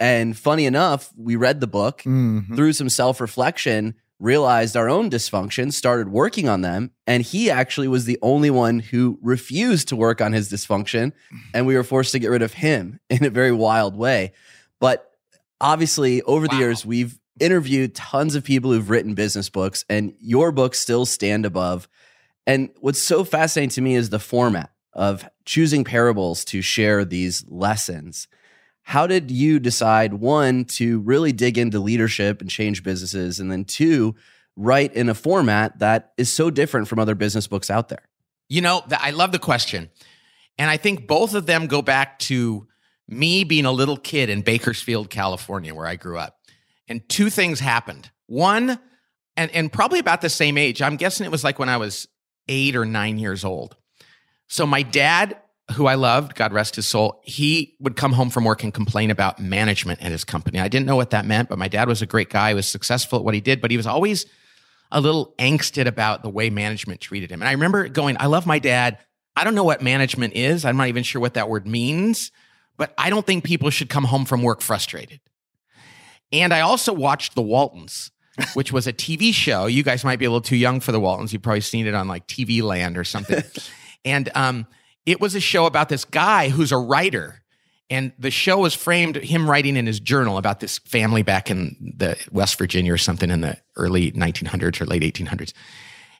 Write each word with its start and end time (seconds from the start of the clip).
And 0.00 0.36
funny 0.36 0.66
enough, 0.66 1.12
we 1.16 1.36
read 1.36 1.60
the 1.60 1.66
book 1.66 1.98
mm-hmm. 1.98 2.54
through 2.54 2.72
some 2.72 2.88
self 2.88 3.20
reflection, 3.20 3.94
realized 4.18 4.76
our 4.76 4.88
own 4.88 5.10
dysfunction, 5.10 5.72
started 5.72 6.08
working 6.08 6.48
on 6.48 6.62
them. 6.62 6.90
And 7.06 7.22
he 7.22 7.50
actually 7.50 7.88
was 7.88 8.04
the 8.04 8.18
only 8.22 8.50
one 8.50 8.80
who 8.80 9.18
refused 9.22 9.88
to 9.88 9.96
work 9.96 10.20
on 10.20 10.32
his 10.32 10.50
dysfunction. 10.50 11.12
And 11.52 11.66
we 11.66 11.76
were 11.76 11.84
forced 11.84 12.12
to 12.12 12.18
get 12.18 12.30
rid 12.30 12.42
of 12.42 12.54
him 12.54 13.00
in 13.10 13.24
a 13.24 13.30
very 13.30 13.52
wild 13.52 13.96
way. 13.96 14.32
But 14.80 15.10
obviously, 15.60 16.22
over 16.22 16.46
wow. 16.46 16.52
the 16.52 16.58
years, 16.58 16.84
we've 16.84 17.18
interviewed 17.40 17.94
tons 17.94 18.34
of 18.34 18.44
people 18.44 18.72
who've 18.72 18.90
written 18.90 19.14
business 19.14 19.48
books, 19.48 19.84
and 19.88 20.14
your 20.20 20.52
books 20.52 20.78
still 20.78 21.06
stand 21.06 21.44
above. 21.44 21.88
And 22.46 22.70
what's 22.80 23.00
so 23.00 23.24
fascinating 23.24 23.70
to 23.70 23.80
me 23.80 23.94
is 23.94 24.10
the 24.10 24.18
format 24.18 24.70
of 24.92 25.28
choosing 25.44 25.84
parables 25.84 26.44
to 26.46 26.62
share 26.62 27.04
these 27.04 27.44
lessons. 27.48 28.28
How 28.84 29.06
did 29.06 29.30
you 29.30 29.58
decide 29.58 30.14
one 30.14 30.64
to 30.64 31.00
really 31.00 31.32
dig 31.32 31.58
into 31.58 31.80
leadership 31.80 32.40
and 32.40 32.48
change 32.48 32.82
businesses 32.82 33.40
and 33.40 33.50
then 33.50 33.64
two 33.64 34.14
write 34.56 34.94
in 34.94 35.08
a 35.08 35.14
format 35.14 35.78
that 35.80 36.12
is 36.16 36.32
so 36.32 36.50
different 36.50 36.86
from 36.86 36.98
other 36.98 37.14
business 37.14 37.46
books 37.46 37.70
out 37.70 37.88
there? 37.88 38.04
You 38.48 38.60
know 38.60 38.84
i 38.98 39.10
love 39.10 39.32
the 39.32 39.38
question 39.38 39.90
and 40.58 40.70
i 40.70 40.76
think 40.76 41.06
both 41.06 41.34
of 41.34 41.46
them 41.46 41.66
go 41.66 41.82
back 41.82 42.18
to 42.20 42.68
me 43.08 43.42
being 43.44 43.64
a 43.64 43.72
little 43.72 43.96
kid 43.96 44.28
in 44.30 44.42
bakersfield 44.42 45.10
california 45.10 45.74
where 45.74 45.86
i 45.86 45.96
grew 45.96 46.18
up 46.18 46.38
and 46.86 47.06
two 47.08 47.30
things 47.30 47.60
happened. 47.60 48.10
One 48.26 48.78
and, 49.36 49.50
and 49.52 49.72
probably 49.72 49.98
about 49.98 50.20
the 50.20 50.28
same 50.28 50.58
age 50.58 50.82
i'm 50.82 50.96
guessing 50.96 51.24
it 51.24 51.32
was 51.32 51.42
like 51.42 51.58
when 51.58 51.70
i 51.70 51.78
was 51.78 52.06
eight 52.48 52.76
or 52.76 52.84
nine 52.84 53.18
years 53.18 53.44
old. 53.44 53.76
So 54.48 54.66
my 54.66 54.82
dad 54.82 55.36
who 55.72 55.86
I 55.86 55.94
loved, 55.94 56.34
God 56.34 56.52
rest 56.52 56.76
his 56.76 56.86
soul, 56.86 57.20
he 57.24 57.74
would 57.80 57.96
come 57.96 58.12
home 58.12 58.30
from 58.30 58.44
work 58.44 58.62
and 58.62 58.72
complain 58.72 59.10
about 59.10 59.38
management 59.38 60.02
at 60.02 60.12
his 60.12 60.24
company. 60.24 60.60
I 60.60 60.68
didn't 60.68 60.86
know 60.86 60.96
what 60.96 61.10
that 61.10 61.24
meant, 61.24 61.48
but 61.48 61.58
my 61.58 61.68
dad 61.68 61.88
was 61.88 62.02
a 62.02 62.06
great 62.06 62.28
guy. 62.28 62.50
He 62.50 62.54
was 62.54 62.66
successful 62.66 63.18
at 63.18 63.24
what 63.24 63.34
he 63.34 63.40
did, 63.40 63.60
but 63.60 63.70
he 63.70 63.76
was 63.76 63.86
always 63.86 64.26
a 64.92 65.00
little 65.00 65.34
angsted 65.38 65.86
about 65.86 66.22
the 66.22 66.28
way 66.28 66.50
management 66.50 67.00
treated 67.00 67.30
him. 67.30 67.40
And 67.40 67.48
I 67.48 67.52
remember 67.52 67.88
going, 67.88 68.16
I 68.20 68.26
love 68.26 68.46
my 68.46 68.58
dad. 68.58 68.98
I 69.36 69.42
don't 69.42 69.54
know 69.54 69.64
what 69.64 69.82
management 69.82 70.34
is. 70.34 70.64
I'm 70.64 70.76
not 70.76 70.88
even 70.88 71.02
sure 71.02 71.20
what 71.20 71.34
that 71.34 71.48
word 71.48 71.66
means, 71.66 72.30
but 72.76 72.94
I 72.98 73.10
don't 73.10 73.26
think 73.26 73.42
people 73.42 73.70
should 73.70 73.88
come 73.88 74.04
home 74.04 74.24
from 74.26 74.42
work 74.42 74.60
frustrated. 74.60 75.20
And 76.30 76.52
I 76.52 76.60
also 76.60 76.92
watched 76.92 77.34
The 77.34 77.42
Waltons, 77.42 78.10
which 78.54 78.72
was 78.72 78.86
a 78.86 78.92
TV 78.92 79.32
show. 79.32 79.66
You 79.66 79.82
guys 79.82 80.04
might 80.04 80.18
be 80.18 80.26
a 80.26 80.30
little 80.30 80.40
too 80.40 80.56
young 80.56 80.80
for 80.80 80.92
The 80.92 81.00
Waltons. 81.00 81.32
You've 81.32 81.42
probably 81.42 81.62
seen 81.62 81.86
it 81.86 81.94
on 81.94 82.06
like 82.06 82.26
TV 82.26 82.62
Land 82.62 82.98
or 82.98 83.04
something. 83.04 83.42
and 84.04 84.30
um, 84.34 84.66
it 85.06 85.20
was 85.20 85.34
a 85.34 85.40
show 85.40 85.66
about 85.66 85.88
this 85.88 86.04
guy 86.04 86.48
who's 86.48 86.72
a 86.72 86.78
writer. 86.78 87.42
And 87.90 88.12
the 88.18 88.30
show 88.30 88.58
was 88.58 88.74
framed 88.74 89.16
him 89.16 89.48
writing 89.48 89.76
in 89.76 89.86
his 89.86 90.00
journal 90.00 90.38
about 90.38 90.60
this 90.60 90.78
family 90.78 91.22
back 91.22 91.50
in 91.50 91.94
the 91.96 92.16
West 92.32 92.58
Virginia 92.58 92.92
or 92.92 92.98
something 92.98 93.30
in 93.30 93.42
the 93.42 93.58
early 93.76 94.10
1900s 94.12 94.80
or 94.80 94.86
late 94.86 95.02
1800s. 95.02 95.52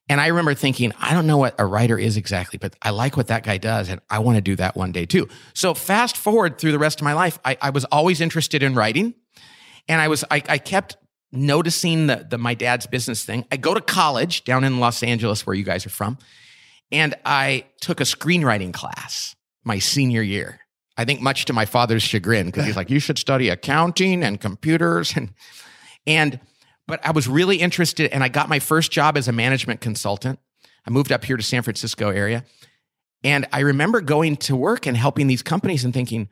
And 0.09 0.21
I 0.21 0.27
remember 0.27 0.53
thinking, 0.55 0.93
I 1.01 1.15
don't 1.15 1.27
know 1.27 1.39
what 1.39 1.55
a 1.59 1.65
writer 1.65 1.99
is 1.99 2.19
exactly, 2.19 2.59
but 2.59 2.77
I 2.83 2.91
like 2.91 3.17
what 3.17 3.29
that 3.29 3.43
guy 3.43 3.57
does, 3.57 3.89
and 3.89 4.01
I 4.11 4.19
want 4.19 4.37
to 4.37 4.43
do 4.43 4.55
that 4.57 4.77
one 4.77 4.93
day 4.93 5.07
too. 5.07 5.29
So 5.55 5.73
fast 5.73 6.19
forward 6.19 6.59
through 6.59 6.73
the 6.73 6.79
rest 6.79 7.01
of 7.01 7.05
my 7.05 7.15
life, 7.15 7.39
I, 7.43 7.57
I 7.63 7.71
was 7.71 7.87
always 7.87 8.21
interested 8.21 8.63
in 8.63 8.75
writing, 8.75 9.15
and 9.89 10.03
I 10.03 10.09
was 10.09 10.23
I, 10.31 10.43
I 10.47 10.59
kept 10.59 10.99
noticing 11.33 12.07
the, 12.07 12.27
the 12.29 12.37
my 12.37 12.53
dad's 12.53 12.87
business 12.87 13.25
thing. 13.25 13.47
I 13.51 13.57
go 13.57 13.73
to 13.73 13.81
college 13.81 14.45
down 14.45 14.63
in 14.63 14.79
Los 14.79 15.03
Angeles, 15.03 15.47
where 15.47 15.57
you 15.57 15.65
guys 15.65 15.87
are 15.87 15.91
from, 15.91 16.19
and 16.95 17.15
I 17.25 17.65
took 17.81 18.01
a 18.01 18.05
screenwriting 18.05 18.73
class 18.73 19.35
my 19.65 19.81
senior 19.81 20.23
year. 20.23 20.61
I 20.97 21.05
think 21.05 21.21
much 21.21 21.47
to 21.47 21.53
my 21.53 21.65
father's 21.65 22.05
chagrin 22.05 22.47
because 22.47 22.67
he's 22.67 22.77
like, 22.77 22.89
you 22.89 23.01
should 23.01 23.19
study 23.19 23.49
accounting 23.49 24.23
and 24.23 24.41
computers 24.41 25.15
and 25.17 25.35
and 26.07 26.39
but 26.87 27.05
I 27.05 27.11
was 27.11 27.27
really 27.27 27.57
interested 27.57 28.13
and 28.13 28.23
I 28.23 28.29
got 28.29 28.49
my 28.49 28.61
first 28.61 28.93
job 28.93 29.17
as 29.17 29.27
a 29.27 29.33
management 29.33 29.81
consultant. 29.81 30.39
I 30.87 30.91
moved 30.91 31.11
up 31.11 31.25
here 31.25 31.37
to 31.37 31.43
San 31.43 31.63
Francisco 31.63 32.11
area. 32.11 32.45
And 33.25 33.47
I 33.53 33.61
remember 33.61 34.03
going 34.03 34.37
to 34.37 34.55
work 34.55 34.87
and 34.87 34.97
helping 34.97 35.27
these 35.27 35.43
companies 35.43 35.83
and 35.83 35.95
thinking, 35.95 36.29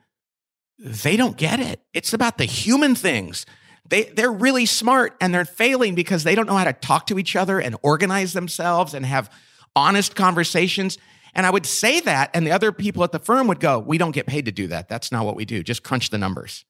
they 0.77 1.17
don't 1.17 1.35
get 1.35 1.59
it. 1.59 1.81
It's 1.91 2.13
about 2.13 2.37
the 2.37 2.45
human 2.45 2.93
things. 2.93 3.47
They, 3.89 4.03
they're 4.03 4.31
really 4.31 4.67
smart 4.67 5.17
and 5.19 5.33
they're 5.33 5.43
failing 5.43 5.95
because 5.95 6.23
they 6.23 6.35
don't 6.35 6.45
know 6.45 6.55
how 6.55 6.65
to 6.65 6.73
talk 6.73 7.07
to 7.07 7.17
each 7.17 7.35
other 7.35 7.59
and 7.59 7.75
organize 7.81 8.33
themselves 8.33 8.93
and 8.93 9.05
have 9.05 9.31
honest 9.75 10.15
conversations. 10.15 10.97
And 11.35 11.45
I 11.45 11.49
would 11.49 11.65
say 11.65 11.99
that, 12.01 12.29
and 12.33 12.45
the 12.45 12.51
other 12.51 12.71
people 12.71 13.03
at 13.03 13.11
the 13.11 13.19
firm 13.19 13.47
would 13.47 13.59
go, 13.59 13.79
We 13.79 13.97
don't 13.97 14.11
get 14.11 14.27
paid 14.27 14.45
to 14.45 14.51
do 14.51 14.67
that. 14.67 14.89
That's 14.89 15.11
not 15.11 15.25
what 15.25 15.35
we 15.35 15.45
do. 15.45 15.63
Just 15.63 15.83
crunch 15.83 16.09
the 16.09 16.17
numbers. 16.17 16.65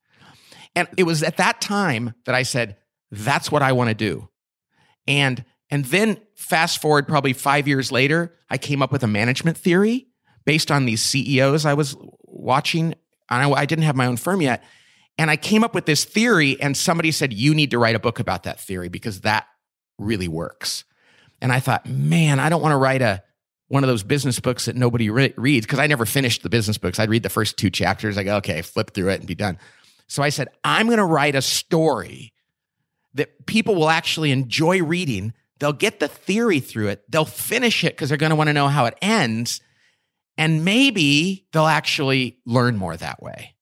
And 0.75 0.87
it 0.97 1.03
was 1.03 1.21
at 1.21 1.37
that 1.37 1.61
time 1.61 2.13
that 2.25 2.35
I 2.35 2.43
said, 2.43 2.77
That's 3.11 3.51
what 3.51 3.61
I 3.61 3.71
want 3.73 3.89
to 3.89 3.95
do. 3.95 4.29
And 5.07 5.43
and 5.69 5.85
then 5.85 6.19
fast 6.35 6.81
forward 6.81 7.07
probably 7.07 7.33
five 7.33 7.67
years 7.67 7.91
later, 7.91 8.35
I 8.49 8.57
came 8.57 8.81
up 8.81 8.91
with 8.91 9.03
a 9.03 9.07
management 9.07 9.57
theory 9.57 10.07
based 10.45 10.69
on 10.69 10.85
these 10.85 11.01
CEOs 11.01 11.65
I 11.65 11.73
was 11.73 11.95
watching. 12.21 12.93
I, 13.29 13.49
I 13.51 13.65
didn't 13.65 13.85
have 13.85 13.95
my 13.95 14.05
own 14.05 14.17
firm 14.17 14.41
yet. 14.41 14.63
And 15.17 15.29
I 15.29 15.37
came 15.37 15.63
up 15.63 15.75
with 15.75 15.85
this 15.85 16.05
theory, 16.05 16.59
and 16.59 16.75
somebody 16.75 17.11
said, 17.11 17.33
You 17.33 17.53
need 17.53 17.71
to 17.71 17.77
write 17.77 17.95
a 17.95 17.99
book 17.99 18.19
about 18.19 18.43
that 18.43 18.59
theory 18.59 18.89
because 18.89 19.21
that 19.21 19.47
really 19.97 20.27
works. 20.27 20.85
And 21.43 21.51
I 21.51 21.59
thought, 21.59 21.85
man, 21.85 22.39
I 22.39 22.47
don't 22.47 22.61
want 22.61 22.71
to 22.71 22.77
write 22.77 23.01
a 23.01 23.21
one 23.67 23.83
of 23.83 23.89
those 23.89 24.01
business 24.01 24.39
books 24.39 24.65
that 24.65 24.77
nobody 24.77 25.09
re- 25.09 25.33
reads 25.35 25.65
because 25.65 25.79
I 25.79 25.87
never 25.87 26.05
finished 26.05 26.41
the 26.41 26.49
business 26.49 26.77
books. 26.77 26.99
I'd 26.99 27.09
read 27.09 27.23
the 27.23 27.29
first 27.29 27.57
two 27.57 27.69
chapters. 27.69 28.17
I 28.17 28.23
go, 28.23 28.37
okay, 28.37 28.61
flip 28.61 28.91
through 28.91 29.09
it 29.09 29.19
and 29.19 29.27
be 29.27 29.35
done. 29.35 29.59
So 30.07 30.23
I 30.23 30.29
said, 30.29 30.47
I'm 30.63 30.85
going 30.85 30.99
to 30.99 31.05
write 31.05 31.35
a 31.35 31.41
story 31.41 32.33
that 33.15 33.45
people 33.45 33.75
will 33.75 33.89
actually 33.89 34.31
enjoy 34.31 34.81
reading. 34.83 35.33
They'll 35.59 35.73
get 35.73 35.99
the 35.99 36.07
theory 36.07 36.61
through 36.61 36.89
it. 36.89 37.03
They'll 37.11 37.25
finish 37.25 37.83
it 37.83 37.93
because 37.93 38.07
they're 38.07 38.17
going 38.17 38.29
to 38.29 38.37
want 38.37 38.47
to 38.47 38.53
know 38.53 38.69
how 38.69 38.85
it 38.85 38.97
ends. 39.01 39.59
And 40.37 40.63
maybe 40.63 41.45
they'll 41.51 41.65
actually 41.65 42.39
learn 42.45 42.77
more 42.77 42.95
that 42.95 43.21
way. 43.21 43.55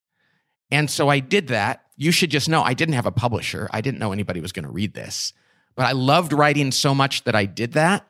And 0.69 0.89
so 0.89 1.10
I 1.10 1.19
did 1.19 1.48
that. 1.48 1.86
You 1.98 2.12
should 2.12 2.30
just 2.30 2.48
know 2.48 2.62
I 2.62 2.75
didn't 2.75 2.95
have 2.95 3.07
a 3.07 3.12
publisher. 3.12 3.68
I 3.72 3.81
didn't 3.81 4.00
know 4.00 4.12
anybody 4.12 4.39
was 4.39 4.51
going 4.51 4.66
to 4.66 4.72
read 4.72 4.94
this. 4.94 5.33
But 5.75 5.85
I 5.85 5.91
loved 5.94 6.33
writing 6.33 6.71
so 6.71 6.94
much 6.94 7.23
that 7.23 7.35
I 7.35 7.45
did 7.45 7.73
that. 7.73 8.07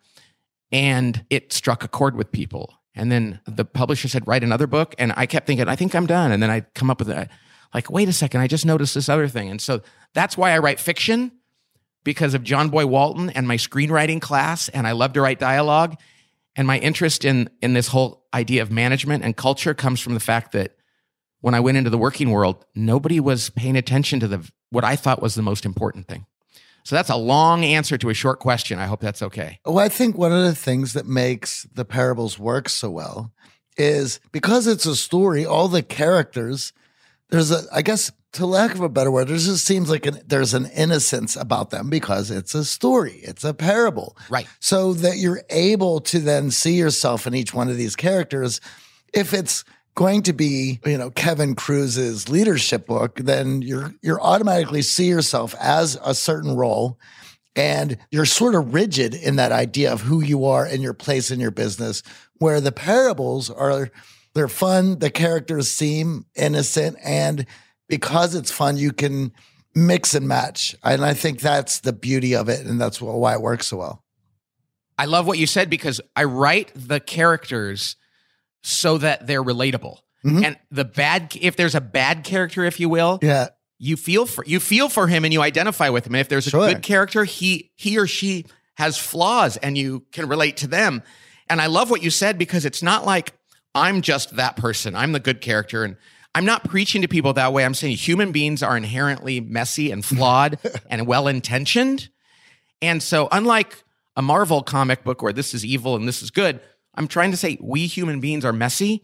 And 0.72 1.26
it 1.30 1.52
struck 1.54 1.84
a 1.84 1.88
chord 1.88 2.16
with 2.16 2.32
people. 2.32 2.74
And 2.96 3.12
then 3.12 3.40
the 3.46 3.66
publisher 3.66 4.08
said, 4.08 4.28
write 4.28 4.44
another 4.44 4.68
book. 4.68 4.96
And 4.98 5.14
I 5.16 5.26
kept 5.26 5.48
thinking, 5.48 5.68
I 5.68 5.76
think 5.76 5.96
I'm 5.96 6.06
done. 6.06 6.32
And 6.32 6.42
then 6.42 6.50
I'd 6.50 6.74
come 6.74 6.90
up 6.90 7.00
with 7.00 7.10
a, 7.10 7.30
like, 7.74 7.90
wait 7.90 8.10
a 8.10 8.14
second, 8.14 8.42
I 8.42 8.48
just 8.48 8.66
noticed 8.66 8.96
this 8.96 9.10
other 9.10 9.28
thing. 9.28 9.50
And 9.50 9.62
so 9.62 9.82
that's 10.14 10.38
why 10.38 10.52
I 10.52 10.60
write 10.60 10.80
fiction 10.80 11.32
because 12.04 12.34
of 12.34 12.44
John 12.44 12.70
Boy 12.70 12.86
Walton 12.86 13.30
and 13.30 13.48
my 13.48 13.58
screenwriting 13.58 14.22
class. 14.22 14.70
And 14.70 14.88
I 14.88 14.92
love 14.92 15.14
to 15.14 15.22
write 15.22 15.40
dialogue. 15.40 15.98
And 16.56 16.68
my 16.68 16.80
interest 16.80 17.24
in, 17.24 17.50
in 17.62 17.74
this 17.74 17.88
whole 17.88 18.26
idea 18.34 18.62
of 18.62 18.72
management 18.72 19.24
and 19.24 19.38
culture 19.38 19.74
comes 19.74 20.02
from 20.02 20.14
the 20.14 20.20
fact 20.20 20.52
that 20.52 20.76
when 21.40 21.54
I 21.54 21.60
went 21.60 21.78
into 21.78 21.90
the 21.90 21.98
working 21.98 22.30
world, 22.30 22.66
nobody 22.76 23.20
was 23.20 23.50
paying 23.50 23.76
attention 23.76 24.20
to 24.20 24.28
the, 24.28 24.52
what 24.70 24.84
I 24.84 24.96
thought 24.96 25.22
was 25.22 25.36
the 25.36 25.42
most 25.42 25.66
important 25.66 26.08
thing. 26.08 26.26
So 26.84 26.96
that's 26.96 27.10
a 27.10 27.16
long 27.16 27.64
answer 27.64 27.98
to 27.98 28.10
a 28.10 28.14
short 28.14 28.40
question. 28.40 28.80
I 28.80 28.86
hope 28.86 29.02
that's 29.02 29.22
okay. 29.22 29.60
Well, 29.66 29.80
I 29.80 29.90
think 29.90 30.18
one 30.18 30.32
of 30.32 30.44
the 30.44 30.56
things 30.56 30.94
that 30.94 31.06
makes 31.06 31.64
the 31.74 31.86
parables 31.86 32.40
work 32.40 32.70
so 32.70 32.90
well 32.90 33.32
is 33.78 34.20
because 34.32 34.68
it's 34.68 34.86
a 34.86 34.96
story, 34.96 35.46
all 35.46 35.68
the 35.68 35.84
characters, 35.84 36.74
there's 37.30 37.52
a, 37.52 37.62
I 37.72 37.82
guess, 37.82 38.12
to 38.34 38.46
lack 38.46 38.74
of 38.74 38.82
a 38.82 38.90
better 38.90 39.12
word, 39.12 39.28
there 39.28 39.38
just 39.38 39.66
seems 39.66 39.90
like 39.90 40.06
an, 40.06 40.20
there's 40.26 40.54
an 40.54 40.68
innocence 40.68 41.36
about 41.36 41.70
them 41.70 41.90
because 41.90 42.32
it's 42.32 42.56
a 42.56 42.64
story, 42.64 43.20
it's 43.24 43.44
a 43.44 43.54
parable. 43.54 44.16
Right. 44.30 44.48
So 44.60 44.94
that 44.94 45.18
you're 45.18 45.44
able 45.50 46.00
to 46.02 46.20
then 46.20 46.52
see 46.52 46.76
yourself 46.76 47.28
in 47.28 47.36
each 47.36 47.54
one 47.54 47.70
of 47.70 47.78
these 47.78 47.96
characters. 47.96 48.62
If 49.14 49.34
it's 49.34 49.66
going 49.96 50.24
to 50.24 50.34
be, 50.34 50.80
you 50.86 50.98
know, 50.98 51.10
Kevin 51.10 51.56
Kruse's 51.56 52.30
leadership 52.30 52.88
book, 52.88 53.18
then 53.18 53.62
you're 53.62 53.94
you're 54.02 54.22
automatically 54.22 54.82
see 54.82 55.08
yourself 55.08 55.56
as 55.60 55.98
a 56.04 56.14
certain 56.14 56.56
role 56.56 56.98
and 57.56 57.98
you're 58.12 58.26
sort 58.26 58.56
of 58.56 58.74
rigid 58.74 59.14
in 59.14 59.36
that 59.36 59.52
idea 59.52 59.92
of 59.92 60.02
who 60.02 60.22
you 60.22 60.46
are 60.46 60.66
and 60.66 60.82
your 60.82 60.94
place 60.94 61.32
in 61.32 61.40
your 61.40 61.52
business 61.52 62.02
where 62.38 62.62
the 62.62 62.72
parables 62.72 63.50
are 63.50 63.90
they're 64.34 64.48
fun, 64.48 65.00
the 65.00 65.10
characters 65.10 65.70
seem 65.70 66.26
innocent 66.36 66.98
and 67.04 67.46
because 67.90 68.34
it's 68.34 68.52
fun 68.52 68.78
you 68.78 68.94
can 68.94 69.34
mix 69.76 70.16
and 70.16 70.28
match. 70.28 70.74
And 70.84 71.04
I 71.04 71.14
think 71.14 71.42
that's 71.42 71.82
the 71.82 71.92
beauty 71.92 72.36
of 72.36 72.48
it 72.48 72.66
and 72.66 72.80
that's 72.80 73.02
why 73.02 73.34
it 73.34 73.42
works 73.42 73.68
so 73.68 73.78
well. 73.78 74.04
I 74.98 75.06
love 75.06 75.28
what 75.28 75.38
you 75.38 75.48
said 75.48 75.70
because 75.70 76.00
I 76.16 76.24
write 76.26 76.72
the 76.76 77.00
characters 77.00 77.96
so 78.62 78.98
that 78.98 79.28
they're 79.28 79.44
relatable. 79.44 79.98
Mm-hmm. 80.26 80.44
And 80.44 80.58
the 80.70 80.86
bad, 80.86 81.36
if 81.40 81.56
there's 81.56 81.76
a 81.76 81.82
bad 81.82 82.24
character, 82.24 82.64
if 82.64 82.80
you 82.80 82.90
will, 82.90 83.20
yeah, 83.22 83.50
you 83.80 83.98
feel 83.98 84.28
for 84.28 84.44
you 84.46 84.60
feel 84.60 84.90
for 84.90 85.08
him 85.08 85.26
and 85.26 85.34
you 85.34 85.42
identify 85.42 85.90
with 85.90 86.06
him. 86.06 86.14
And 86.14 86.22
if 86.22 86.30
there's 86.30 86.48
a 86.48 86.52
sure. 86.52 86.68
good 86.68 86.84
character, 86.84 87.24
he 87.24 87.72
he 87.76 87.98
or 87.98 88.06
she 88.06 88.46
has 88.76 88.98
flaws 88.98 89.58
and 89.58 89.78
you 89.78 90.06
can 90.12 90.28
relate 90.28 90.58
to 90.58 90.68
them. 90.68 91.02
And 91.50 91.60
I 91.60 91.66
love 91.66 91.90
what 91.90 92.04
you 92.04 92.12
said 92.12 92.38
because 92.38 92.66
it's 92.66 92.84
not 92.84 93.06
like 93.06 93.34
I'm 93.74 94.02
just 94.02 94.36
that 94.36 94.56
person. 94.56 94.96
I'm 94.96 95.12
the 95.12 95.20
good 95.20 95.42
character 95.42 95.84
and 95.84 95.98
I'm 96.34 96.46
not 96.46 96.64
preaching 96.64 97.02
to 97.02 97.08
people 97.08 97.34
that 97.34 97.52
way. 97.52 97.66
I'm 97.66 97.74
saying 97.74 97.98
human 97.98 98.32
beings 98.32 98.64
are 98.64 98.78
inherently 98.78 99.42
messy 99.42 99.92
and 99.92 100.06
flawed 100.06 100.60
and 100.90 101.08
well 101.08 101.28
intentioned. 101.28 102.10
And 102.82 103.04
so, 103.04 103.28
unlike 103.32 103.84
a 104.16 104.22
Marvel 104.22 104.64
comic 104.64 105.04
book 105.04 105.22
where 105.22 105.34
this 105.34 105.54
is 105.54 105.66
evil 105.66 105.96
and 105.96 106.08
this 106.08 106.22
is 106.22 106.32
good, 106.32 106.62
I'm 106.96 107.08
trying 107.08 107.32
to 107.32 107.38
say 107.38 107.58
we 107.62 107.88
human 107.88 108.20
beings 108.20 108.46
are 108.46 108.54
messy. 108.54 109.04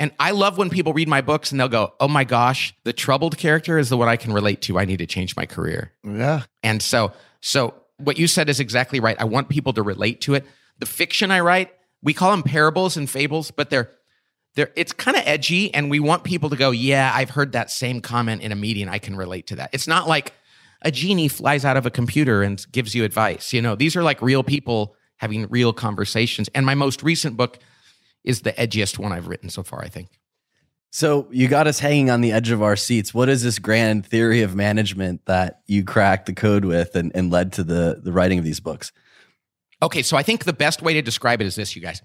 And 0.00 0.10
I 0.18 0.32
love 0.32 0.58
when 0.58 0.70
people 0.70 0.92
read 0.92 1.08
my 1.08 1.20
books 1.20 1.50
and 1.50 1.60
they'll 1.60 1.68
go, 1.68 1.94
oh 2.00 2.08
my 2.08 2.24
gosh, 2.24 2.74
the 2.84 2.92
troubled 2.92 3.38
character 3.38 3.78
is 3.78 3.88
the 3.88 3.96
one 3.96 4.08
I 4.08 4.16
can 4.16 4.32
relate 4.32 4.60
to. 4.62 4.78
I 4.78 4.84
need 4.84 4.98
to 4.98 5.06
change 5.06 5.36
my 5.36 5.46
career. 5.46 5.92
Yeah. 6.02 6.42
And 6.62 6.82
so, 6.82 7.12
so 7.40 7.74
what 7.98 8.18
you 8.18 8.26
said 8.26 8.48
is 8.48 8.58
exactly 8.58 8.98
right. 9.00 9.16
I 9.20 9.24
want 9.24 9.48
people 9.48 9.72
to 9.74 9.82
relate 9.82 10.20
to 10.22 10.34
it. 10.34 10.44
The 10.78 10.86
fiction 10.86 11.30
I 11.30 11.40
write, 11.40 11.72
we 12.02 12.12
call 12.12 12.32
them 12.32 12.42
parables 12.42 12.96
and 12.96 13.08
fables, 13.08 13.50
but 13.52 13.70
they're 13.70 13.90
There, 14.56 14.70
it's 14.76 14.92
kind 14.92 15.16
of 15.16 15.24
edgy, 15.26 15.74
and 15.74 15.90
we 15.90 15.98
want 15.98 16.22
people 16.22 16.50
to 16.50 16.56
go, 16.56 16.70
"Yeah, 16.70 17.10
I've 17.12 17.30
heard 17.30 17.52
that 17.52 17.70
same 17.70 18.00
comment 18.00 18.42
in 18.42 18.52
a 18.52 18.54
meeting. 18.54 18.88
I 18.88 18.98
can 18.98 19.16
relate 19.16 19.48
to 19.48 19.56
that." 19.56 19.70
It's 19.72 19.88
not 19.88 20.06
like 20.06 20.32
a 20.82 20.90
genie 20.90 21.28
flies 21.28 21.64
out 21.64 21.76
of 21.76 21.86
a 21.86 21.90
computer 21.90 22.42
and 22.42 22.64
gives 22.70 22.94
you 22.94 23.04
advice. 23.04 23.52
You 23.52 23.62
know, 23.62 23.74
these 23.74 23.96
are 23.96 24.02
like 24.04 24.22
real 24.22 24.44
people 24.44 24.94
having 25.16 25.46
real 25.48 25.72
conversations. 25.72 26.48
And 26.54 26.66
my 26.66 26.74
most 26.74 27.02
recent 27.02 27.36
book 27.36 27.58
is 28.24 28.42
the 28.42 28.52
edgiest 28.52 28.98
one 28.98 29.12
I've 29.12 29.28
written 29.28 29.50
so 29.50 29.62
far. 29.62 29.82
I 29.82 29.88
think. 29.88 30.08
So 30.90 31.26
you 31.32 31.48
got 31.48 31.66
us 31.66 31.80
hanging 31.80 32.08
on 32.08 32.20
the 32.20 32.30
edge 32.30 32.50
of 32.50 32.62
our 32.62 32.76
seats. 32.76 33.12
What 33.12 33.28
is 33.28 33.42
this 33.42 33.58
grand 33.58 34.06
theory 34.06 34.42
of 34.42 34.54
management 34.54 35.26
that 35.26 35.62
you 35.66 35.82
cracked 35.82 36.26
the 36.26 36.32
code 36.32 36.64
with 36.64 36.94
and, 36.94 37.10
and 37.16 37.32
led 37.32 37.52
to 37.54 37.64
the 37.64 38.00
the 38.02 38.12
writing 38.12 38.38
of 38.38 38.44
these 38.44 38.60
books? 38.60 38.92
Okay, 39.82 40.02
so 40.02 40.16
I 40.16 40.22
think 40.22 40.44
the 40.44 40.52
best 40.52 40.82
way 40.82 40.94
to 40.94 41.02
describe 41.02 41.40
it 41.40 41.46
is 41.46 41.56
this, 41.56 41.74
you 41.74 41.82
guys. 41.82 42.00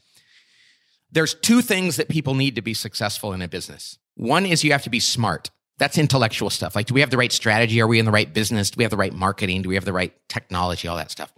There's 1.12 1.34
two 1.34 1.62
things 1.62 1.96
that 1.96 2.10
people 2.10 2.36
need 2.36 2.56
to 2.56 2.62
be 2.62 2.74
successful 2.74 3.34
in 3.34 3.42
a 3.42 3.48
business. 3.48 3.98
One 4.16 4.46
is 4.46 4.64
you 4.64 4.72
have 4.74 4.84
to 4.84 4.90
be 4.90 5.00
smart. 5.00 5.50
That's 5.78 5.98
intellectual 5.98 6.50
stuff. 6.50 6.76
Like, 6.76 6.88
do 6.88 6.94
we 6.94 7.00
have 7.00 7.10
the 7.10 7.18
right 7.18 7.32
strategy? 7.32 7.80
Are 7.82 7.88
we 7.88 8.00
in 8.00 8.06
the 8.06 8.12
right 8.12 8.32
business? 8.32 8.70
Do 8.70 8.78
we 8.78 8.84
have 8.84 8.92
the 8.92 8.98
right 8.98 9.14
marketing? 9.14 9.62
Do 9.62 9.70
we 9.70 9.76
have 9.76 9.86
the 9.86 9.94
right 9.94 10.14
technology? 10.28 10.88
All 10.88 10.98
that 10.98 11.10
stuff. 11.10 11.32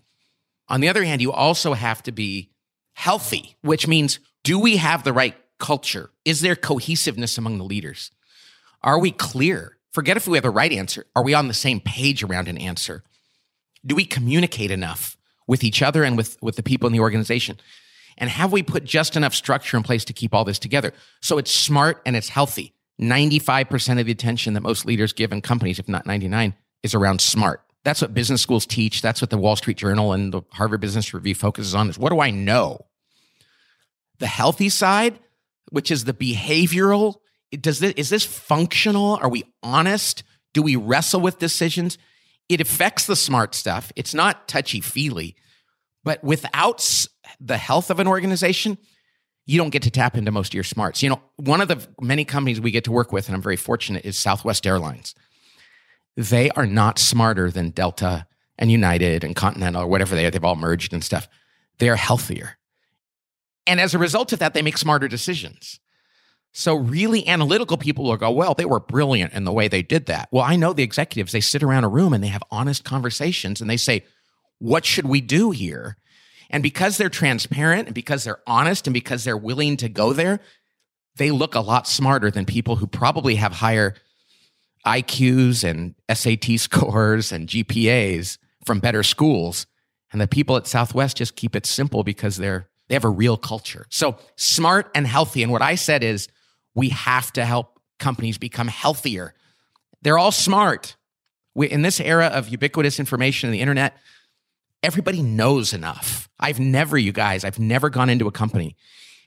On 0.71 0.79
the 0.79 0.87
other 0.87 1.03
hand, 1.03 1.21
you 1.21 1.33
also 1.33 1.73
have 1.73 2.01
to 2.03 2.13
be 2.13 2.49
healthy, 2.93 3.57
which 3.61 3.87
means 3.87 4.19
do 4.45 4.57
we 4.57 4.77
have 4.77 5.03
the 5.03 5.11
right 5.11 5.35
culture? 5.59 6.11
Is 6.23 6.39
there 6.39 6.55
cohesiveness 6.55 7.37
among 7.37 7.57
the 7.57 7.65
leaders? 7.65 8.09
Are 8.81 8.97
we 8.97 9.11
clear? 9.11 9.77
Forget 9.91 10.15
if 10.15 10.27
we 10.27 10.37
have 10.37 10.43
the 10.43 10.49
right 10.49 10.71
answer. 10.71 11.05
Are 11.13 11.25
we 11.25 11.33
on 11.33 11.49
the 11.49 11.53
same 11.53 11.81
page 11.81 12.23
around 12.23 12.47
an 12.47 12.57
answer? 12.57 13.03
Do 13.85 13.95
we 13.95 14.05
communicate 14.05 14.71
enough 14.71 15.17
with 15.45 15.61
each 15.61 15.81
other 15.81 16.05
and 16.05 16.15
with, 16.15 16.37
with 16.41 16.55
the 16.55 16.63
people 16.63 16.87
in 16.87 16.93
the 16.93 17.01
organization? 17.01 17.59
And 18.17 18.29
have 18.29 18.53
we 18.53 18.63
put 18.63 18.85
just 18.85 19.17
enough 19.17 19.35
structure 19.35 19.75
in 19.75 19.83
place 19.83 20.05
to 20.05 20.13
keep 20.13 20.33
all 20.33 20.45
this 20.45 20.59
together? 20.59 20.93
So 21.21 21.37
it's 21.37 21.51
smart 21.51 22.01
and 22.05 22.15
it's 22.15 22.29
healthy. 22.29 22.73
95% 23.01 23.99
of 23.99 24.05
the 24.05 24.11
attention 24.13 24.53
that 24.53 24.61
most 24.61 24.85
leaders 24.85 25.11
give 25.11 25.33
in 25.33 25.41
companies, 25.41 25.79
if 25.79 25.89
not 25.89 26.05
99, 26.05 26.55
is 26.81 26.95
around 26.95 27.19
smart. 27.19 27.61
That's 27.83 28.01
what 28.01 28.13
business 28.13 28.41
schools 28.41 28.65
teach. 28.65 29.01
That's 29.01 29.21
what 29.21 29.29
the 29.29 29.37
Wall 29.37 29.55
Street 29.55 29.77
Journal 29.77 30.13
and 30.13 30.33
the 30.33 30.41
Harvard 30.51 30.81
Business 30.81 31.13
Review 31.13 31.35
focuses 31.35 31.73
on 31.73 31.89
is 31.89 31.97
what 31.97 32.11
do 32.11 32.19
I 32.19 32.29
know? 32.29 32.85
The 34.19 34.27
healthy 34.27 34.69
side, 34.69 35.19
which 35.71 35.89
is 35.89 36.05
the 36.05 36.13
behavioral, 36.13 37.15
does 37.59 37.79
this, 37.79 37.93
is 37.93 38.09
this 38.09 38.23
functional? 38.23 39.17
Are 39.21 39.29
we 39.29 39.43
honest? 39.63 40.23
Do 40.53 40.61
we 40.61 40.75
wrestle 40.75 41.21
with 41.21 41.39
decisions? 41.39 41.97
It 42.49 42.61
affects 42.61 43.07
the 43.07 43.15
smart 43.15 43.55
stuff. 43.55 43.91
It's 43.95 44.13
not 44.13 44.47
touchy 44.47 44.81
feely, 44.81 45.35
but 46.03 46.23
without 46.23 47.07
the 47.39 47.57
health 47.57 47.89
of 47.89 47.99
an 47.99 48.07
organization, 48.07 48.77
you 49.45 49.57
don't 49.57 49.69
get 49.69 49.81
to 49.83 49.91
tap 49.91 50.17
into 50.17 50.31
most 50.31 50.49
of 50.49 50.53
your 50.53 50.63
smarts. 50.63 51.01
You 51.01 51.09
know, 51.09 51.21
one 51.37 51.61
of 51.61 51.67
the 51.67 51.85
many 51.99 52.25
companies 52.25 52.61
we 52.61 52.71
get 52.71 52.83
to 52.85 52.91
work 52.91 53.11
with, 53.11 53.27
and 53.27 53.35
I'm 53.35 53.41
very 53.41 53.55
fortunate, 53.55 54.05
is 54.05 54.17
Southwest 54.17 54.67
Airlines. 54.67 55.15
They 56.17 56.49
are 56.51 56.65
not 56.65 56.99
smarter 56.99 57.49
than 57.49 57.69
Delta 57.69 58.27
and 58.57 58.71
United 58.71 59.23
and 59.23 59.35
Continental 59.35 59.83
or 59.83 59.87
whatever 59.87 60.15
they 60.15 60.25
are. 60.25 60.31
They've 60.31 60.43
all 60.43 60.55
merged 60.55 60.93
and 60.93 61.03
stuff. 61.03 61.27
They 61.79 61.89
are 61.89 61.95
healthier. 61.95 62.57
And 63.65 63.79
as 63.79 63.93
a 63.93 63.99
result 63.99 64.33
of 64.33 64.39
that, 64.39 64.53
they 64.53 64.61
make 64.61 64.77
smarter 64.77 65.07
decisions. 65.07 65.79
So, 66.53 66.75
really 66.75 67.25
analytical 67.27 67.77
people 67.77 68.03
will 68.03 68.17
go, 68.17 68.29
well, 68.29 68.53
they 68.53 68.65
were 68.65 68.81
brilliant 68.81 69.33
in 69.33 69.45
the 69.45 69.53
way 69.53 69.69
they 69.69 69.81
did 69.81 70.07
that. 70.07 70.27
Well, 70.31 70.43
I 70.43 70.57
know 70.57 70.73
the 70.73 70.83
executives, 70.83 71.31
they 71.31 71.39
sit 71.39 71.63
around 71.63 71.85
a 71.85 71.89
room 71.89 72.11
and 72.11 72.21
they 72.21 72.27
have 72.27 72.43
honest 72.51 72.83
conversations 72.83 73.61
and 73.61 73.69
they 73.69 73.77
say, 73.77 74.03
what 74.59 74.85
should 74.85 75.05
we 75.05 75.21
do 75.21 75.51
here? 75.51 75.95
And 76.49 76.61
because 76.61 76.97
they're 76.97 77.09
transparent 77.09 77.87
and 77.87 77.95
because 77.95 78.25
they're 78.25 78.41
honest 78.45 78.85
and 78.85 78.93
because 78.93 79.23
they're 79.23 79.37
willing 79.37 79.77
to 79.77 79.87
go 79.87 80.11
there, 80.11 80.41
they 81.15 81.31
look 81.31 81.55
a 81.55 81.61
lot 81.61 81.87
smarter 81.87 82.29
than 82.29 82.45
people 82.45 82.75
who 82.75 82.87
probably 82.87 83.35
have 83.35 83.53
higher 83.53 83.95
IQs 84.85 85.63
and 85.63 85.95
SAT 86.11 86.59
scores 86.59 87.31
and 87.31 87.47
GPAs 87.47 88.37
from 88.65 88.79
better 88.79 89.03
schools. 89.03 89.67
And 90.11 90.19
the 90.19 90.27
people 90.27 90.57
at 90.57 90.67
Southwest 90.67 91.17
just 91.17 91.35
keep 91.35 91.55
it 91.55 91.65
simple 91.65 92.03
because 92.03 92.37
they're 92.37 92.67
they 92.87 92.95
have 92.95 93.05
a 93.05 93.09
real 93.09 93.37
culture. 93.37 93.85
So 93.89 94.17
smart 94.35 94.91
and 94.93 95.07
healthy. 95.07 95.43
And 95.43 95.51
what 95.51 95.61
I 95.61 95.75
said 95.75 96.03
is 96.03 96.27
we 96.75 96.89
have 96.89 97.31
to 97.33 97.45
help 97.45 97.79
companies 97.99 98.37
become 98.37 98.67
healthier. 98.67 99.33
They're 100.01 100.17
all 100.17 100.33
smart. 100.33 100.97
We, 101.55 101.69
in 101.69 101.83
this 101.83 102.01
era 102.01 102.27
of 102.27 102.49
ubiquitous 102.49 102.99
information 102.99 103.47
and 103.47 103.53
the 103.53 103.61
internet, 103.61 103.95
everybody 104.83 105.21
knows 105.21 105.71
enough. 105.71 106.27
I've 106.37 106.59
never, 106.59 106.97
you 106.97 107.13
guys, 107.13 107.45
I've 107.45 107.59
never 107.59 107.89
gone 107.89 108.09
into 108.09 108.27
a 108.27 108.31
company 108.31 108.75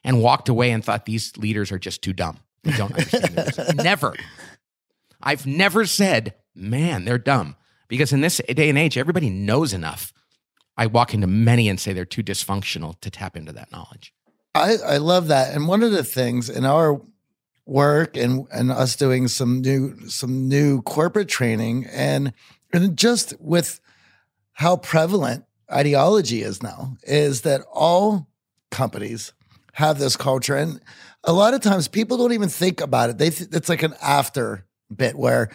and 0.04 0.20
walked 0.20 0.50
away 0.50 0.70
and 0.70 0.84
thought 0.84 1.06
these 1.06 1.34
leaders 1.38 1.73
are 1.73 1.78
just 1.78 2.02
too 2.02 2.12
dumb. 2.12 2.38
They 2.64 2.73
don't 2.73 2.92
understand. 2.92 3.76
never. 3.82 4.14
I've 5.24 5.46
never 5.46 5.86
said, 5.86 6.34
man, 6.54 7.04
they're 7.04 7.18
dumb. 7.18 7.56
Because 7.88 8.12
in 8.12 8.20
this 8.20 8.40
day 8.46 8.68
and 8.68 8.78
age, 8.78 8.96
everybody 8.96 9.30
knows 9.30 9.72
enough. 9.72 10.12
I 10.76 10.86
walk 10.86 11.14
into 11.14 11.26
many 11.26 11.68
and 11.68 11.80
say 11.80 11.92
they're 11.92 12.04
too 12.04 12.22
dysfunctional 12.22 13.00
to 13.00 13.10
tap 13.10 13.36
into 13.36 13.52
that 13.52 13.72
knowledge. 13.72 14.12
I, 14.54 14.76
I 14.84 14.96
love 14.98 15.28
that. 15.28 15.54
And 15.54 15.66
one 15.66 15.82
of 15.82 15.92
the 15.92 16.04
things 16.04 16.48
in 16.48 16.64
our 16.64 17.00
work 17.66 18.16
and 18.16 18.46
and 18.52 18.70
us 18.70 18.94
doing 18.94 19.26
some 19.28 19.62
new 19.62 19.98
some 20.08 20.48
new 20.48 20.82
corporate 20.82 21.28
training 21.28 21.86
and 21.90 22.32
and 22.72 22.96
just 22.96 23.34
with 23.40 23.80
how 24.52 24.76
prevalent 24.76 25.44
ideology 25.72 26.42
is 26.42 26.62
now 26.62 26.96
is 27.04 27.40
that 27.40 27.62
all 27.72 28.28
companies 28.70 29.32
have 29.72 29.98
this 29.98 30.16
culture 30.16 30.54
and 30.54 30.78
a 31.24 31.32
lot 31.32 31.54
of 31.54 31.62
times 31.62 31.88
people 31.88 32.18
don't 32.18 32.32
even 32.32 32.50
think 32.50 32.82
about 32.82 33.08
it 33.08 33.16
they 33.16 33.30
th- 33.30 33.48
it's 33.52 33.70
like 33.70 33.82
an 33.82 33.94
after 34.02 34.66
bit 34.94 35.16
where 35.16 35.50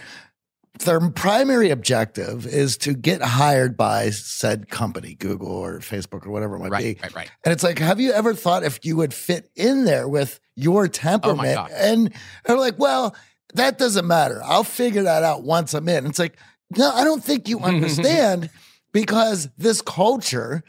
their 0.80 1.10
primary 1.12 1.72
objective 1.72 2.46
is 2.46 2.78
to 2.78 2.94
get 2.94 3.22
hired 3.22 3.76
by 3.76 4.10
said 4.12 4.70
company, 4.70 5.16
Google 5.16 5.52
or 5.52 5.80
Facebook 5.80 6.26
or 6.26 6.32
whatever 6.32 6.56
it 6.56 6.60
might 6.60 6.72
right, 6.72 6.96
be. 6.96 7.02
Right, 7.02 7.16
right. 7.16 7.32
And 7.44 7.52
it's 7.52 7.64
like, 7.64 7.80
have 7.80 8.00
you 8.00 8.12
ever 8.14 8.34
thought 8.34 8.64
if 8.64 8.84
you 8.86 8.96
would 8.96 9.14
fit 9.14 9.50
in 9.56 9.86
there 9.86 10.08
with 10.08 10.40
your 10.56 10.86
oh 10.86 10.88
temperament? 10.88 11.58
Oh 11.60 11.68
and 11.74 12.14
they're 12.46 12.58
like, 12.58 12.80
well, 12.80 13.16
that 13.56 13.78
doesn't 13.78 14.08
matter. 14.08 14.42
I'll 14.44 14.64
figure 14.64 15.04
that 15.04 15.24
out 15.24 15.44
once 15.44 15.74
I'm 15.74 15.90
in. 15.90 16.06
It's 16.06 16.20
like, 16.20 16.38
no, 16.78 16.92
I 16.92 17.04
don't 17.04 17.24
think 17.24 17.50
you 17.50 17.60
understand 17.62 18.50
because 18.92 19.50
this 19.58 19.82
culture 19.82 20.64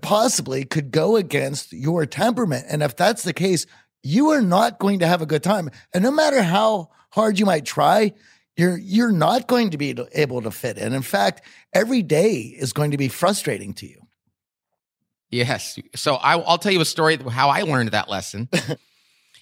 possibly 0.00 0.64
could 0.64 0.90
go 0.90 1.16
against 1.16 1.72
your 1.72 2.06
temperament. 2.06 2.66
And 2.68 2.82
if 2.82 2.96
that's 2.96 3.22
the 3.22 3.32
case, 3.32 3.66
you 4.02 4.30
are 4.30 4.42
not 4.42 4.78
going 4.78 4.98
to 5.00 5.06
have 5.06 5.22
a 5.22 5.26
good 5.26 5.42
time. 5.42 5.70
And 5.94 6.02
no 6.02 6.10
matter 6.10 6.42
how 6.42 6.90
hard 7.10 7.38
you 7.38 7.46
might 7.46 7.64
try, 7.64 8.12
you're 8.56 8.76
you're 8.76 9.12
not 9.12 9.46
going 9.46 9.70
to 9.70 9.78
be 9.78 9.96
able 10.12 10.42
to 10.42 10.50
fit 10.50 10.78
in. 10.78 10.92
In 10.92 11.02
fact, 11.02 11.42
every 11.72 12.02
day 12.02 12.34
is 12.40 12.72
going 12.72 12.90
to 12.90 12.96
be 12.96 13.08
frustrating 13.08 13.72
to 13.74 13.86
you. 13.86 14.00
Yes. 15.30 15.78
So 15.94 16.14
I, 16.14 16.36
will 16.36 16.58
tell 16.58 16.72
you 16.72 16.80
a 16.80 16.84
story 16.86 17.16
how 17.16 17.50
I 17.50 17.62
learned 17.62 17.90
that 17.90 18.08
lesson. 18.08 18.48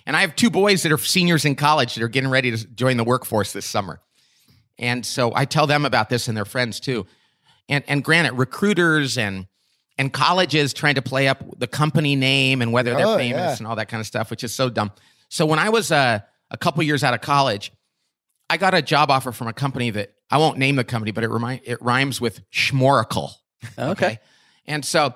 and 0.06 0.16
I 0.16 0.20
have 0.22 0.34
two 0.34 0.50
boys 0.50 0.82
that 0.82 0.90
are 0.90 0.98
seniors 0.98 1.44
in 1.44 1.54
college 1.54 1.94
that 1.94 2.02
are 2.02 2.08
getting 2.08 2.28
ready 2.28 2.50
to 2.50 2.66
join 2.68 2.96
the 2.96 3.04
workforce 3.04 3.52
this 3.52 3.66
summer. 3.66 4.00
And 4.78 5.06
so 5.06 5.32
I 5.34 5.44
tell 5.44 5.66
them 5.68 5.84
about 5.84 6.08
this 6.08 6.26
and 6.28 6.36
their 6.36 6.44
friends 6.44 6.80
too. 6.80 7.06
And 7.68 7.84
and 7.88 8.04
granted, 8.04 8.34
recruiters 8.34 9.16
and 9.16 9.46
and 9.96 10.12
colleges 10.12 10.74
trying 10.74 10.96
to 10.96 11.02
play 11.02 11.26
up 11.28 11.42
the 11.58 11.66
company 11.66 12.16
name 12.16 12.60
and 12.62 12.72
whether 12.72 12.94
they're 12.94 13.06
Oh, 13.06 13.16
famous 13.16 13.38
yeah. 13.38 13.56
and 13.56 13.66
all 13.66 13.76
that 13.76 13.88
kind 13.88 14.00
of 14.00 14.06
stuff, 14.06 14.30
which 14.30 14.44
is 14.44 14.52
so 14.54 14.68
dumb. 14.68 14.92
So 15.30 15.46
when 15.46 15.58
I 15.58 15.70
was 15.70 15.90
uh, 15.90 16.20
a 16.50 16.56
couple 16.56 16.82
years 16.82 17.02
out 17.04 17.14
of 17.14 17.20
college, 17.20 17.72
I 18.48 18.56
got 18.56 18.74
a 18.74 18.82
job 18.82 19.10
offer 19.10 19.32
from 19.32 19.48
a 19.48 19.52
company 19.52 19.90
that 19.90 20.12
I 20.30 20.38
won't 20.38 20.58
name 20.58 20.76
the 20.76 20.84
company, 20.84 21.10
but 21.12 21.24
it 21.24 21.28
remind 21.30 21.62
it 21.64 21.80
rhymes 21.82 22.20
with 22.20 22.48
schmoracle. 22.50 23.30
Okay. 23.78 24.18
And 24.66 24.84
so 24.84 25.14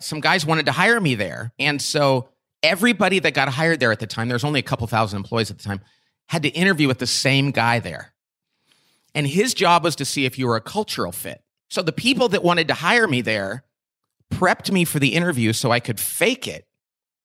some 0.00 0.20
guys 0.20 0.46
wanted 0.46 0.66
to 0.66 0.72
hire 0.72 1.00
me 1.00 1.14
there. 1.14 1.52
And 1.58 1.80
so 1.80 2.28
everybody 2.62 3.18
that 3.18 3.34
got 3.34 3.48
hired 3.48 3.80
there 3.80 3.92
at 3.92 4.00
the 4.00 4.06
time, 4.06 4.28
there's 4.28 4.44
only 4.44 4.60
a 4.60 4.64
couple 4.64 4.86
thousand 4.86 5.18
employees 5.18 5.50
at 5.50 5.58
the 5.58 5.64
time, 5.64 5.80
had 6.28 6.42
to 6.42 6.48
interview 6.50 6.88
with 6.88 6.98
the 6.98 7.06
same 7.06 7.50
guy 7.50 7.78
there. 7.80 8.14
And 9.14 9.26
his 9.26 9.54
job 9.54 9.84
was 9.84 9.96
to 9.96 10.04
see 10.04 10.24
if 10.24 10.38
you 10.38 10.46
were 10.46 10.56
a 10.56 10.60
cultural 10.60 11.12
fit. 11.12 11.42
So 11.70 11.82
the 11.82 11.92
people 11.92 12.28
that 12.30 12.42
wanted 12.42 12.68
to 12.68 12.74
hire 12.74 13.06
me 13.06 13.20
there 13.20 13.64
prepped 14.32 14.70
me 14.70 14.84
for 14.84 14.98
the 14.98 15.14
interview 15.14 15.52
so 15.52 15.70
I 15.70 15.80
could 15.80 16.00
fake 16.00 16.48
it 16.48 16.66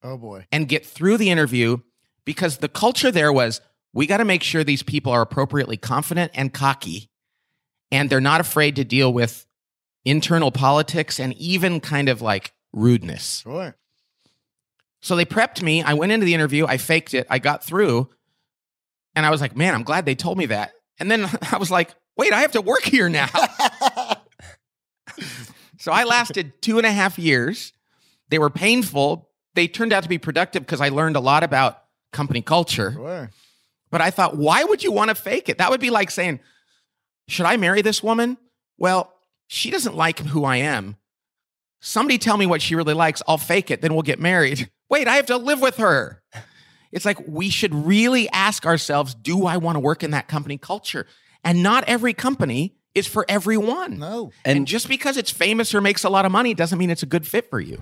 Oh 0.04 0.18
boy. 0.18 0.46
and 0.52 0.68
get 0.68 0.86
through 0.86 1.18
the 1.18 1.30
interview 1.30 1.78
because 2.26 2.58
the 2.58 2.70
culture 2.70 3.12
there 3.12 3.32
was 3.32 3.62
we 3.94 4.06
got 4.06 4.18
to 4.18 4.26
make 4.26 4.44
sure 4.44 4.64
these 4.64 4.84
people 4.84 5.12
are 5.12 5.22
appropriately 5.22 5.78
confident 5.78 6.32
and 6.36 6.54
cocky 6.54 7.10
and 7.92 8.10
they're 8.10 8.22
not 8.22 8.42
afraid 8.42 8.76
to 8.76 8.84
deal 8.84 9.12
with 9.12 9.46
internal 10.06 10.52
politics 10.52 11.20
and 11.20 11.34
even 11.34 11.80
kind 11.80 12.10
of 12.10 12.22
like 12.22 12.54
rudeness. 12.72 13.40
Sure. 13.40 13.76
So 15.02 15.16
they 15.16 15.26
prepped 15.26 15.62
me. 15.62 15.82
I 15.82 15.94
went 15.94 16.12
into 16.12 16.26
the 16.26 16.34
interview, 16.34 16.66
I 16.68 16.78
faked 16.78 17.14
it, 17.14 17.26
I 17.30 17.40
got 17.40 17.64
through, 17.64 18.10
and 19.16 19.26
I 19.26 19.30
was 19.30 19.42
like, 19.42 19.56
man, 19.56 19.74
I'm 19.74 19.84
glad 19.84 20.06
they 20.06 20.16
told 20.16 20.38
me 20.38 20.48
that. 20.48 20.74
And 21.00 21.10
then 21.10 21.26
I 21.52 21.58
was 21.58 21.72
like, 21.72 21.94
wait, 22.18 22.34
I 22.34 22.42
have 22.42 22.52
to 22.54 22.62
work 22.62 22.84
here 22.84 23.10
now. 23.10 23.28
so 25.78 25.92
I 25.92 26.04
lasted 26.04 26.62
two 26.62 26.78
and 26.78 26.86
a 26.86 26.92
half 26.92 27.18
years. 27.18 27.74
They 28.30 28.40
were 28.40 28.50
painful. 28.50 29.30
They 29.56 29.68
turned 29.68 29.94
out 29.94 30.04
to 30.04 30.10
be 30.10 30.18
productive 30.18 30.64
because 30.64 30.82
I 30.82 30.90
learned 30.90 31.16
a 31.16 31.22
lot 31.22 31.44
about 31.44 31.79
company 32.12 32.42
culture. 32.42 32.92
Sure. 32.94 33.30
But 33.92 34.02
I 34.02 34.12
thought, 34.12 34.38
why 34.38 34.64
would 34.64 34.84
you 34.84 34.92
want 34.92 35.10
to 35.10 35.16
fake 35.16 35.50
it? 35.50 35.58
That 35.58 35.70
would 35.72 35.82
be 35.82 35.90
like 35.90 36.12
saying, 36.12 36.40
should 37.28 37.46
I 37.46 37.58
marry 37.58 37.82
this 37.82 38.04
woman? 38.04 38.38
Well, 38.78 39.14
she 39.48 39.72
doesn't 39.72 39.96
like 39.96 40.20
who 40.20 40.46
I 40.46 40.58
am. 40.58 40.96
Somebody 41.82 42.18
tell 42.18 42.38
me 42.38 42.46
what 42.46 42.62
she 42.62 42.76
really 42.76 42.94
likes. 42.94 43.22
I'll 43.28 43.38
fake 43.38 43.72
it. 43.72 43.82
Then 43.82 43.94
we'll 43.94 44.04
get 44.04 44.20
married. 44.20 44.70
Wait, 44.90 45.08
I 45.08 45.16
have 45.16 45.28
to 45.28 45.38
live 45.38 45.62
with 45.62 45.78
her. 45.78 46.22
It's 46.92 47.06
like 47.06 47.20
we 47.28 47.50
should 47.50 47.74
really 47.74 48.28
ask 48.30 48.66
ourselves 48.66 49.14
do 49.14 49.46
I 49.46 49.58
want 49.58 49.76
to 49.76 49.80
work 49.80 50.04
in 50.04 50.12
that 50.12 50.28
company 50.28 50.58
culture? 50.58 51.06
And 51.44 51.64
not 51.64 51.84
every 51.86 52.14
company 52.14 52.76
is 52.96 53.08
for 53.08 53.26
everyone. 53.30 54.00
No. 54.00 54.32
And, 54.44 54.58
And- 54.58 54.68
just 54.68 54.88
because 54.88 55.16
it's 55.18 55.32
famous 55.32 55.74
or 55.74 55.82
makes 55.82 56.04
a 56.04 56.10
lot 56.10 56.26
of 56.26 56.32
money 56.32 56.54
doesn't 56.54 56.78
mean 56.78 56.90
it's 56.90 57.04
a 57.04 57.08
good 57.08 57.26
fit 57.26 57.50
for 57.50 57.60
you. 57.60 57.82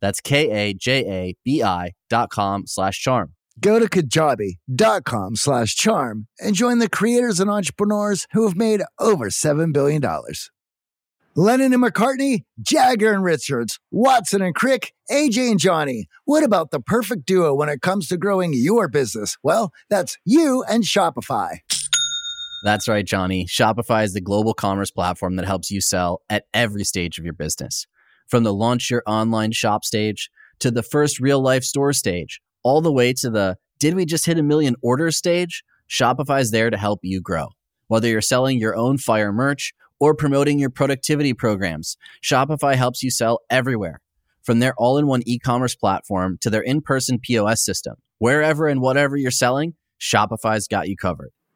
That's 0.00 0.20
K-A-J-A-B-I 0.20 1.92
dot 2.08 2.30
com 2.30 2.66
slash 2.66 3.00
charm. 3.00 3.34
Go 3.60 3.78
to 3.78 3.86
kajabi.com 3.86 5.36
slash 5.36 5.74
charm 5.74 6.28
and 6.38 6.54
join 6.54 6.78
the 6.78 6.88
creators 6.88 7.40
and 7.40 7.50
entrepreneurs 7.50 8.26
who 8.32 8.46
have 8.46 8.56
made 8.56 8.80
over 8.98 9.28
$7 9.28 9.72
billion. 9.72 10.02
Lennon 11.36 11.72
and 11.72 11.82
McCartney, 11.82 12.44
Jagger 12.60 13.12
and 13.12 13.22
Richards, 13.22 13.78
Watson 13.90 14.42
and 14.42 14.54
Crick, 14.54 14.92
AJ 15.10 15.50
and 15.50 15.60
Johnny. 15.60 16.08
What 16.24 16.42
about 16.42 16.70
the 16.70 16.80
perfect 16.80 17.26
duo 17.26 17.54
when 17.54 17.68
it 17.68 17.82
comes 17.82 18.08
to 18.08 18.16
growing 18.16 18.52
your 18.54 18.88
business? 18.88 19.36
Well, 19.42 19.72
that's 19.88 20.16
you 20.24 20.64
and 20.68 20.82
Shopify. 20.82 21.58
That's 22.64 22.88
right, 22.88 23.06
Johnny. 23.06 23.46
Shopify 23.46 24.04
is 24.04 24.12
the 24.12 24.20
global 24.20 24.54
commerce 24.54 24.90
platform 24.90 25.36
that 25.36 25.46
helps 25.46 25.70
you 25.70 25.80
sell 25.80 26.22
at 26.28 26.44
every 26.52 26.84
stage 26.84 27.18
of 27.18 27.24
your 27.24 27.32
business. 27.34 27.86
From 28.30 28.44
the 28.44 28.54
launch 28.54 28.90
your 28.90 29.02
online 29.06 29.50
shop 29.50 29.84
stage 29.84 30.30
to 30.60 30.70
the 30.70 30.84
first 30.84 31.18
real 31.18 31.42
life 31.42 31.64
store 31.64 31.92
stage, 31.92 32.40
all 32.62 32.80
the 32.80 32.92
way 32.92 33.12
to 33.14 33.28
the 33.28 33.56
did 33.80 33.94
we 33.94 34.04
just 34.04 34.24
hit 34.24 34.38
a 34.38 34.42
million 34.42 34.76
orders 34.82 35.16
stage? 35.16 35.64
Shopify 35.88 36.40
is 36.40 36.52
there 36.52 36.70
to 36.70 36.76
help 36.76 37.00
you 37.02 37.20
grow. 37.20 37.48
Whether 37.88 38.06
you're 38.06 38.20
selling 38.20 38.60
your 38.60 38.76
own 38.76 38.98
fire 38.98 39.32
merch 39.32 39.72
or 39.98 40.14
promoting 40.14 40.60
your 40.60 40.70
productivity 40.70 41.34
programs, 41.34 41.96
Shopify 42.22 42.76
helps 42.76 43.02
you 43.02 43.10
sell 43.10 43.40
everywhere. 43.50 44.00
From 44.44 44.60
their 44.60 44.74
all 44.78 44.96
in 44.96 45.08
one 45.08 45.22
e 45.26 45.40
commerce 45.40 45.74
platform 45.74 46.38
to 46.42 46.50
their 46.50 46.62
in 46.62 46.82
person 46.82 47.18
POS 47.18 47.64
system, 47.64 47.96
wherever 48.18 48.68
and 48.68 48.80
whatever 48.80 49.16
you're 49.16 49.32
selling, 49.32 49.74
Shopify's 50.00 50.68
got 50.68 50.88
you 50.88 50.96
covered. 50.96 51.32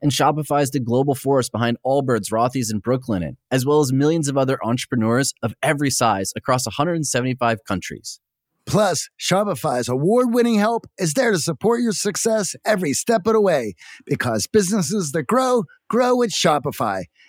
And 0.00 0.12
Shopify 0.12 0.62
is 0.62 0.70
the 0.70 0.80
global 0.80 1.14
force 1.14 1.48
behind 1.48 1.76
Allbirds, 1.84 2.30
Rothy's, 2.30 2.70
and 2.70 2.82
Brooklinen, 2.82 3.36
as 3.50 3.66
well 3.66 3.80
as 3.80 3.92
millions 3.92 4.28
of 4.28 4.38
other 4.38 4.58
entrepreneurs 4.64 5.34
of 5.42 5.54
every 5.62 5.90
size 5.90 6.32
across 6.36 6.66
175 6.66 7.58
countries. 7.66 8.20
Plus, 8.68 9.08
Shopify's 9.18 9.88
award 9.88 10.34
winning 10.34 10.58
help 10.58 10.86
is 10.98 11.14
there 11.14 11.32
to 11.32 11.38
support 11.38 11.80
your 11.80 11.92
success 11.92 12.54
every 12.66 12.92
step 12.92 13.26
of 13.26 13.32
the 13.32 13.40
way 13.40 13.74
because 14.04 14.46
businesses 14.46 15.12
that 15.12 15.22
grow, 15.22 15.64
grow 15.88 16.16
with 16.16 16.30
Shopify. 16.30 17.04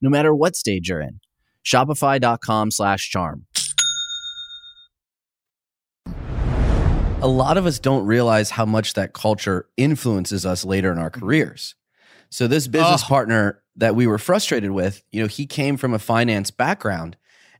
no 0.00 0.10
matter 0.10 0.34
what 0.34 0.56
stage 0.56 0.88
you're 0.88 1.00
in. 1.00 1.20
Shopify.com 1.64 2.70
slash 2.70 3.10
charm. 3.10 3.46
A 7.22 7.28
lot 7.28 7.58
of 7.58 7.66
us 7.66 7.78
don't 7.78 8.06
realize 8.06 8.50
how 8.50 8.64
much 8.64 8.94
that 8.94 9.12
culture 9.12 9.68
influences 9.76 10.46
us 10.46 10.64
later 10.64 10.90
in 10.90 10.98
our 10.98 11.10
mm-hmm. 11.10 11.20
careers. 11.20 11.74
So 12.30 12.46
this 12.46 12.66
business 12.66 13.02
Oh. 13.04 13.08
partner 13.08 13.62
that 13.76 13.94
we 13.94 14.06
were 14.06 14.18
frustrated 14.18 14.70
with, 14.70 15.02
you 15.12 15.20
know, 15.20 15.26
he 15.26 15.46
came 15.46 15.76
from 15.76 15.92
a 15.92 15.98
finance 15.98 16.50
background. 16.50 17.16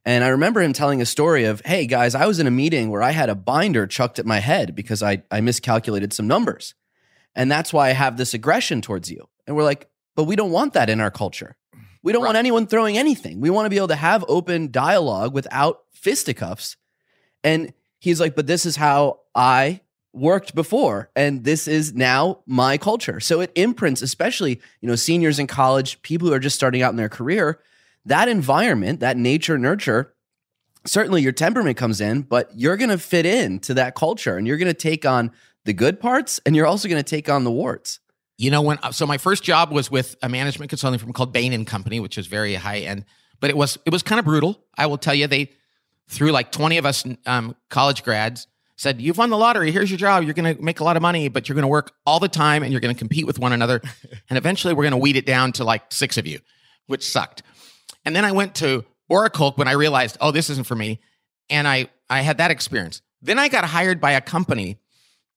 And 0.07 0.25
I 0.25 0.29
remember 0.29 0.63
him 0.63 0.73
telling 0.73 1.03
a 1.03 1.07
story 1.07 1.45
of, 1.45 1.61
hey 1.67 1.87
guys, 1.87 2.15
I 2.15 2.27
was 2.27 2.39
in 2.41 2.47
a 2.47 2.51
meeting 2.51 2.89
where 2.89 3.03
I 3.03 3.11
had 3.11 3.29
a 3.29 3.35
binder 3.35 3.87
chucked 3.87 4.19
at 4.19 4.25
my 4.25 4.39
head 4.39 4.75
because 4.75 5.03
I, 5.03 5.23
I 5.31 5.43
miscalculated 5.43 6.15
some 6.15 6.27
numbers. 6.27 6.75
And 7.35 7.51
that's 7.51 7.73
why 7.73 7.91
I 7.91 7.93
have 7.93 8.17
this 8.17 8.33
aggression 8.33 8.81
towards 8.81 9.11
you. 9.11 9.29
And 9.47 9.57
we're 9.57 9.65
like, 9.65 9.89
but 10.17 10.25
we 10.25 10.37
don't 10.37 10.51
want 10.51 10.73
that 10.73 10.89
in 10.89 11.01
our 11.01 11.11
culture. 11.11 11.57
We 12.03 12.13
don't 12.13 12.25
want 12.25 12.37
anyone 12.37 12.67
throwing 12.67 12.97
anything. 12.97 13.41
We 13.41 13.51
want 13.51 13.67
to 13.67 13.71
be 13.71 13.77
able 13.77 13.89
to 13.89 13.97
have 13.97 14.25
open 14.29 14.71
dialogue 14.71 15.35
without 15.35 15.83
fisticuffs. 15.93 16.77
And 17.45 17.73
he's 17.99 18.21
like, 18.21 18.35
but 18.35 18.47
this 18.47 18.65
is 18.65 18.77
how 18.77 19.21
I 19.35 19.81
worked 20.13 20.55
before 20.55 21.11
and 21.15 21.45
this 21.45 21.69
is 21.69 21.95
now 21.95 22.41
my 22.47 22.77
culture. 22.77 23.21
So 23.21 23.41
it 23.41 23.53
imprints 23.55 24.03
especially, 24.03 24.61
you 24.81 24.89
know, 24.89 24.97
seniors 24.97 25.39
in 25.39 25.47
college, 25.47 26.03
people 26.03 26.29
who 26.29 26.35
are 26.35 26.41
just 26.41 26.57
starting 26.57 26.83
out 26.83 26.91
in 26.91 26.97
their 26.97 27.09
career, 27.09 27.61
that 28.07 28.29
environment, 28.29 29.01
that 29.01 29.17
nature 29.17 29.57
nurture, 29.57 30.15
certainly 30.85 31.23
your 31.23 31.33
temperament 31.33 31.77
comes 31.77 32.01
in, 32.01 32.23
but 32.23 32.51
you're 32.55 32.77
going 32.77 32.91
to 32.91 32.99
fit 32.99 33.27
in 33.27 33.61
to 33.61 33.75
that 33.75 33.95
culture 33.95 34.37
and 34.37 34.47
you're 34.47 34.57
going 34.57 34.67
to 34.67 34.75
take 34.75 35.07
on 35.07 35.31
the 35.65 35.73
good 35.73 36.01
parts 36.01 36.41
and 36.45 36.57
you're 36.57 36.67
also 36.67 36.89
going 36.89 37.03
to 37.03 37.09
take 37.09 37.29
on 37.29 37.45
the 37.45 37.51
warts. 37.51 38.01
You 38.41 38.51
know, 38.51 38.63
when 38.63 38.79
so 38.93 39.07
my 39.07 39.19
first 39.19 39.43
job 39.43 39.71
was 39.71 39.91
with 39.91 40.17
a 40.23 40.29
management 40.29 40.71
consulting 40.71 40.99
firm 40.99 41.13
called 41.13 41.33
Bain 41.33 41.53
and 41.53 41.67
Company, 41.67 42.01
which 42.01 42.17
was 42.17 42.27
very 42.27 42.55
high 42.55 42.79
end, 42.79 43.05
but 43.39 43.51
it 43.51 43.57
was 43.57 43.77
it 43.85 43.93
was 43.93 44.03
kind 44.03 44.19
of 44.19 44.25
brutal. 44.25 44.65
I 44.79 44.87
will 44.87 44.97
tell 44.97 45.15
you, 45.15 45.27
they 45.27 45.51
threw 46.09 46.33
like 46.33 46.51
twenty 46.51 46.79
of 46.79 46.87
us 46.87 47.05
um, 47.27 47.55
college 47.69 48.03
grads, 48.03 48.47
said, 48.81 48.99
You've 48.99 49.19
won 49.19 49.29
the 49.29 49.37
lottery. 49.37 49.71
Here's 49.71 49.91
your 49.91 49.99
job. 49.99 50.25
You're 50.25 50.33
going 50.33 50.57
to 50.57 50.63
make 50.63 50.81
a 50.81 50.85
lot 50.85 50.97
of 50.97 51.03
money, 51.03 51.29
but 51.29 51.49
you're 51.49 51.55
going 51.55 51.65
to 51.65 51.69
work 51.69 51.93
all 52.07 52.19
the 52.19 52.29
time 52.29 52.63
and 52.63 52.73
you're 52.73 52.81
going 52.81 52.95
to 52.95 52.99
compete 52.99 53.27
with 53.27 53.39
one 53.39 53.53
another. 53.53 53.83
and 54.31 54.39
eventually 54.39 54.73
we're 54.73 54.85
going 54.85 54.93
to 54.93 54.97
weed 54.97 55.17
it 55.17 55.27
down 55.27 55.53
to 55.53 55.65
like 55.65 55.93
six 55.93 56.17
of 56.17 56.27
you, 56.27 56.39
which 56.87 57.07
sucked. 57.07 57.43
And 58.07 58.17
then 58.17 58.25
I 58.25 58.33
went 58.33 58.55
to 58.57 58.87
Oracle 59.11 59.53
when 59.57 59.69
I 59.69 59.73
realized, 59.73 60.17
oh, 60.21 60.31
this 60.31 60.49
isn't 60.49 60.67
for 60.67 60.75
me. 60.75 61.01
And 61.51 61.69
I, 61.69 61.89
I 62.09 62.23
had 62.23 62.39
that 62.39 62.51
experience. 62.51 63.03
Then 63.21 63.39
I 63.39 63.49
got 63.49 63.65
hired 63.65 64.01
by 64.01 64.13
a 64.13 64.21
company, 64.23 64.79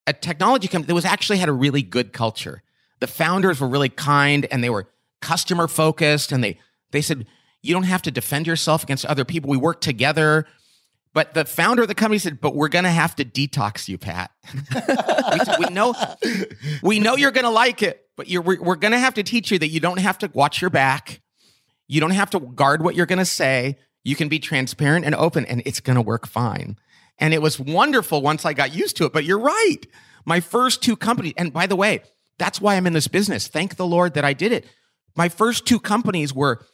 a 0.07 0.13
technology 0.13 0.69
company 0.69 0.87
that 0.87 0.95
was 0.95 1.05
actually 1.05 1.39
had 1.39 1.49
a 1.49 1.53
really 1.53 1.81
good 1.81 2.13
culture. 2.13 2.63
The 3.03 3.07
founders 3.07 3.59
were 3.59 3.67
really 3.67 3.89
kind 3.89 4.47
and 4.49 4.63
they 4.63 4.69
were 4.69 4.87
customer 5.21 5.67
focused 5.67 6.31
and 6.31 6.41
they 6.41 6.57
they 6.91 7.01
said 7.01 7.27
you 7.61 7.73
don't 7.73 7.83
have 7.83 8.01
to 8.03 8.11
defend 8.11 8.47
yourself 8.47 8.81
against 8.81 9.05
other 9.05 9.25
people. 9.25 9.49
We 9.49 9.57
work 9.57 9.81
together. 9.81 10.47
But 11.13 11.33
the 11.33 11.43
founder 11.43 11.81
of 11.81 11.89
the 11.89 11.95
company 11.95 12.17
said, 12.17 12.39
"But 12.39 12.55
we're 12.55 12.69
going 12.69 12.85
to 12.85 12.91
have 12.91 13.13
to 13.17 13.25
detox 13.25 13.89
you, 13.89 13.97
Pat. 13.97 14.31
we, 15.59 15.65
we, 15.65 15.73
know, 15.73 15.93
we 16.81 16.99
know 17.01 17.17
you're 17.17 17.31
going 17.31 17.43
to 17.43 17.49
like 17.51 17.83
it, 17.83 18.07
but 18.15 18.27
we're 18.29 18.77
going 18.77 18.93
to 18.93 18.99
have 18.99 19.15
to 19.15 19.23
teach 19.23 19.51
you 19.51 19.59
that 19.59 19.67
you 19.67 19.81
don't 19.81 19.99
have 19.99 20.17
to 20.19 20.31
watch 20.33 20.61
your 20.61 20.69
back. 20.69 21.19
You 21.89 21.99
don't 21.99 22.11
have 22.11 22.29
to 22.29 22.39
guard 22.39 22.85
what 22.85 22.95
you're 22.95 23.05
going 23.05 23.19
to 23.19 23.25
say. 23.25 23.77
You 24.05 24.15
can 24.15 24.29
be 24.29 24.39
transparent 24.39 25.05
and 25.05 25.13
open, 25.13 25.45
and 25.45 25.61
it's 25.65 25.81
going 25.81 25.97
to 25.97 26.01
work 26.01 26.25
fine." 26.25 26.77
And 27.19 27.33
it 27.33 27.41
was 27.41 27.59
wonderful 27.59 28.21
once 28.21 28.45
I 28.45 28.53
got 28.53 28.73
used 28.73 28.95
to 28.97 29.05
it. 29.05 29.11
But 29.11 29.25
you're 29.25 29.39
right. 29.39 29.81
My 30.25 30.39
first 30.39 30.81
two 30.81 30.95
companies, 30.95 31.33
and 31.37 31.51
by 31.51 31.67
the 31.67 31.75
way, 31.75 32.01
that's 32.37 32.59
why 32.59 32.75
I'm 32.75 32.87
in 32.87 32.93
this 32.93 33.07
business. 33.07 33.47
Thank 33.47 33.75
the 33.75 33.87
Lord 33.87 34.13
that 34.15 34.25
I 34.25 34.33
did 34.33 34.51
it. 34.51 34.65
My 35.15 35.29
first 35.29 35.65
two 35.65 35.79
companies 35.79 36.33
were 36.33 36.65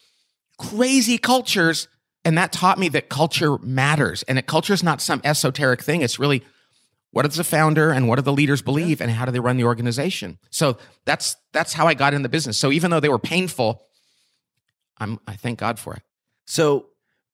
crazy 0.58 1.18
cultures 1.18 1.88
and 2.26 2.38
that 2.38 2.52
taught 2.52 2.78
me 2.78 2.90
that 2.90 3.10
culture 3.10 3.58
matters. 3.60 4.24
And 4.24 4.38
that 4.38 4.46
culture 4.46 4.74
is 4.74 4.84
not 4.84 5.02
some 5.02 5.22
esoteric 5.24 5.82
thing. 5.82 6.02
It's 6.02 6.20
really 6.20 6.44
what 7.12 7.24
does 7.24 7.38
the 7.38 7.44
founder 7.44 7.92
and 7.92 8.08
what 8.08 8.18
do 8.18 8.22
the 8.22 8.34
leaders 8.34 8.62
believe 8.62 9.02
and 9.02 9.10
how 9.10 9.26
do 9.26 9.32
they 9.32 9.40
run 9.40 9.58
the 9.58 9.64
organization? 9.64 10.38
So 10.52 10.78
that's 11.06 11.36
that's 11.54 11.74
how 11.74 11.88
I 11.88 11.94
got 11.94 12.14
in 12.14 12.22
the 12.22 12.30
business. 12.30 12.58
So 12.58 12.72
even 12.72 12.92
though 12.92 13.00
they 13.00 13.10
were 13.10 13.20
painful, 13.20 13.84
I'm 14.98 15.20
I 15.26 15.36
thank 15.36 15.60
God 15.60 15.80
for 15.80 15.96
it. 15.96 16.04
So 16.46 16.88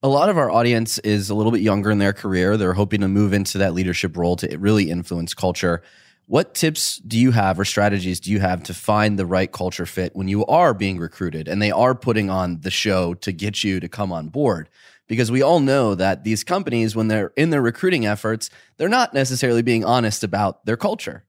a 0.04 0.08
lot 0.08 0.30
of 0.30 0.38
our 0.38 0.52
audience 0.52 1.00
is 1.00 1.30
a 1.30 1.36
little 1.36 1.52
bit 1.52 1.62
younger 1.62 1.90
in 1.90 1.98
their 1.98 2.14
career. 2.14 2.58
They're 2.58 2.74
hoping 2.74 3.02
to 3.02 3.08
move 3.08 3.34
into 3.34 3.58
that 3.58 3.74
leadership 3.74 4.16
role 4.16 4.36
to 4.38 4.58
really 4.58 4.90
influence 4.90 5.34
culture. 5.34 5.82
What 6.28 6.56
tips 6.56 6.98
do 6.98 7.20
you 7.20 7.32
have 7.32 7.60
or 7.60 7.66
strategies 7.66 8.20
do 8.20 8.32
you 8.32 8.40
have 8.40 8.64
to 8.64 8.74
find 8.74 9.20
the 9.20 9.28
right 9.28 9.52
culture 9.52 9.86
fit 9.86 10.16
when 10.16 10.28
you 10.28 10.44
are 10.48 10.74
being 10.74 10.98
recruited 10.98 11.48
and 11.48 11.62
they 11.62 11.70
are 11.70 11.94
putting 11.94 12.32
on 12.32 12.62
the 12.62 12.72
show 12.72 13.14
to 13.16 13.32
get 13.32 13.64
you 13.64 13.80
to 13.80 13.88
come 13.88 14.12
on 14.12 14.30
board? 14.30 14.68
Because 15.08 15.30
we 15.30 15.44
all 15.44 15.60
know 15.60 15.94
that 15.94 16.24
these 16.24 16.44
companies, 16.44 16.96
when 16.96 17.10
they're 17.10 17.32
in 17.38 17.52
their 17.52 17.62
recruiting 17.62 18.08
efforts, 18.08 18.50
they're 18.78 18.90
not 18.90 19.14
necessarily 19.14 19.62
being 19.62 19.86
honest 19.86 20.24
about 20.24 20.66
their 20.66 20.78
culture. 20.78 21.26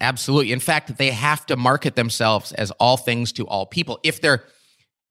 Absolutely. 0.00 0.52
In 0.52 0.60
fact, 0.60 0.96
they 0.96 1.10
have 1.10 1.44
to 1.46 1.56
market 1.56 1.94
themselves 1.94 2.52
as 2.52 2.70
all 2.72 2.96
things 2.96 3.32
to 3.32 3.46
all 3.46 3.66
people. 3.66 4.00
If 4.02 4.22
they're 4.22 4.44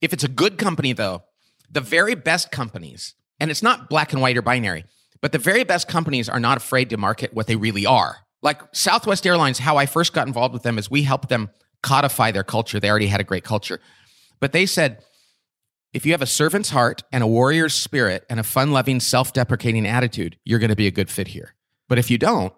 if 0.01 0.13
it's 0.13 0.23
a 0.23 0.29
good 0.29 0.57
company 0.57 0.93
though, 0.93 1.23
the 1.69 1.81
very 1.81 2.15
best 2.15 2.51
companies, 2.51 3.13
and 3.39 3.51
it's 3.51 3.63
not 3.63 3.89
black 3.89 4.13
and 4.13 4.21
white 4.21 4.37
or 4.37 4.41
binary, 4.41 4.85
but 5.21 5.31
the 5.31 5.39
very 5.39 5.63
best 5.63 5.87
companies 5.87 6.29
are 6.29 6.39
not 6.39 6.57
afraid 6.57 6.89
to 6.89 6.97
market 6.97 7.33
what 7.33 7.45
they 7.45 7.55
really 7.55 7.85
are. 7.85 8.17
Like 8.41 8.61
Southwest 8.73 9.25
Airlines, 9.25 9.59
how 9.59 9.77
I 9.77 9.85
first 9.85 10.13
got 10.13 10.27
involved 10.27 10.53
with 10.53 10.63
them 10.63 10.77
is 10.77 10.91
we 10.91 11.03
helped 11.03 11.29
them 11.29 11.49
codify 11.81 12.31
their 12.31 12.43
culture. 12.43 12.79
They 12.79 12.89
already 12.89 13.07
had 13.07 13.21
a 13.21 13.23
great 13.23 13.43
culture. 13.43 13.79
But 14.39 14.51
they 14.51 14.65
said, 14.65 15.03
if 15.93 16.05
you 16.05 16.11
have 16.11 16.21
a 16.21 16.27
servant's 16.27 16.69
heart 16.69 17.03
and 17.11 17.23
a 17.23 17.27
warrior's 17.27 17.73
spirit 17.73 18.25
and 18.29 18.39
a 18.39 18.43
fun 18.43 18.71
loving, 18.71 18.99
self 18.99 19.33
deprecating 19.33 19.87
attitude, 19.87 20.37
you're 20.43 20.59
going 20.59 20.69
to 20.69 20.75
be 20.75 20.87
a 20.87 20.91
good 20.91 21.09
fit 21.09 21.29
here. 21.29 21.55
But 21.87 21.97
if 21.97 22.11
you 22.11 22.17
don't, 22.17 22.53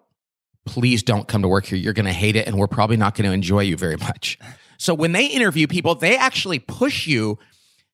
please 0.66 1.02
don't 1.02 1.26
come 1.26 1.42
to 1.42 1.48
work 1.48 1.66
here. 1.66 1.78
You're 1.78 1.94
going 1.94 2.06
to 2.06 2.12
hate 2.12 2.36
it 2.36 2.46
and 2.46 2.58
we're 2.58 2.66
probably 2.66 2.96
not 2.96 3.14
going 3.14 3.28
to 3.28 3.32
enjoy 3.32 3.60
you 3.60 3.76
very 3.76 3.96
much. 3.96 4.38
So 4.78 4.94
when 4.94 5.12
they 5.12 5.26
interview 5.26 5.66
people, 5.66 5.94
they 5.94 6.16
actually 6.16 6.58
push 6.58 7.06
you 7.06 7.38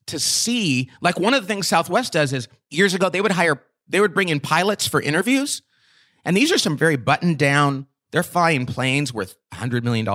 to 0.07 0.18
see, 0.18 0.90
like 1.01 1.18
one 1.18 1.35
of 1.35 1.42
the 1.42 1.49
things 1.49 1.66
Southwest 1.66 2.12
does 2.12 2.33
is 2.33 2.49
years 2.70 2.94
ago, 2.94 3.09
they 3.09 3.20
would 3.20 3.33
hire, 3.33 3.62
they 3.88 4.01
would 4.01 4.14
bring 4.14 4.29
in 4.29 4.40
pilots 4.40 4.87
for 4.87 5.01
interviews 5.01 5.62
and 6.26 6.36
these 6.36 6.52
are 6.52 6.58
some 6.58 6.76
very 6.76 6.96
buttoned 6.96 7.38
down, 7.38 7.86
they're 8.10 8.24
flying 8.24 8.66
planes 8.66 9.14
worth 9.14 9.36
$100 9.54 9.84
million. 9.84 10.06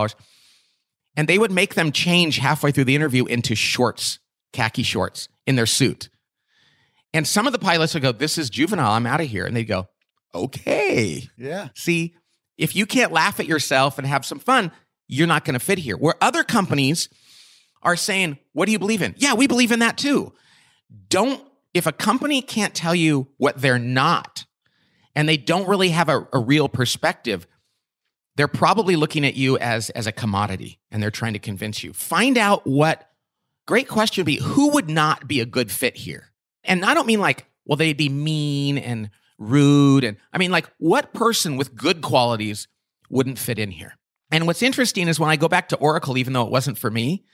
And 1.15 1.27
they 1.27 1.39
would 1.39 1.51
make 1.51 1.75
them 1.75 1.93
change 1.93 2.37
halfway 2.37 2.71
through 2.71 2.83
the 2.83 2.95
interview 2.95 3.25
into 3.25 3.55
shorts, 3.55 4.19
khaki 4.51 4.83
shorts 4.83 5.29
in 5.47 5.55
their 5.55 5.65
suit. 5.65 6.09
And 7.13 7.25
some 7.25 7.47
of 7.47 7.53
the 7.53 7.59
pilots 7.59 7.93
would 7.93 8.03
go, 8.03 8.11
This 8.11 8.37
is 8.37 8.49
juvenile. 8.49 8.91
I'm 8.91 9.05
out 9.05 9.21
of 9.21 9.27
here. 9.27 9.45
And 9.45 9.55
they'd 9.55 9.63
go, 9.63 9.87
Okay. 10.35 11.29
Yeah. 11.37 11.69
See, 11.75 12.15
if 12.57 12.75
you 12.75 12.85
can't 12.85 13.11
laugh 13.11 13.39
at 13.39 13.45
yourself 13.45 13.97
and 13.97 14.05
have 14.05 14.25
some 14.25 14.39
fun, 14.39 14.71
you're 15.07 15.27
not 15.27 15.45
going 15.45 15.53
to 15.53 15.65
fit 15.65 15.77
here. 15.77 15.97
Where 15.97 16.15
other 16.21 16.43
companies 16.43 17.07
are 17.81 17.95
saying, 17.95 18.37
What 18.51 18.65
do 18.65 18.73
you 18.73 18.79
believe 18.79 19.01
in? 19.01 19.15
Yeah, 19.17 19.33
we 19.33 19.47
believe 19.47 19.71
in 19.71 19.79
that 19.79 19.97
too. 19.97 20.33
Don't, 21.09 21.41
if 21.73 21.85
a 21.87 21.93
company 21.93 22.41
can't 22.41 22.75
tell 22.75 22.95
you 22.95 23.29
what 23.37 23.61
they're 23.61 23.79
not, 23.79 24.45
and 25.15 25.27
they 25.27 25.37
don't 25.37 25.67
really 25.67 25.89
have 25.89 26.09
a, 26.09 26.27
a 26.33 26.39
real 26.39 26.69
perspective, 26.69 27.47
they're 28.35 28.47
probably 28.47 28.95
looking 28.95 29.25
at 29.25 29.35
you 29.35 29.57
as, 29.57 29.89
as 29.91 30.07
a 30.07 30.11
commodity 30.11 30.79
and 30.89 31.01
they're 31.01 31.11
trying 31.11 31.33
to 31.33 31.39
convince 31.39 31.83
you. 31.83 31.93
Find 31.93 32.37
out 32.37 32.65
what, 32.65 33.09
great 33.67 33.87
question 33.87 34.21
would 34.21 34.27
be 34.27 34.37
who 34.37 34.69
would 34.71 34.89
not 34.89 35.27
be 35.27 35.39
a 35.39 35.45
good 35.45 35.71
fit 35.71 35.97
here? 35.97 36.31
And 36.63 36.85
I 36.85 36.93
don't 36.93 37.07
mean 37.07 37.19
like, 37.19 37.45
well, 37.65 37.75
they'd 37.75 37.97
be 37.97 38.09
mean 38.09 38.77
and 38.77 39.09
rude. 39.37 40.03
And 40.03 40.17
I 40.31 40.37
mean, 40.37 40.51
like, 40.51 40.69
what 40.77 41.13
person 41.13 41.57
with 41.57 41.75
good 41.75 42.01
qualities 42.01 42.67
wouldn't 43.09 43.39
fit 43.39 43.59
in 43.59 43.71
here? 43.71 43.97
And 44.31 44.47
what's 44.47 44.61
interesting 44.61 45.07
is 45.07 45.19
when 45.19 45.29
I 45.29 45.35
go 45.35 45.49
back 45.49 45.69
to 45.69 45.77
Oracle, 45.77 46.17
even 46.17 46.33
though 46.33 46.45
it 46.45 46.51
wasn't 46.51 46.77
for 46.77 46.89
me, 46.89 47.25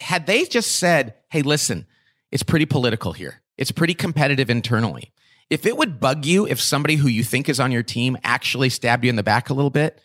had 0.00 0.26
they 0.26 0.44
just 0.44 0.76
said, 0.76 1.14
hey, 1.30 1.42
listen, 1.42 1.86
it's 2.30 2.42
pretty 2.42 2.66
political 2.66 3.12
here, 3.12 3.42
it's 3.56 3.72
pretty 3.72 3.94
competitive 3.94 4.50
internally. 4.50 5.12
If 5.50 5.64
it 5.64 5.76
would 5.76 5.98
bug 5.98 6.26
you 6.26 6.46
if 6.46 6.60
somebody 6.60 6.96
who 6.96 7.08
you 7.08 7.24
think 7.24 7.48
is 7.48 7.58
on 7.58 7.72
your 7.72 7.82
team 7.82 8.18
actually 8.22 8.68
stabbed 8.68 9.04
you 9.04 9.10
in 9.10 9.16
the 9.16 9.22
back 9.22 9.50
a 9.50 9.54
little 9.54 9.70
bit, 9.70 10.00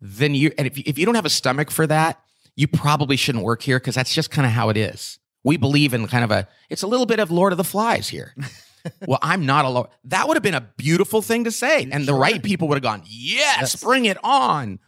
then 0.00 0.34
you, 0.34 0.52
and 0.58 0.66
if, 0.66 0.78
if 0.78 0.98
you 0.98 1.06
don't 1.06 1.14
have 1.14 1.26
a 1.26 1.30
stomach 1.30 1.70
for 1.70 1.86
that, 1.86 2.20
you 2.56 2.66
probably 2.66 3.16
shouldn't 3.16 3.44
work 3.44 3.62
here 3.62 3.78
because 3.78 3.94
that's 3.94 4.12
just 4.12 4.30
kind 4.30 4.46
of 4.46 4.52
how 4.52 4.68
it 4.68 4.76
is. 4.76 5.18
We 5.44 5.56
believe 5.56 5.94
in 5.94 6.06
kind 6.08 6.24
of 6.24 6.30
a, 6.30 6.48
it's 6.68 6.82
a 6.82 6.86
little 6.88 7.06
bit 7.06 7.20
of 7.20 7.30
Lord 7.30 7.52
of 7.52 7.56
the 7.56 7.64
Flies 7.64 8.08
here. 8.08 8.34
well, 9.06 9.20
I'm 9.22 9.46
not 9.46 9.64
a 9.64 9.68
Lord. 9.68 9.88
That 10.04 10.26
would 10.26 10.36
have 10.36 10.42
been 10.42 10.54
a 10.54 10.68
beautiful 10.76 11.22
thing 11.22 11.44
to 11.44 11.52
say. 11.52 11.84
And 11.84 11.92
sure. 11.92 12.06
the 12.06 12.14
right 12.14 12.42
people 12.42 12.68
would 12.68 12.74
have 12.74 12.82
gone, 12.82 13.02
yes, 13.06 13.58
yes, 13.60 13.82
bring 13.82 14.06
it 14.06 14.18
on. 14.24 14.80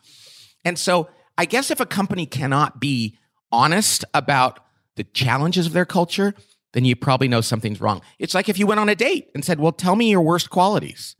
And 0.64 0.78
so 0.78 1.08
I 1.38 1.44
guess 1.44 1.70
if 1.70 1.80
a 1.80 1.86
company 1.86 2.26
cannot 2.26 2.80
be 2.80 3.16
honest 3.52 4.04
about 4.14 4.60
the 4.96 5.04
challenges 5.04 5.66
of 5.66 5.72
their 5.72 5.86
culture, 5.86 6.34
then 6.72 6.84
you 6.84 6.96
probably 6.96 7.28
know 7.28 7.40
something's 7.40 7.80
wrong. 7.80 8.00
It's 8.18 8.34
like 8.34 8.48
if 8.48 8.58
you 8.58 8.66
went 8.66 8.80
on 8.80 8.88
a 8.88 8.94
date 8.94 9.30
and 9.34 9.44
said, 9.44 9.58
Well, 9.58 9.72
tell 9.72 9.96
me 9.96 10.10
your 10.10 10.22
worst 10.22 10.50
qualities. 10.50 11.16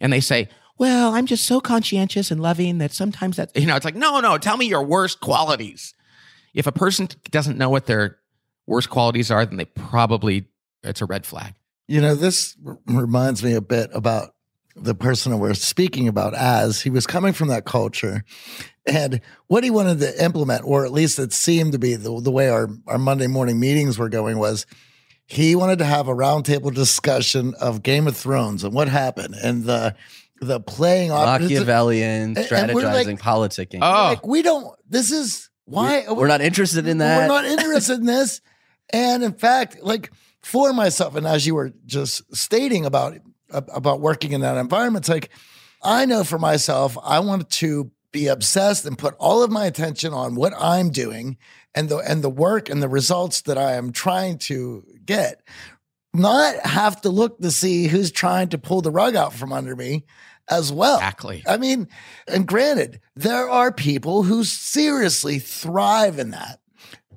And 0.00 0.12
they 0.12 0.20
say, 0.20 0.48
Well, 0.78 1.14
I'm 1.14 1.26
just 1.26 1.44
so 1.44 1.60
conscientious 1.60 2.30
and 2.30 2.40
loving 2.40 2.78
that 2.78 2.92
sometimes 2.92 3.36
that, 3.36 3.56
you 3.56 3.66
know, 3.66 3.76
it's 3.76 3.84
like, 3.84 3.94
No, 3.94 4.20
no, 4.20 4.38
tell 4.38 4.56
me 4.56 4.66
your 4.66 4.82
worst 4.82 5.20
qualities. 5.20 5.94
If 6.54 6.66
a 6.66 6.72
person 6.72 7.08
doesn't 7.30 7.58
know 7.58 7.70
what 7.70 7.86
their 7.86 8.18
worst 8.66 8.90
qualities 8.90 9.30
are, 9.30 9.44
then 9.44 9.56
they 9.56 9.66
probably, 9.66 10.48
it's 10.82 11.02
a 11.02 11.06
red 11.06 11.26
flag. 11.26 11.54
You 11.86 12.00
know, 12.00 12.14
this 12.14 12.56
reminds 12.86 13.44
me 13.44 13.52
a 13.54 13.60
bit 13.60 13.90
about 13.92 14.30
the 14.74 14.94
person 14.94 15.38
we're 15.38 15.54
speaking 15.54 16.08
about 16.08 16.34
as 16.34 16.82
he 16.82 16.90
was 16.90 17.06
coming 17.06 17.32
from 17.32 17.48
that 17.48 17.64
culture 17.64 18.24
and 18.86 19.20
what 19.48 19.64
he 19.64 19.70
wanted 19.70 19.98
to 20.00 20.24
implement, 20.24 20.64
or 20.64 20.84
at 20.84 20.92
least 20.92 21.18
it 21.18 21.32
seemed 21.32 21.72
to 21.72 21.78
be 21.78 21.94
the, 21.94 22.20
the 22.20 22.30
way 22.30 22.48
our, 22.48 22.68
our 22.86 22.98
Monday 22.98 23.26
morning 23.26 23.58
meetings 23.58 23.98
were 23.98 24.08
going, 24.08 24.38
was 24.38 24.66
he 25.26 25.56
wanted 25.56 25.78
to 25.80 25.84
have 25.84 26.08
a 26.08 26.14
roundtable 26.14 26.72
discussion 26.72 27.54
of 27.60 27.82
Game 27.82 28.06
of 28.06 28.16
Thrones 28.16 28.62
and 28.62 28.72
what 28.72 28.88
happened 28.88 29.34
and 29.42 29.64
the 29.64 29.94
the 30.40 30.60
playing 30.60 31.10
off 31.10 31.40
Machiavellian, 31.40 32.34
strategizing, 32.34 33.06
like, 33.06 33.18
politicking. 33.18 33.78
Oh, 33.80 34.04
like, 34.04 34.26
we 34.26 34.42
don't. 34.42 34.76
This 34.88 35.10
is 35.10 35.50
why 35.64 36.04
we're, 36.06 36.14
we're 36.14 36.26
not 36.28 36.42
interested 36.42 36.86
in 36.86 36.98
that. 36.98 37.28
We're 37.28 37.42
not 37.42 37.44
interested 37.44 37.98
in 37.98 38.06
this. 38.06 38.40
And 38.92 39.24
in 39.24 39.32
fact, 39.32 39.82
like 39.82 40.12
for 40.42 40.72
myself, 40.72 41.16
and 41.16 41.26
as 41.26 41.46
you 41.46 41.54
were 41.54 41.72
just 41.86 42.22
stating 42.36 42.84
about 42.84 43.16
about 43.50 44.00
working 44.00 44.32
in 44.32 44.42
that 44.42 44.56
environment, 44.58 45.04
it's 45.04 45.08
like 45.08 45.30
I 45.82 46.04
know 46.04 46.22
for 46.22 46.38
myself, 46.38 46.96
I 47.02 47.20
want 47.20 47.48
to 47.50 47.90
be 48.16 48.28
obsessed 48.28 48.86
and 48.86 48.96
put 48.96 49.14
all 49.18 49.42
of 49.42 49.50
my 49.50 49.66
attention 49.66 50.14
on 50.14 50.36
what 50.36 50.54
I'm 50.58 50.88
doing 50.88 51.36
and 51.74 51.90
the 51.90 51.98
and 51.98 52.24
the 52.24 52.30
work 52.30 52.70
and 52.70 52.82
the 52.82 52.88
results 52.88 53.42
that 53.42 53.58
I 53.58 53.74
am 53.74 53.92
trying 53.92 54.38
to 54.38 54.82
get. 55.04 55.42
Not 56.14 56.56
have 56.64 57.02
to 57.02 57.10
look 57.10 57.38
to 57.40 57.50
see 57.50 57.88
who's 57.88 58.10
trying 58.10 58.48
to 58.48 58.58
pull 58.58 58.80
the 58.80 58.90
rug 58.90 59.16
out 59.16 59.34
from 59.34 59.52
under 59.52 59.76
me 59.76 60.06
as 60.48 60.72
well. 60.72 60.96
Exactly. 60.96 61.42
I 61.46 61.58
mean, 61.58 61.88
and 62.26 62.46
granted, 62.46 63.00
there 63.14 63.50
are 63.50 63.70
people 63.70 64.22
who 64.22 64.44
seriously 64.44 65.38
thrive 65.38 66.18
in 66.18 66.30
that. 66.30 66.60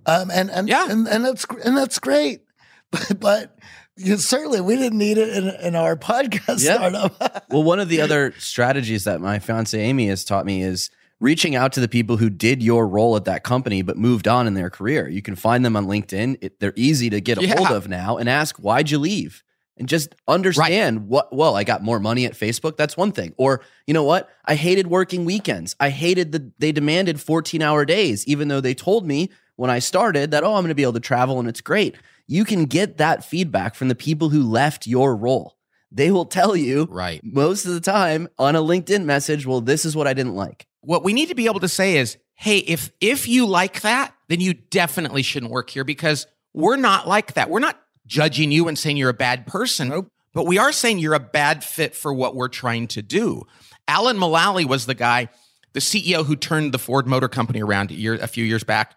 Um, 0.06 0.30
and 0.30 0.52
and 0.52 0.68
yeah. 0.68 0.92
and, 0.92 1.08
and 1.08 1.24
that's 1.24 1.46
and 1.64 1.78
that's 1.78 2.00
great. 2.00 2.42
But, 2.92 3.20
but 3.20 3.60
Yeah, 4.02 4.16
certainly, 4.16 4.62
we 4.62 4.76
didn't 4.78 4.98
need 4.98 5.18
it 5.18 5.30
in, 5.36 5.50
in 5.62 5.76
our 5.76 5.96
podcast 5.96 6.64
Yeah. 6.64 6.76
startup. 6.78 7.46
well, 7.50 7.64
one 7.64 7.80
of 7.80 7.90
the 7.90 8.02
other 8.02 8.34
strategies 8.40 9.04
that 9.04 9.20
my 9.22 9.40
fiance 9.40 9.78
Amy 9.80 10.08
has 10.08 10.24
taught 10.24 10.46
me 10.46 10.64
is 10.64 10.90
reaching 11.20 11.54
out 11.56 11.74
to 11.74 11.82
the 11.82 11.88
people 11.90 12.16
who 12.18 12.30
did 12.30 12.64
your 12.64 12.88
role 12.88 13.18
at 13.18 13.26
that 13.26 13.44
company 13.44 13.82
but 13.82 13.98
moved 13.98 14.26
on 14.28 14.48
in 14.48 14.54
their 14.54 14.70
career. 14.70 15.10
You 15.10 15.22
can 15.22 15.36
find 15.36 15.66
them 15.66 15.76
on 15.76 15.86
LinkedIn. 15.86 16.38
It, 16.42 16.60
they're 16.62 16.74
easy 16.78 17.10
to 17.10 17.20
get 17.20 17.38
a 17.38 17.46
Yeah. 17.46 17.56
hold 17.58 17.72
of 17.72 17.90
now 17.90 18.16
and 18.18 18.30
ask, 18.30 18.56
why'd 18.58 18.90
you 18.90 19.00
leave? 19.00 19.44
And 19.76 19.88
just 19.88 20.16
understand 20.28 21.08
what, 21.08 21.34
well, 21.36 21.56
I 21.56 21.64
got 21.64 21.84
more 21.84 22.00
money 22.00 22.26
at 22.26 22.34
Facebook. 22.34 22.76
That's 22.78 22.96
one 22.98 23.12
thing. 23.14 23.34
Or, 23.38 23.62
you 23.88 23.94
know 23.94 24.04
what? 24.04 24.30
I 24.46 24.56
hated 24.56 24.88
working 24.88 25.24
weekends. 25.26 25.76
I 25.80 25.90
hated 25.90 26.32
that 26.34 26.60
they 26.60 26.72
demanded 26.72 27.20
14 27.20 27.62
hour 27.62 27.86
days, 27.86 28.26
even 28.28 28.48
though 28.50 28.60
they 28.62 28.74
told 28.74 29.06
me 29.06 29.30
when 29.56 29.70
I 29.70 29.80
started 29.80 30.32
that, 30.32 30.44
oh, 30.44 30.54
I'm 30.56 30.62
going 30.64 30.70
to 30.70 30.76
be 30.76 30.84
able 30.84 30.94
to 30.94 31.00
travel 31.02 31.40
and 31.40 31.48
it's 31.50 31.62
great. 31.62 31.96
You 32.30 32.46
can 32.46 32.66
get 32.66 32.98
that 32.98 33.26
feedback 33.26 33.74
from 33.74 33.88
the 33.88 33.96
people 33.96 34.30
who 34.30 34.44
left 34.44 34.86
your 34.86 35.16
role. 35.16 35.56
They 35.92 36.12
will 36.12 36.26
tell 36.26 36.56
you 36.56 36.88
Right. 36.92 37.20
most 37.24 37.66
of 37.66 37.74
the 37.74 37.80
time 37.80 38.28
on 38.38 38.56
a 38.56 38.62
LinkedIn 38.62 39.04
message, 39.06 39.48
well, 39.48 39.62
this 39.62 39.84
is 39.84 39.96
what 39.96 40.06
I 40.06 40.14
didn't 40.14 40.36
like. 40.36 40.68
What 40.82 41.04
we 41.04 41.14
need 41.14 41.30
to 41.30 41.36
be 41.36 41.48
able 41.48 41.62
to 41.62 41.68
say 41.68 41.98
is, 41.98 42.18
hey, 42.36 42.60
if 42.60 42.92
if 43.02 43.28
you 43.28 43.48
like 43.48 43.82
that, 43.82 44.14
then 44.28 44.42
you 44.42 44.54
definitely 44.54 45.24
shouldn't 45.24 45.52
work 45.52 45.72
here 45.72 45.84
because 45.84 46.28
we're 46.54 46.76
not 46.76 47.08
like 47.08 47.34
that. 47.34 47.50
We're 47.50 47.60
not 47.60 47.80
judging 48.06 48.52
you 48.52 48.68
and 48.68 48.78
saying 48.78 48.98
you're 48.98 49.10
a 49.10 49.14
bad 49.14 49.48
person. 49.48 49.90
Nope. 49.90 50.12
But 50.32 50.46
we 50.46 50.60
are 50.60 50.72
saying 50.72 51.00
you're 51.00 51.16
a 51.16 51.20
bad 51.20 51.64
fit 51.64 51.96
for 51.96 52.14
what 52.14 52.36
we're 52.36 52.48
trying 52.48 52.86
to 52.90 53.02
do. 53.02 53.42
Alan 53.88 54.18
Mulally 54.18 54.66
was 54.66 54.86
the 54.86 54.94
guy, 54.94 55.30
the 55.74 55.80
CEO 55.80 56.24
who 56.24 56.36
turned 56.36 56.72
the 56.76 56.80
Ford 56.80 57.08
Motor 57.08 57.28
Company 57.28 57.64
around 57.64 57.90
a, 57.90 57.96
year, 57.96 58.14
a 58.14 58.28
few 58.28 58.46
years 58.46 58.64
back. 58.64 58.96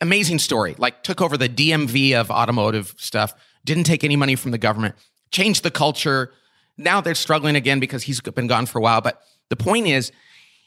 Amazing 0.00 0.38
story. 0.38 0.74
Like 0.78 1.02
took 1.02 1.20
over 1.20 1.36
the 1.36 1.48
DMV 1.48 2.14
of 2.14 2.30
automotive 2.30 2.94
stuff, 2.98 3.34
didn't 3.64 3.84
take 3.84 4.04
any 4.04 4.16
money 4.16 4.36
from 4.36 4.52
the 4.52 4.58
government, 4.58 4.94
changed 5.30 5.62
the 5.62 5.70
culture. 5.70 6.32
Now 6.76 7.00
they're 7.00 7.14
struggling 7.14 7.56
again 7.56 7.80
because 7.80 8.04
he's 8.04 8.20
been 8.20 8.46
gone 8.46 8.66
for 8.66 8.78
a 8.78 8.82
while. 8.82 9.00
But 9.00 9.20
the 9.48 9.56
point 9.56 9.86
is, 9.86 10.12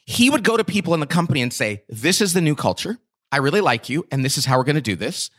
he 0.06 0.30
would 0.30 0.44
go 0.44 0.58
to 0.58 0.64
people 0.64 0.94
in 0.94 1.00
the 1.00 1.08
company 1.08 1.42
and 1.42 1.54
say, 1.54 1.84
This 1.88 2.22
is 2.22 2.34
the 2.34 2.42
new 2.42 2.56
culture. 2.56 2.98
I 3.32 3.38
really 3.38 3.62
like 3.62 3.88
you, 3.88 4.06
and 4.12 4.26
this 4.26 4.38
is 4.38 4.46
how 4.46 4.58
we're 4.58 4.66
going 4.66 4.76
to 4.76 4.82
do 4.82 4.96
this. 4.96 5.30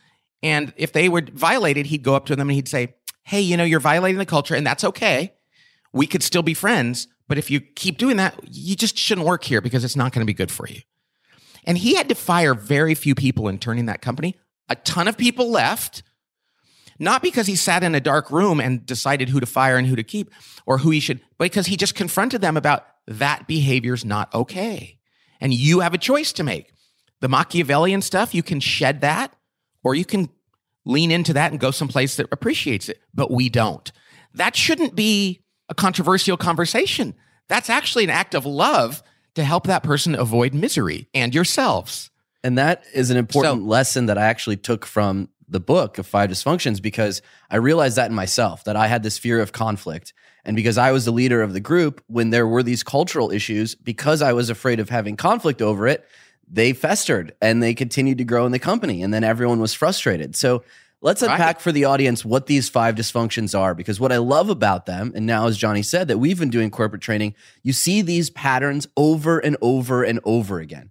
And 0.42 0.72
if 0.76 0.92
they 0.92 1.08
were 1.08 1.22
violated, 1.32 1.86
he'd 1.86 2.02
go 2.02 2.14
up 2.14 2.26
to 2.26 2.36
them 2.36 2.48
and 2.48 2.54
he'd 2.54 2.68
say, 2.68 2.94
Hey, 3.24 3.40
you 3.40 3.56
know, 3.56 3.64
you're 3.64 3.80
violating 3.80 4.18
the 4.18 4.26
culture, 4.26 4.54
and 4.54 4.66
that's 4.66 4.84
okay. 4.84 5.34
We 5.92 6.06
could 6.06 6.22
still 6.22 6.42
be 6.42 6.54
friends. 6.54 7.08
But 7.28 7.38
if 7.38 7.50
you 7.50 7.60
keep 7.60 7.98
doing 7.98 8.16
that, 8.16 8.38
you 8.50 8.74
just 8.76 8.96
shouldn't 8.96 9.26
work 9.26 9.44
here 9.44 9.60
because 9.60 9.84
it's 9.84 9.96
not 9.96 10.12
going 10.12 10.20
to 10.20 10.26
be 10.26 10.34
good 10.34 10.50
for 10.50 10.66
you. 10.68 10.80
And 11.64 11.78
he 11.78 11.94
had 11.94 12.08
to 12.08 12.14
fire 12.14 12.54
very 12.54 12.94
few 12.94 13.14
people 13.14 13.48
in 13.48 13.58
turning 13.58 13.86
that 13.86 14.02
company. 14.02 14.36
A 14.68 14.74
ton 14.76 15.08
of 15.08 15.16
people 15.16 15.50
left, 15.50 16.02
not 16.98 17.22
because 17.22 17.46
he 17.46 17.56
sat 17.56 17.82
in 17.82 17.94
a 17.94 18.00
dark 18.00 18.30
room 18.30 18.60
and 18.60 18.84
decided 18.84 19.28
who 19.28 19.40
to 19.40 19.46
fire 19.46 19.76
and 19.76 19.86
who 19.86 19.96
to 19.96 20.02
keep 20.02 20.30
or 20.66 20.78
who 20.78 20.90
he 20.90 21.00
should, 21.00 21.20
but 21.38 21.44
because 21.44 21.66
he 21.66 21.76
just 21.76 21.94
confronted 21.94 22.40
them 22.40 22.56
about 22.56 22.86
that 23.06 23.46
behavior's 23.46 24.04
not 24.04 24.32
okay. 24.34 24.98
And 25.40 25.52
you 25.52 25.80
have 25.80 25.94
a 25.94 25.98
choice 25.98 26.32
to 26.34 26.44
make. 26.44 26.72
The 27.20 27.28
Machiavellian 27.28 28.02
stuff, 28.02 28.34
you 28.34 28.42
can 28.42 28.60
shed 28.60 29.00
that 29.00 29.34
or 29.84 29.94
you 29.94 30.04
can 30.04 30.28
lean 30.84 31.10
into 31.10 31.32
that 31.32 31.50
and 31.50 31.60
go 31.60 31.70
someplace 31.70 32.16
that 32.16 32.26
appreciates 32.32 32.88
it, 32.88 33.00
but 33.14 33.30
we 33.30 33.48
don't. 33.48 33.90
That 34.34 34.56
shouldn't 34.56 34.94
be 34.94 35.42
a 35.68 35.74
controversial 35.74 36.36
conversation. 36.36 37.14
That's 37.48 37.70
actually 37.70 38.04
an 38.04 38.10
act 38.10 38.34
of 38.34 38.46
love 38.46 39.02
to 39.34 39.44
help 39.44 39.66
that 39.66 39.82
person 39.82 40.14
avoid 40.14 40.54
misery 40.54 41.08
and 41.14 41.34
yourselves. 41.34 42.10
And 42.44 42.58
that 42.58 42.84
is 42.92 43.10
an 43.10 43.16
important 43.16 43.62
So- 43.62 43.66
lesson 43.66 44.06
that 44.06 44.18
I 44.18 44.24
actually 44.24 44.56
took 44.56 44.84
from 44.84 45.28
the 45.48 45.60
book 45.60 45.98
of 45.98 46.06
Five 46.06 46.30
Dysfunctions 46.30 46.80
because 46.80 47.20
I 47.50 47.56
realized 47.56 47.96
that 47.96 48.08
in 48.10 48.16
myself, 48.16 48.64
that 48.64 48.76
I 48.76 48.86
had 48.86 49.02
this 49.02 49.18
fear 49.18 49.40
of 49.40 49.52
conflict. 49.52 50.12
And 50.44 50.56
because 50.56 50.78
I 50.78 50.92
was 50.92 51.04
the 51.04 51.12
leader 51.12 51.42
of 51.42 51.52
the 51.52 51.60
group, 51.60 52.02
when 52.06 52.30
there 52.30 52.48
were 52.48 52.62
these 52.62 52.82
cultural 52.82 53.30
issues, 53.30 53.74
because 53.74 54.22
I 54.22 54.32
was 54.32 54.50
afraid 54.50 54.80
of 54.80 54.88
having 54.88 55.16
conflict 55.16 55.62
over 55.62 55.86
it, 55.86 56.04
they 56.50 56.72
festered 56.72 57.34
and 57.40 57.62
they 57.62 57.74
continued 57.74 58.18
to 58.18 58.24
grow 58.24 58.44
in 58.44 58.52
the 58.52 58.58
company. 58.58 59.02
And 59.02 59.12
then 59.14 59.24
everyone 59.24 59.60
was 59.60 59.72
frustrated. 59.74 60.34
So 60.34 60.64
let's 61.02 61.20
Right. 61.22 61.32
unpack 61.32 61.60
for 61.60 61.72
the 61.72 61.84
audience 61.84 62.24
what 62.24 62.46
these 62.46 62.68
five 62.68 62.94
dysfunctions 62.94 63.58
are. 63.58 63.74
Because 63.74 64.00
what 64.00 64.12
I 64.12 64.16
love 64.18 64.48
about 64.48 64.86
them, 64.86 65.12
and 65.14 65.26
now 65.26 65.46
as 65.46 65.58
Johnny 65.58 65.82
said, 65.82 66.08
that 66.08 66.18
we've 66.18 66.38
been 66.38 66.50
doing 66.50 66.70
corporate 66.70 67.02
training, 67.02 67.34
you 67.62 67.72
see 67.72 68.00
these 68.02 68.30
patterns 68.30 68.86
over 68.96 69.38
and 69.38 69.56
over 69.60 70.02
and 70.04 70.20
over 70.24 70.60
again. 70.60 70.90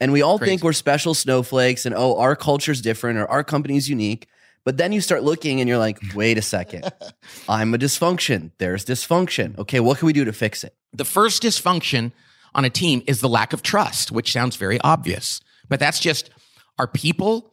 And 0.00 0.12
we 0.12 0.20
all 0.20 0.38
Crazy. 0.38 0.50
think 0.50 0.62
we're 0.64 0.72
special 0.72 1.14
snowflakes 1.14 1.86
and 1.86 1.94
oh, 1.94 2.18
our 2.18 2.34
culture's 2.36 2.80
different 2.82 3.18
or 3.18 3.26
our 3.30 3.44
company's 3.44 3.88
unique. 3.88 4.26
But 4.64 4.76
then 4.76 4.92
you 4.92 5.00
start 5.00 5.22
looking 5.24 5.60
and 5.60 5.68
you're 5.68 5.78
like, 5.78 5.98
wait 6.14 6.38
a 6.38 6.42
second, 6.42 6.90
I'm 7.48 7.72
a 7.74 7.78
dysfunction. 7.78 8.50
There's 8.58 8.84
dysfunction. 8.84 9.58
Okay, 9.58 9.80
what 9.80 9.98
can 9.98 10.06
we 10.06 10.12
do 10.12 10.24
to 10.24 10.32
fix 10.32 10.62
it? 10.64 10.74
The 10.92 11.04
first 11.04 11.42
dysfunction 11.42 12.12
on 12.54 12.64
a 12.64 12.70
team 12.70 13.02
is 13.06 13.20
the 13.20 13.28
lack 13.28 13.52
of 13.52 13.62
trust, 13.62 14.12
which 14.12 14.32
sounds 14.32 14.56
very 14.56 14.80
obvious. 14.82 15.40
But 15.68 15.80
that's 15.80 15.98
just 16.00 16.30
our 16.78 16.86
people 16.86 17.51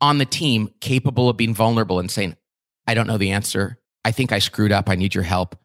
on 0.00 0.18
the 0.18 0.24
team 0.24 0.70
capable 0.80 1.28
of 1.28 1.36
being 1.36 1.54
vulnerable 1.54 1.98
and 1.98 2.10
saying, 2.10 2.36
I 2.86 2.94
don't 2.94 3.06
know 3.06 3.18
the 3.18 3.30
answer. 3.30 3.78
I 4.04 4.12
think 4.12 4.32
I 4.32 4.38
screwed 4.38 4.72
up. 4.72 4.88
I 4.88 4.94
need 4.94 5.14
your 5.14 5.24
help. 5.24 5.56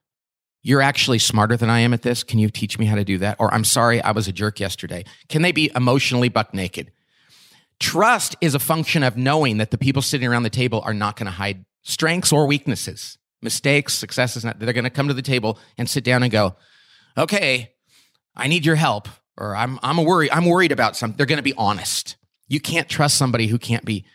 You're 0.61 0.81
actually 0.81 1.19
smarter 1.19 1.57
than 1.57 1.69
I 1.69 1.79
am 1.79 1.93
at 1.93 2.01
this. 2.01 2.23
Can 2.23 2.39
you 2.39 2.49
teach 2.49 2.79
me 2.79 2.85
how 2.85 2.95
to 2.95 3.03
do 3.03 3.17
that? 3.19 3.37
Or 3.39 3.53
I'm 3.53 3.65
sorry, 3.65 4.01
I 4.01 4.11
was 4.11 4.27
a 4.27 4.31
jerk 4.31 4.59
yesterday. 4.59 5.03
Can 5.29 5.41
they 5.41 5.51
be 5.51 5.71
emotionally 5.75 6.29
buck 6.29 6.53
naked? 6.53 6.91
Trust 7.79 8.35
is 8.39 8.55
a 8.55 8.59
function 8.59 9.03
of 9.03 9.17
knowing 9.17 9.57
that 9.57 9.71
the 9.71 9.77
people 9.77 10.01
sitting 10.01 10.27
around 10.27 10.43
the 10.43 10.49
table 10.49 10.81
are 10.85 10.93
not 10.93 11.17
going 11.17 11.25
to 11.25 11.31
hide 11.31 11.65
strengths 11.81 12.31
or 12.31 12.47
weaknesses, 12.47 13.17
mistakes, 13.41 13.93
successes. 13.93 14.43
They're 14.43 14.73
going 14.73 14.85
to 14.85 14.89
come 14.89 15.09
to 15.09 15.13
the 15.13 15.21
table 15.21 15.59
and 15.77 15.89
sit 15.89 16.05
down 16.05 16.23
and 16.23 16.31
go, 16.31 16.55
okay, 17.17 17.73
I 18.35 18.47
need 18.47 18.65
your 18.65 18.75
help, 18.75 19.09
or 19.37 19.55
I'm 19.55 19.79
I'm 19.83 19.97
worried. 19.97 20.31
I'm 20.31 20.45
worried 20.45 20.71
about 20.71 20.95
something. 20.95 21.17
They're 21.17 21.25
going 21.25 21.37
to 21.37 21.43
be 21.43 21.53
honest. 21.57 22.15
You 22.47 22.59
can't 22.59 22.87
trust 22.87 23.17
somebody 23.17 23.47
who 23.47 23.57
can't 23.59 23.83
be 23.85 24.05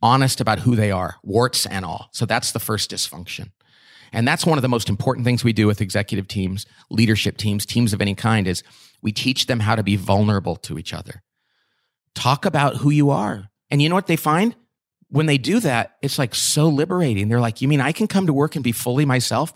honest 0.00 0.40
about 0.40 0.60
who 0.60 0.76
they 0.76 0.90
are, 0.90 1.16
warts 1.22 1.66
and 1.66 1.84
all. 1.84 2.08
So 2.12 2.26
that's 2.26 2.52
the 2.52 2.60
first 2.60 2.90
dysfunction. 2.90 3.50
And 4.12 4.26
that's 4.26 4.46
one 4.46 4.58
of 4.58 4.62
the 4.62 4.68
most 4.68 4.88
important 4.88 5.24
things 5.24 5.44
we 5.44 5.52
do 5.52 5.66
with 5.66 5.80
executive 5.80 6.28
teams, 6.28 6.66
leadership 6.90 7.36
teams, 7.36 7.66
teams 7.66 7.92
of 7.92 8.00
any 8.00 8.14
kind 8.14 8.46
is 8.46 8.62
we 9.02 9.12
teach 9.12 9.46
them 9.46 9.60
how 9.60 9.74
to 9.74 9.82
be 9.82 9.96
vulnerable 9.96 10.56
to 10.56 10.78
each 10.78 10.94
other. 10.94 11.22
Talk 12.14 12.44
about 12.44 12.76
who 12.76 12.90
you 12.90 13.10
are. 13.10 13.50
And 13.70 13.82
you 13.82 13.88
know 13.88 13.94
what 13.94 14.06
they 14.06 14.16
find? 14.16 14.56
When 15.10 15.26
they 15.26 15.38
do 15.38 15.60
that, 15.60 15.96
it's 16.02 16.18
like 16.18 16.34
so 16.34 16.68
liberating. 16.68 17.28
They're 17.28 17.40
like, 17.40 17.60
You 17.60 17.68
mean 17.68 17.80
I 17.80 17.92
can 17.92 18.06
come 18.06 18.26
to 18.26 18.32
work 18.32 18.56
and 18.56 18.64
be 18.64 18.72
fully 18.72 19.04
myself? 19.04 19.52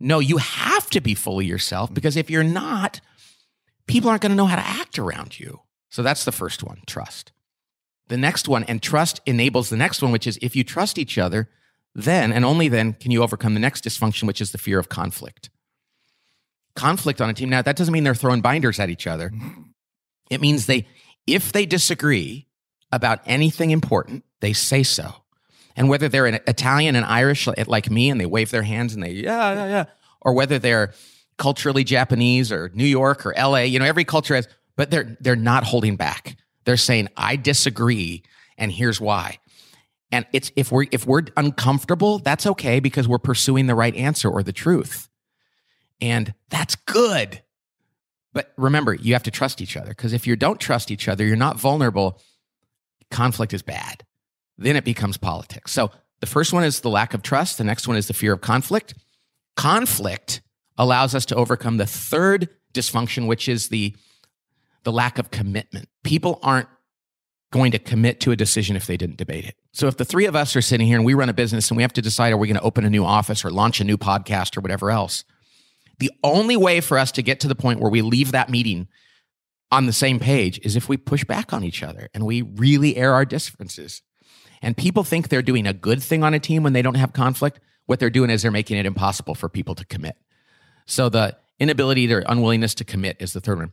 No, 0.00 0.18
you 0.18 0.38
have 0.38 0.90
to 0.90 1.00
be 1.00 1.14
fully 1.14 1.46
yourself 1.46 1.90
mm. 1.90 1.94
because 1.94 2.16
if 2.16 2.30
you're 2.30 2.42
not, 2.42 3.00
people 3.86 4.10
aren't 4.10 4.22
going 4.22 4.30
to 4.30 4.36
know 4.36 4.46
how 4.46 4.56
to 4.56 4.66
act 4.66 4.98
around 4.98 5.38
you. 5.38 5.60
So 5.90 6.02
that's 6.02 6.24
the 6.24 6.32
first 6.32 6.62
one 6.62 6.82
trust. 6.86 7.32
The 8.08 8.16
next 8.16 8.48
one, 8.48 8.64
and 8.64 8.82
trust 8.82 9.20
enables 9.24 9.70
the 9.70 9.76
next 9.76 10.02
one, 10.02 10.12
which 10.12 10.26
is 10.26 10.38
if 10.42 10.54
you 10.54 10.62
trust 10.64 10.98
each 10.98 11.16
other, 11.16 11.48
then 11.94 12.32
and 12.32 12.44
only 12.44 12.68
then 12.68 12.92
can 12.92 13.10
you 13.10 13.22
overcome 13.22 13.54
the 13.54 13.60
next 13.60 13.84
dysfunction, 13.84 14.26
which 14.26 14.40
is 14.40 14.52
the 14.52 14.58
fear 14.58 14.78
of 14.78 14.88
conflict. 14.88 15.50
Conflict 16.74 17.20
on 17.20 17.30
a 17.30 17.34
team. 17.34 17.48
Now, 17.48 17.62
that 17.62 17.76
doesn't 17.76 17.92
mean 17.92 18.04
they're 18.04 18.14
throwing 18.14 18.40
binders 18.40 18.80
at 18.80 18.90
each 18.90 19.06
other. 19.06 19.30
It 20.30 20.40
means 20.40 20.66
they, 20.66 20.86
if 21.26 21.52
they 21.52 21.66
disagree 21.66 22.48
about 22.90 23.20
anything 23.26 23.70
important, 23.70 24.24
they 24.40 24.52
say 24.52 24.82
so. 24.82 25.14
And 25.76 25.88
whether 25.88 26.08
they're 26.08 26.26
an 26.26 26.40
Italian 26.46 26.96
and 26.96 27.04
Irish 27.04 27.48
like 27.66 27.90
me 27.90 28.10
and 28.10 28.20
they 28.20 28.26
wave 28.26 28.50
their 28.50 28.62
hands 28.62 28.94
and 28.94 29.02
they, 29.02 29.10
yeah, 29.10 29.54
yeah, 29.54 29.66
yeah, 29.66 29.84
or 30.20 30.32
whether 30.32 30.58
they're 30.58 30.92
culturally 31.36 31.84
Japanese 31.84 32.52
or 32.52 32.70
New 32.74 32.84
York 32.84 33.26
or 33.26 33.34
LA, 33.36 33.60
you 33.60 33.78
know, 33.78 33.84
every 33.84 34.04
culture 34.04 34.34
has, 34.34 34.48
but 34.76 34.90
they're, 34.90 35.16
they're 35.20 35.36
not 35.36 35.64
holding 35.64 35.96
back. 35.96 36.36
They're 36.64 36.76
saying, 36.76 37.08
I 37.16 37.36
disagree 37.36 38.22
and 38.56 38.72
here's 38.72 39.00
why. 39.00 39.38
And 40.12 40.26
it's 40.32 40.52
if 40.54 40.70
we're 40.70 40.86
if 40.92 41.06
we're 41.06 41.22
uncomfortable, 41.36 42.20
that's 42.20 42.46
okay 42.46 42.78
because 42.78 43.08
we're 43.08 43.18
pursuing 43.18 43.66
the 43.66 43.74
right 43.74 43.94
answer 43.96 44.30
or 44.30 44.42
the 44.42 44.52
truth. 44.52 45.08
And 46.00 46.34
that's 46.50 46.76
good. 46.76 47.42
But 48.32 48.52
remember, 48.56 48.94
you 48.94 49.12
have 49.14 49.22
to 49.24 49.30
trust 49.30 49.60
each 49.60 49.76
other 49.76 49.90
because 49.90 50.12
if 50.12 50.26
you 50.26 50.36
don't 50.36 50.60
trust 50.60 50.90
each 50.90 51.08
other, 51.08 51.24
you're 51.24 51.36
not 51.36 51.58
vulnerable, 51.58 52.20
conflict 53.10 53.54
is 53.54 53.62
bad. 53.62 54.04
Then 54.58 54.76
it 54.76 54.84
becomes 54.84 55.16
politics. 55.16 55.72
So 55.72 55.90
the 56.20 56.26
first 56.26 56.52
one 56.52 56.64
is 56.64 56.80
the 56.80 56.90
lack 56.90 57.14
of 57.14 57.22
trust, 57.22 57.58
the 57.58 57.64
next 57.64 57.88
one 57.88 57.96
is 57.96 58.06
the 58.06 58.14
fear 58.14 58.32
of 58.32 58.40
conflict. 58.40 58.94
Conflict 59.56 60.42
allows 60.76 61.14
us 61.14 61.24
to 61.26 61.36
overcome 61.36 61.76
the 61.76 61.86
third 61.86 62.48
dysfunction, 62.72 63.26
which 63.26 63.48
is 63.48 63.68
the 63.68 63.96
the 64.84 64.92
lack 64.92 65.18
of 65.18 65.30
commitment. 65.30 65.88
People 66.02 66.38
aren't 66.42 66.68
going 67.50 67.72
to 67.72 67.78
commit 67.78 68.20
to 68.20 68.32
a 68.32 68.36
decision 68.36 68.74
if 68.74 68.86
they 68.86 68.96
didn't 68.96 69.16
debate 69.16 69.44
it. 69.44 69.54
So 69.72 69.86
if 69.86 69.96
the 69.96 70.04
three 70.04 70.26
of 70.26 70.34
us 70.34 70.56
are 70.56 70.60
sitting 70.60 70.86
here 70.86 70.96
and 70.96 71.04
we 71.04 71.14
run 71.14 71.28
a 71.28 71.34
business 71.34 71.70
and 71.70 71.76
we 71.76 71.84
have 71.84 71.92
to 71.92 72.02
decide 72.02 72.32
are 72.32 72.36
we 72.36 72.48
going 72.48 72.58
to 72.58 72.62
open 72.62 72.84
a 72.84 72.90
new 72.90 73.04
office 73.04 73.44
or 73.44 73.50
launch 73.50 73.80
a 73.80 73.84
new 73.84 73.96
podcast 73.96 74.56
or 74.56 74.60
whatever 74.60 74.90
else, 74.90 75.24
the 75.98 76.10
only 76.22 76.56
way 76.56 76.80
for 76.80 76.98
us 76.98 77.12
to 77.12 77.22
get 77.22 77.40
to 77.40 77.48
the 77.48 77.54
point 77.54 77.80
where 77.80 77.90
we 77.90 78.02
leave 78.02 78.32
that 78.32 78.50
meeting 78.50 78.88
on 79.70 79.86
the 79.86 79.92
same 79.92 80.18
page 80.18 80.58
is 80.64 80.76
if 80.76 80.88
we 80.88 80.96
push 80.96 81.24
back 81.24 81.52
on 81.52 81.64
each 81.64 81.82
other 81.82 82.08
and 82.12 82.26
we 82.26 82.42
really 82.42 82.96
air 82.96 83.14
our 83.14 83.24
differences. 83.24 84.02
And 84.60 84.76
people 84.76 85.04
think 85.04 85.28
they're 85.28 85.42
doing 85.42 85.66
a 85.66 85.72
good 85.72 86.02
thing 86.02 86.24
on 86.24 86.34
a 86.34 86.40
team 86.40 86.62
when 86.62 86.72
they 86.72 86.82
don't 86.82 86.94
have 86.96 87.12
conflict. 87.12 87.60
What 87.86 88.00
they're 88.00 88.10
doing 88.10 88.30
is 88.30 88.42
they're 88.42 88.50
making 88.50 88.78
it 88.78 88.86
impossible 88.86 89.34
for 89.34 89.48
people 89.48 89.74
to 89.76 89.84
commit. 89.84 90.16
So 90.86 91.08
the 91.08 91.36
inability 91.58 92.12
or 92.12 92.24
unwillingness 92.26 92.74
to 92.76 92.84
commit 92.84 93.16
is 93.20 93.32
the 93.32 93.40
third 93.40 93.58
one. 93.58 93.72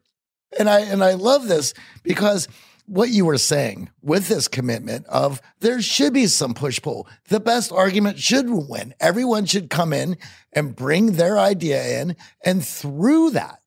And 0.58 0.70
I 0.70 0.82
and 0.82 1.04
I 1.04 1.14
love 1.14 1.48
this 1.48 1.74
because 2.04 2.48
what 2.86 3.10
you 3.10 3.26
were 3.26 3.38
saying 3.38 3.90
with 4.02 4.28
this 4.28 4.48
commitment 4.48 5.06
of 5.08 5.42
there 5.60 5.82
should 5.82 6.14
be 6.14 6.28
some 6.28 6.54
push 6.54 6.82
pull. 6.82 7.08
The 7.30 7.40
best 7.40 7.72
argument 7.72 8.20
should 8.20 8.50
win. 8.50 8.94
Everyone 9.00 9.46
should 9.46 9.70
come 9.70 9.94
in 9.94 10.18
and 10.52 10.76
bring 10.76 11.14
their 11.14 11.40
idea 11.40 12.02
in, 12.02 12.18
and 12.44 12.66
through 12.66 13.32
that, 13.32 13.62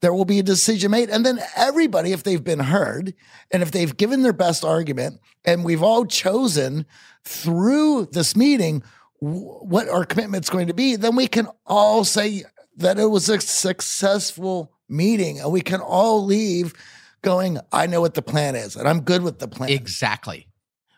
there 0.00 0.14
will 0.14 0.24
be 0.24 0.38
a 0.38 0.44
decision 0.44 0.92
made. 0.92 1.10
And 1.10 1.26
then 1.26 1.40
everybody, 1.56 2.12
if 2.12 2.22
they've 2.22 2.42
been 2.42 2.60
heard 2.60 3.14
and 3.50 3.62
if 3.62 3.70
they've 3.70 3.96
given 3.96 4.22
their 4.22 4.32
best 4.32 4.64
argument, 4.64 5.20
and 5.44 5.64
we've 5.64 5.82
all 5.82 6.06
chosen 6.06 6.86
through 7.24 8.06
this 8.06 8.36
meeting 8.36 8.82
what 9.18 9.88
our 9.88 10.04
commitment's 10.04 10.48
going 10.48 10.68
to 10.68 10.74
be, 10.74 10.96
then 10.96 11.16
we 11.16 11.26
can 11.26 11.48
all 11.66 12.04
say 12.04 12.44
that 12.76 12.98
it 12.98 13.06
was 13.06 13.28
a 13.28 13.40
successful 13.40 14.72
meeting 14.90 15.40
and 15.40 15.50
we 15.52 15.60
can 15.60 15.80
all 15.80 16.24
leave 16.24 16.74
going, 17.22 17.58
I 17.72 17.86
know 17.86 18.00
what 18.00 18.14
the 18.14 18.22
plan 18.22 18.56
is 18.56 18.76
and 18.76 18.88
I'm 18.88 19.00
good 19.00 19.22
with 19.22 19.38
the 19.38 19.48
plan. 19.48 19.70
Exactly. 19.70 20.46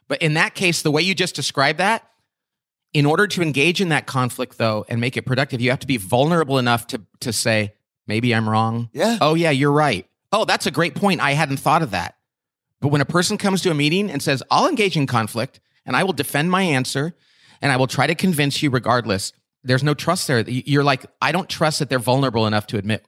But 0.08 0.22
in 0.22 0.34
that 0.34 0.54
case, 0.54 0.82
the 0.82 0.90
way 0.90 1.02
you 1.02 1.14
just 1.14 1.34
described 1.34 1.78
that, 1.78 2.08
in 2.92 3.06
order 3.06 3.26
to 3.26 3.42
engage 3.42 3.80
in 3.80 3.88
that 3.88 4.06
conflict 4.06 4.58
though 4.58 4.84
and 4.88 5.00
make 5.00 5.16
it 5.16 5.22
productive, 5.22 5.60
you 5.60 5.70
have 5.70 5.78
to 5.80 5.86
be 5.86 5.96
vulnerable 5.96 6.58
enough 6.58 6.86
to 6.88 7.00
to 7.20 7.32
say, 7.32 7.72
maybe 8.06 8.34
I'm 8.34 8.48
wrong. 8.48 8.90
Yeah. 8.92 9.18
Oh 9.20 9.34
yeah, 9.34 9.50
you're 9.50 9.72
right. 9.72 10.06
Oh, 10.32 10.44
that's 10.44 10.66
a 10.66 10.70
great 10.70 10.94
point. 10.94 11.20
I 11.20 11.32
hadn't 11.32 11.58
thought 11.58 11.82
of 11.82 11.92
that. 11.92 12.16
But 12.80 12.88
when 12.88 13.00
a 13.00 13.06
person 13.06 13.38
comes 13.38 13.62
to 13.62 13.70
a 13.70 13.74
meeting 13.74 14.10
and 14.10 14.22
says, 14.22 14.42
I'll 14.50 14.68
engage 14.68 14.96
in 14.96 15.06
conflict 15.06 15.60
and 15.86 15.96
I 15.96 16.04
will 16.04 16.12
defend 16.12 16.50
my 16.50 16.62
answer 16.62 17.14
and 17.60 17.70
I 17.70 17.76
will 17.76 17.86
try 17.86 18.06
to 18.06 18.14
convince 18.14 18.62
you 18.62 18.70
regardless, 18.70 19.32
there's 19.62 19.84
no 19.84 19.94
trust 19.94 20.26
there. 20.26 20.40
You're 20.40 20.82
like, 20.82 21.06
I 21.20 21.32
don't 21.32 21.48
trust 21.48 21.78
that 21.78 21.88
they're 21.88 21.98
vulnerable 21.98 22.46
enough 22.46 22.66
to 22.68 22.78
admit 22.78 23.06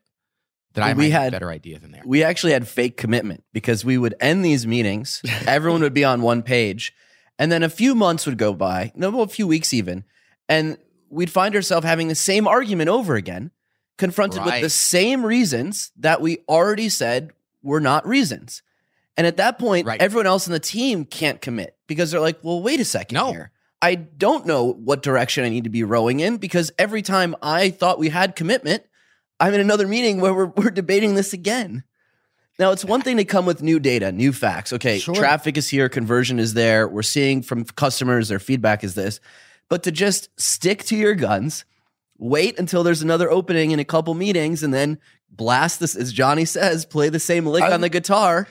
that 0.74 0.84
I 0.84 0.92
we 0.92 1.10
had 1.10 1.28
a 1.28 1.30
better 1.32 1.50
idea 1.50 1.78
than 1.78 1.92
they 1.92 1.98
are. 1.98 2.04
We 2.04 2.22
actually 2.22 2.52
had 2.52 2.68
fake 2.68 2.96
commitment 2.96 3.44
because 3.52 3.84
we 3.84 3.96
would 3.96 4.14
end 4.20 4.44
these 4.44 4.66
meetings, 4.66 5.22
everyone 5.46 5.80
would 5.80 5.94
be 5.94 6.04
on 6.04 6.22
one 6.22 6.42
page, 6.42 6.92
and 7.38 7.50
then 7.50 7.62
a 7.62 7.68
few 7.68 7.94
months 7.94 8.26
would 8.26 8.38
go 8.38 8.52
by, 8.52 8.92
no, 8.94 9.20
a 9.22 9.26
few 9.26 9.46
weeks 9.46 9.72
even, 9.72 10.04
and 10.48 10.78
we'd 11.08 11.30
find 11.30 11.54
ourselves 11.54 11.86
having 11.86 12.08
the 12.08 12.14
same 12.14 12.46
argument 12.46 12.90
over 12.90 13.14
again, 13.14 13.50
confronted 13.96 14.40
right. 14.40 14.54
with 14.54 14.62
the 14.62 14.70
same 14.70 15.24
reasons 15.24 15.92
that 15.96 16.20
we 16.20 16.38
already 16.48 16.88
said 16.88 17.30
were 17.62 17.80
not 17.80 18.06
reasons. 18.06 18.62
And 19.16 19.26
at 19.26 19.36
that 19.36 19.58
point, 19.58 19.86
right. 19.86 20.00
everyone 20.02 20.26
else 20.26 20.46
in 20.46 20.52
the 20.52 20.58
team 20.58 21.04
can't 21.04 21.40
commit 21.40 21.76
because 21.86 22.10
they're 22.10 22.20
like, 22.20 22.38
well, 22.42 22.60
wait 22.60 22.80
a 22.80 22.84
second 22.84 23.14
no. 23.14 23.30
here. 23.30 23.52
I 23.80 23.94
don't 23.94 24.46
know 24.46 24.72
what 24.72 25.02
direction 25.02 25.44
I 25.44 25.50
need 25.50 25.64
to 25.64 25.70
be 25.70 25.84
rowing 25.84 26.20
in 26.20 26.38
because 26.38 26.72
every 26.78 27.02
time 27.02 27.36
I 27.42 27.70
thought 27.70 27.98
we 27.98 28.08
had 28.08 28.34
commitment, 28.34 28.82
I'm 29.40 29.54
in 29.54 29.60
another 29.60 29.86
meeting 29.86 30.20
where 30.20 30.34
we're, 30.34 30.46
we're 30.56 30.70
debating 30.70 31.14
this 31.14 31.32
again. 31.32 31.84
Now, 32.58 32.70
it's 32.70 32.84
one 32.84 33.02
thing 33.02 33.16
to 33.16 33.24
come 33.24 33.46
with 33.46 33.62
new 33.62 33.80
data, 33.80 34.12
new 34.12 34.32
facts. 34.32 34.72
Okay, 34.72 34.98
sure. 34.98 35.14
traffic 35.14 35.56
is 35.56 35.68
here, 35.68 35.88
conversion 35.88 36.38
is 36.38 36.54
there. 36.54 36.86
We're 36.86 37.02
seeing 37.02 37.42
from 37.42 37.64
customers, 37.64 38.28
their 38.28 38.38
feedback 38.38 38.84
is 38.84 38.94
this. 38.94 39.18
But 39.68 39.82
to 39.84 39.90
just 39.90 40.28
stick 40.40 40.84
to 40.84 40.96
your 40.96 41.16
guns, 41.16 41.64
wait 42.16 42.58
until 42.58 42.84
there's 42.84 43.02
another 43.02 43.28
opening 43.28 43.72
in 43.72 43.80
a 43.80 43.84
couple 43.84 44.14
meetings, 44.14 44.62
and 44.62 44.72
then 44.72 44.98
blast 45.30 45.80
this, 45.80 45.96
as 45.96 46.12
Johnny 46.12 46.44
says, 46.44 46.84
play 46.84 47.08
the 47.08 47.18
same 47.18 47.44
lick 47.46 47.64
I, 47.64 47.72
on 47.72 47.80
the 47.80 47.88
guitar. 47.88 48.46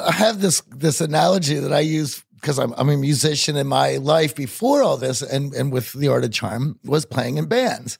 I 0.00 0.12
have 0.12 0.40
this 0.40 0.62
this 0.68 1.00
analogy 1.00 1.58
that 1.58 1.72
I 1.72 1.80
use 1.80 2.24
because 2.40 2.58
I'm, 2.58 2.72
I'm 2.76 2.88
a 2.88 2.96
musician 2.96 3.56
in 3.56 3.66
my 3.66 3.96
life 3.96 4.34
before 4.34 4.82
all 4.82 4.96
this 4.96 5.22
and, 5.22 5.54
and 5.54 5.72
with 5.72 5.92
the 5.92 6.08
art 6.08 6.24
of 6.24 6.32
charm 6.32 6.78
was 6.84 7.06
playing 7.06 7.38
in 7.38 7.46
bands. 7.46 7.98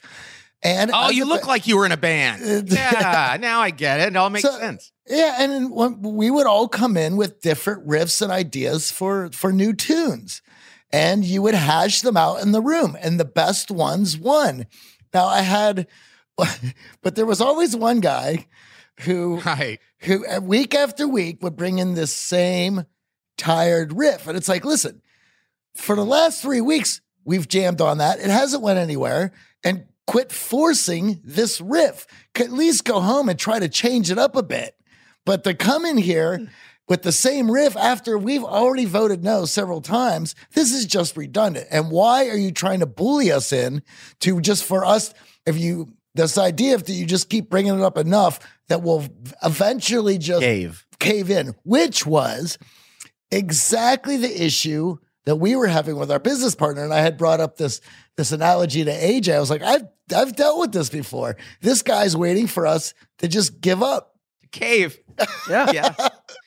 And 0.65 0.91
oh, 0.95 1.11
you 1.11 1.27
look 1.27 1.43
ba- 1.43 1.49
like 1.49 1.67
you 1.67 1.77
were 1.77 1.85
in 1.85 1.93
a 1.93 1.97
band. 1.99 2.71
yeah, 2.73 3.37
now 3.39 3.61
I 3.61 3.71
get 3.71 4.01
it. 4.01 4.09
It 4.09 4.17
all 4.17 4.31
makes 4.31 4.49
so, 4.49 4.59
sense. 4.59 4.91
Yeah, 5.07 5.37
and 5.39 5.71
we 6.03 6.31
would 6.31 6.47
all 6.47 6.69
come 6.69 6.97
in 6.97 7.17
with 7.17 7.43
different 7.43 7.87
riffs 7.87 8.23
and 8.23 8.33
ideas 8.33 8.91
for 8.91 9.31
for 9.33 9.53
new 9.53 9.75
tunes, 9.75 10.41
and 10.91 11.23
you 11.23 11.43
would 11.43 11.55
hash 11.55 12.01
them 12.01 12.17
out 12.17 12.41
in 12.41 12.53
the 12.53 12.63
room, 12.63 12.97
and 12.99 13.21
the 13.21 13.27
best 13.27 13.71
ones 13.71 14.17
won. 14.17 14.67
Now 15.13 15.27
I 15.27 15.43
had, 15.43 15.87
but 17.03 17.15
there 17.15 17.27
was 17.27 17.43
always 17.43 17.77
one 17.77 18.01
guy 18.01 18.47
who 19.01 19.41
right. 19.41 19.79
who 20.01 20.27
uh, 20.27 20.41
week 20.41 20.75
after 20.75 21.07
week 21.07 21.43
would 21.43 21.57
bring 21.57 21.79
in 21.79 21.93
this 21.93 22.15
same 22.15 22.87
tired 23.37 23.93
riff, 23.93 24.27
and 24.27 24.37
it's 24.39 24.49
like, 24.49 24.65
listen, 24.65 25.03
for 25.75 25.95
the 25.95 26.05
last 26.07 26.41
three 26.41 26.63
weeks 26.63 27.03
we've 27.27 27.49
jammed 27.49 27.83
on 27.83 27.99
that. 27.99 28.21
It 28.21 28.31
hasn't 28.31 28.63
went 28.63 28.79
anywhere, 28.79 29.33
and 29.63 29.85
quit 30.07 30.33
forcing 30.33 31.21
this 31.25 31.61
riff. 31.61 32.07
At 32.39 32.53
least 32.53 32.85
go 32.85 33.01
home 33.01 33.29
and 33.29 33.39
try 33.39 33.59
to 33.59 33.69
change 33.69 34.11
it 34.11 34.19
up 34.19 34.37
a 34.37 34.43
bit. 34.43 34.77
But 35.25 35.45
to 35.45 35.55
come 35.55 35.85
in 35.85 35.97
here 35.97 36.39
hmm. 36.39 36.45
with 36.89 37.03
the 37.03 37.13
same 37.13 37.51
riff 37.51 37.77
after 37.77 38.19
we've 38.19 38.45
already 38.45 38.85
voted 38.85 39.25
no 39.25 39.45
several 39.45 39.81
times, 39.81 40.35
this 40.53 40.73
is 40.73 40.87
just 40.87 41.17
redundant. 41.17 41.67
And 41.71 41.91
why 41.91 42.29
are 42.29 42.37
you 42.37 42.53
trying 42.53 42.81
to 42.81 42.87
bully 42.87 43.33
us 43.33 43.53
in 43.53 43.83
to 44.21 44.41
just 44.41 44.65
for 44.65 44.85
us, 44.85 45.15
if 45.47 45.59
you, 45.59 45.95
this 46.15 46.39
idea 46.39 46.75
if 46.75 46.89
you 46.89 47.07
just 47.07 47.29
keep 47.29 47.51
bringing 47.51 47.75
it 47.75 47.83
up 47.83 47.99
enough 47.99 48.39
that 48.69 48.83
we'll 48.83 49.07
eventually 49.43 50.19
just 50.19 50.43
cave, 50.43 50.87
cave 50.99 51.31
in, 51.31 51.55
which 51.65 52.07
was 52.07 52.59
exactly 53.31 54.17
the 54.17 54.45
issue 54.45 54.99
that 55.25 55.37
we 55.37 55.57
were 55.57 55.67
having 55.67 55.97
with 55.97 56.11
our 56.11 56.19
business 56.19 56.55
partner. 56.55 56.85
And 56.85 56.93
I 56.93 57.01
had 57.01 57.17
brought 57.17 57.41
up 57.41 57.57
this 57.57 57.81
this 58.17 58.33
analogy 58.33 58.85
to 58.85 58.93
AJ. 58.93 59.35
I 59.35 59.41
was 59.41 59.51
like, 59.51 59.63
I've 59.63 59.87
I've 60.15 60.37
dealt 60.37 60.61
with 60.61 60.73
this 60.73 60.91
before. 60.91 61.37
This 61.61 61.83
guy's 61.83 62.17
waiting 62.17 62.47
for 62.47 62.67
us 62.67 62.95
to 63.19 63.29
just 63.29 63.61
give 63.61 63.83
up. 63.83 64.15
Cave. 64.53 64.99
Yeah. 65.49 65.73
yeah. 65.73 65.95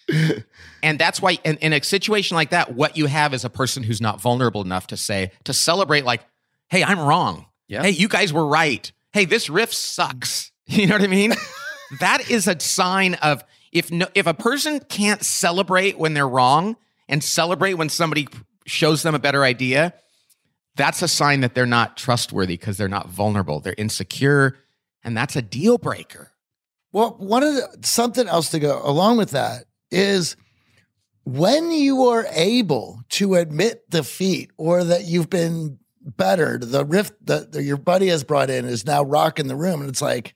and 0.83 0.97
that's 0.97 1.21
why 1.21 1.39
in, 1.43 1.57
in 1.57 1.73
a 1.73 1.83
situation 1.83 2.35
like 2.35 2.51
that, 2.51 2.73
what 2.73 2.95
you 2.95 3.05
have 3.07 3.33
is 3.33 3.43
a 3.43 3.49
person 3.49 3.83
who's 3.83 3.99
not 3.99 4.21
vulnerable 4.21 4.61
enough 4.61 4.87
to 4.87 4.97
say, 4.97 5.31
to 5.43 5.53
celebrate, 5.53 6.05
like, 6.05 6.21
hey, 6.69 6.83
I'm 6.83 6.99
wrong. 6.99 7.47
Yeah. 7.67 7.83
Hey, 7.83 7.89
you 7.89 8.07
guys 8.07 8.31
were 8.31 8.45
right. 8.45 8.89
Hey, 9.11 9.25
this 9.25 9.49
riff 9.49 9.73
sucks. 9.73 10.51
You 10.69 10.85
know 10.85 10.95
what 10.95 11.01
I 11.01 11.07
mean? 11.07 11.33
that 12.01 12.29
is 12.29 12.45
a 12.45 12.59
sign 12.59 13.13
of 13.15 13.41
if 13.71 13.89
no, 13.89 14.07
if 14.15 14.27
a 14.27 14.33
person 14.33 14.81
can't 14.81 15.23
celebrate 15.23 15.97
when 15.97 16.13
they're 16.13 16.27
wrong 16.27 16.75
and 17.07 17.23
celebrate 17.23 17.75
when 17.75 17.87
somebody 17.87 18.27
shows 18.67 19.01
them 19.01 19.15
a 19.15 19.19
better 19.19 19.43
idea, 19.43 19.93
that's 20.75 21.01
a 21.01 21.07
sign 21.07 21.41
that 21.41 21.55
they're 21.55 21.65
not 21.65 21.97
trustworthy 21.97 22.55
because 22.55 22.77
they're 22.77 22.87
not 22.87 23.09
vulnerable. 23.09 23.59
They're 23.59 23.75
insecure, 23.77 24.57
and 25.03 25.17
that's 25.17 25.35
a 25.35 25.41
deal 25.41 25.77
breaker. 25.77 26.31
Well, 26.91 27.15
one 27.17 27.43
of 27.43 27.55
the 27.55 27.79
something 27.81 28.27
else 28.27 28.49
to 28.51 28.59
go 28.59 28.81
along 28.83 29.17
with 29.17 29.31
that 29.31 29.65
is 29.89 30.35
when 31.25 31.71
you 31.71 32.05
are 32.05 32.25
able 32.31 33.01
to 33.09 33.35
admit 33.35 33.89
defeat 33.89 34.51
or 34.57 34.83
that 34.83 35.05
you've 35.05 35.29
been 35.29 35.79
bettered, 36.01 36.63
the 36.63 36.85
rift 36.85 37.13
that 37.25 37.53
your 37.55 37.77
buddy 37.77 38.07
has 38.07 38.23
brought 38.23 38.49
in 38.49 38.65
is 38.65 38.85
now 38.85 39.03
rocking 39.03 39.47
the 39.47 39.55
room. 39.55 39.81
And 39.81 39.89
it's 39.89 40.01
like 40.01 40.35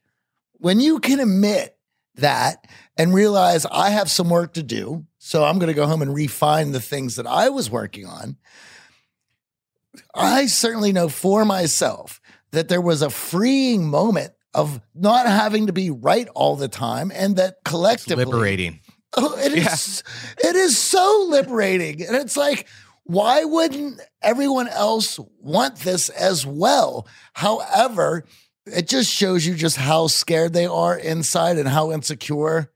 when 0.58 0.80
you 0.80 1.00
can 1.00 1.20
admit 1.20 1.78
that 2.16 2.68
and 2.98 3.14
realize 3.14 3.66
I 3.66 3.92
have 3.92 4.10
some 4.10 4.30
work 4.30 4.54
to 4.56 4.64
do. 4.64 5.06
So 5.24 5.44
I'm 5.44 5.60
going 5.60 5.68
to 5.68 5.76
go 5.76 5.86
home 5.86 6.02
and 6.02 6.16
refine 6.16 6.72
the 6.72 6.82
things 6.82 7.18
that 7.18 7.28
I 7.28 7.50
was 7.50 7.70
working 7.70 8.08
on. 8.08 8.38
I 10.16 10.48
certainly 10.48 10.92
know 10.92 11.10
for 11.10 11.46
myself 11.46 12.20
that 12.50 12.70
there 12.70 12.82
was 12.82 13.04
a 13.04 13.10
freeing 13.12 13.86
moment 13.88 14.34
of 14.56 14.82
not 14.96 15.28
having 15.28 15.68
to 15.68 15.74
be 15.74 15.92
right 15.92 16.28
all 16.34 16.56
the 16.56 16.68
time 16.68 17.12
and 17.14 17.36
that 17.36 17.58
collectively 17.64 18.24
it's 18.24 18.32
liberating. 18.32 18.80
Oh, 19.16 19.38
it 19.38 19.56
yeah. 19.56 19.72
is 19.72 20.04
it 20.40 20.56
is 20.56 20.76
so 20.76 21.28
liberating. 21.30 22.02
And 22.04 22.16
it's 22.16 22.36
like, 22.36 22.68
why 23.04 23.44
wouldn't 23.44 24.02
everyone 24.24 24.70
else 24.70 25.20
want 25.40 25.76
this 25.76 26.10
as 26.10 26.48
well? 26.48 27.08
However, 27.34 28.26
it 28.66 28.88
just 28.88 29.12
shows 29.12 29.46
you 29.46 29.54
just 29.54 29.78
how 29.78 30.08
scared 30.08 30.54
they 30.54 30.66
are 30.66 30.98
inside 30.98 31.60
and 31.60 31.68
how 31.68 31.92
insecure 31.92 32.72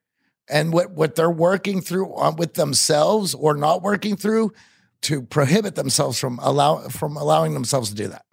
and 0.49 0.71
what, 0.73 0.91
what 0.91 1.15
they're 1.15 1.29
working 1.29 1.81
through 1.81 2.13
on, 2.15 2.35
with 2.35 2.53
themselves 2.53 3.33
or 3.33 3.55
not 3.55 3.81
working 3.81 4.15
through 4.15 4.53
to 5.01 5.21
prohibit 5.21 5.75
themselves 5.75 6.19
from 6.19 6.39
allow 6.41 6.87
from 6.89 7.17
allowing 7.17 7.53
themselves 7.53 7.89
to 7.89 7.95
do 7.95 8.07
that. 8.07 8.25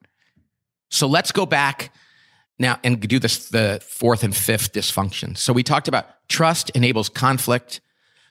So 0.90 1.06
let's 1.06 1.32
go 1.32 1.46
back 1.46 1.92
now 2.58 2.78
and 2.84 3.00
do 3.00 3.18
this 3.18 3.48
the 3.48 3.80
fourth 3.82 4.22
and 4.22 4.34
fifth 4.34 4.72
dysfunction. 4.72 5.36
So 5.36 5.52
we 5.52 5.62
talked 5.62 5.88
about 5.88 6.06
trust 6.28 6.70
enables 6.70 7.08
conflict, 7.08 7.80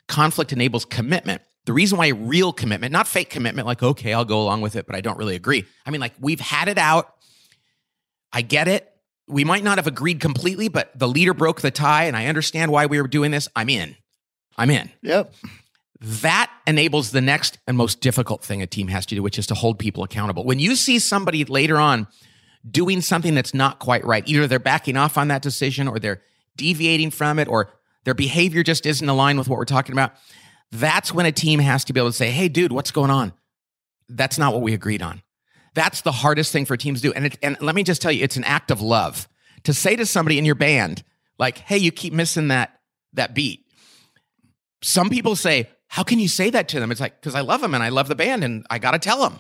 conflict 0.08 0.54
enables 0.54 0.86
commitment. 0.86 1.42
The 1.66 1.74
reason 1.74 1.98
why 1.98 2.08
real 2.10 2.52
commitment, 2.52 2.92
not 2.92 3.08
fake 3.08 3.30
commitment, 3.30 3.68
like, 3.68 3.84
okay, 3.84 4.14
I'll 4.14 4.26
go 4.26 4.42
along 4.42 4.62
with 4.62 4.76
it, 4.76 4.88
but 4.88 4.96
I 4.96 5.02
don't 5.02 5.18
really 5.18 5.36
agree. 5.36 5.66
I 5.86 5.92
mean, 5.92 6.02
like, 6.02 6.14
we've 6.20 6.40
had 6.40 6.68
it 6.68 6.80
out. 6.80 7.14
I 8.34 8.42
get 8.42 8.68
it. 8.68 8.91
We 9.32 9.44
might 9.44 9.64
not 9.64 9.78
have 9.78 9.88
agreed 9.88 10.20
completely, 10.20 10.68
but 10.68 10.92
the 10.98 11.08
leader 11.08 11.34
broke 11.34 11.62
the 11.62 11.72
tie, 11.72 12.04
and 12.04 12.16
I 12.16 12.28
understand 12.28 12.72
why 12.72 12.86
we 12.86 13.02
were 13.02 13.08
doing 13.08 13.32
this. 13.32 13.48
I'm 13.56 13.70
in. 13.70 13.96
I'm 14.58 14.70
in. 14.70 14.92
Yep 15.02 15.34
that 16.02 16.52
enables 16.66 17.12
the 17.12 17.22
next 17.22 17.60
and 17.68 17.78
most 17.78 18.02
difficult 18.02 18.44
thing 18.44 18.62
a 18.62 18.68
team 18.68 18.88
has 18.88 19.06
to 19.06 19.16
do, 19.16 19.22
which 19.22 19.38
is 19.38 19.46
to 19.48 19.54
hold 19.54 19.78
people 19.78 20.04
accountable. 20.04 20.44
When 20.44 20.58
you 20.58 20.76
see 20.76 20.98
somebody 20.98 21.46
later 21.46 21.78
on 21.78 22.08
doing 22.70 23.02
something 23.02 23.36
that's 23.36 23.54
not 23.54 23.78
quite 23.78 24.04
right, 24.04 24.28
either 24.28 24.48
they're 24.48 24.60
backing 24.60 24.98
off 24.98 25.18
on 25.18 25.28
that 25.28 25.44
decision 25.44 25.88
or 25.88 26.00
they're 26.00 26.22
deviating 26.58 27.12
from 27.12 27.38
it 27.38 27.48
or 27.48 27.72
their 28.04 28.16
behavior 28.16 28.64
just 28.64 28.88
isn't 28.88 29.08
aligned 29.08 29.38
with 29.38 29.48
what 29.48 29.60
we're 29.60 29.66
talking 29.66 29.94
about, 29.94 30.14
that's 30.72 31.14
when 31.14 31.28
a 31.28 31.32
team 31.32 31.60
has 31.60 31.86
to 31.86 31.94
be 31.94 32.00
able 32.00 32.10
to 32.10 32.18
say, 32.18 32.32
hey, 32.32 32.50
dude, 32.50 32.72
what's 32.72 32.92
going 32.92 33.12
on? 33.12 33.32
That's 34.10 34.40
not 34.40 34.54
what 34.54 34.64
we 34.64 34.74
agreed 34.74 35.04
on. 35.04 35.22
That's 35.74 36.02
the 36.02 36.12
hardest 36.12 36.52
thing 36.52 36.66
for 36.66 36.76
teams 36.76 37.02
to 37.02 37.10
do. 37.10 37.14
And, 37.14 37.28
it, 37.28 37.40
and 37.42 37.58
let 37.62 37.76
me 37.76 37.84
just 37.84 38.02
tell 38.02 38.12
you, 38.12 38.24
it's 38.24 38.38
an 38.38 38.44
act 38.44 38.72
of 38.72 38.82
love 38.82 39.28
to 39.64 39.74
say 39.74 39.96
to 39.96 40.06
somebody 40.06 40.38
in 40.38 40.46
your 40.46 40.56
band, 40.56 41.04
like, 41.40 41.60
hey, 41.60 41.78
you 41.78 41.92
keep 41.92 42.14
missing 42.14 42.50
that, 42.50 42.80
that 43.14 43.34
beat. 43.34 43.66
Some 44.82 45.10
people 45.10 45.36
say, 45.36 45.70
how 45.88 46.04
can 46.04 46.20
you 46.20 46.28
say 46.28 46.50
that 46.50 46.68
to 46.70 46.80
them? 46.80 46.92
It's 46.92 47.02
like, 47.02 47.20
because 47.20 47.36
I 47.36 47.42
love 47.42 47.62
them 47.62 47.74
and 47.74 47.84
I 47.84 47.90
love 47.90 48.08
the 48.08 48.16
band 48.16 48.44
and 48.44 48.66
I 48.70 48.80
got 48.80 48.92
to 48.92 49.00
tell 49.00 49.22
them. 49.22 49.40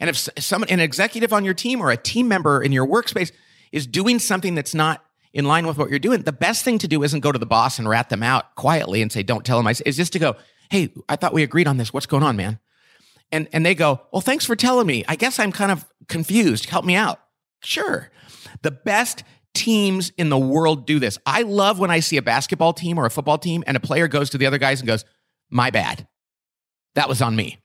And 0.00 0.10
if 0.10 0.16
someone, 0.16 0.68
an 0.70 0.80
executive 0.80 1.32
on 1.32 1.44
your 1.44 1.54
team 1.54 1.80
or 1.80 1.90
a 1.90 1.96
team 1.96 2.28
member 2.28 2.62
in 2.62 2.72
your 2.72 2.86
workspace 2.86 3.32
is 3.72 3.86
doing 3.86 4.18
something 4.18 4.54
that's 4.54 4.74
not 4.74 5.04
in 5.32 5.44
line 5.44 5.66
with 5.66 5.78
what 5.78 5.90
you're 5.90 5.98
doing, 5.98 6.22
the 6.22 6.32
best 6.32 6.64
thing 6.64 6.78
to 6.78 6.88
do 6.88 7.02
isn't 7.02 7.20
go 7.20 7.32
to 7.32 7.38
the 7.38 7.46
boss 7.46 7.78
and 7.78 7.88
rat 7.88 8.08
them 8.08 8.22
out 8.22 8.54
quietly 8.54 9.02
and 9.02 9.10
say, 9.10 9.22
don't 9.22 9.44
tell 9.44 9.62
them. 9.62 9.66
Is 9.84 9.96
just 9.96 10.12
to 10.14 10.18
go, 10.18 10.36
hey, 10.70 10.92
I 11.08 11.16
thought 11.16 11.32
we 11.32 11.42
agreed 11.42 11.68
on 11.68 11.76
this. 11.76 11.92
What's 11.92 12.06
going 12.06 12.22
on, 12.22 12.36
man? 12.36 12.58
And, 13.32 13.48
and 13.52 13.66
they 13.66 13.74
go, 13.74 14.00
well, 14.12 14.20
thanks 14.20 14.44
for 14.44 14.54
telling 14.54 14.86
me. 14.86 15.04
I 15.08 15.16
guess 15.16 15.38
I'm 15.38 15.52
kind 15.52 15.72
of 15.72 15.84
confused. 16.08 16.68
Help 16.68 16.84
me 16.84 16.94
out. 16.94 17.20
Sure. 17.62 18.10
The 18.62 18.70
best 18.70 19.24
teams 19.54 20.10
in 20.16 20.28
the 20.28 20.38
world 20.38 20.86
do 20.86 20.98
this. 20.98 21.18
I 21.26 21.42
love 21.42 21.78
when 21.78 21.90
I 21.90 22.00
see 22.00 22.16
a 22.16 22.22
basketball 22.22 22.72
team 22.72 22.98
or 22.98 23.06
a 23.06 23.10
football 23.10 23.38
team 23.38 23.64
and 23.66 23.76
a 23.76 23.80
player 23.80 24.08
goes 24.08 24.30
to 24.30 24.38
the 24.38 24.46
other 24.46 24.58
guys 24.58 24.80
and 24.80 24.86
goes, 24.86 25.04
my 25.50 25.70
bad. 25.70 26.06
That 26.94 27.08
was 27.08 27.22
on 27.22 27.34
me. 27.34 27.58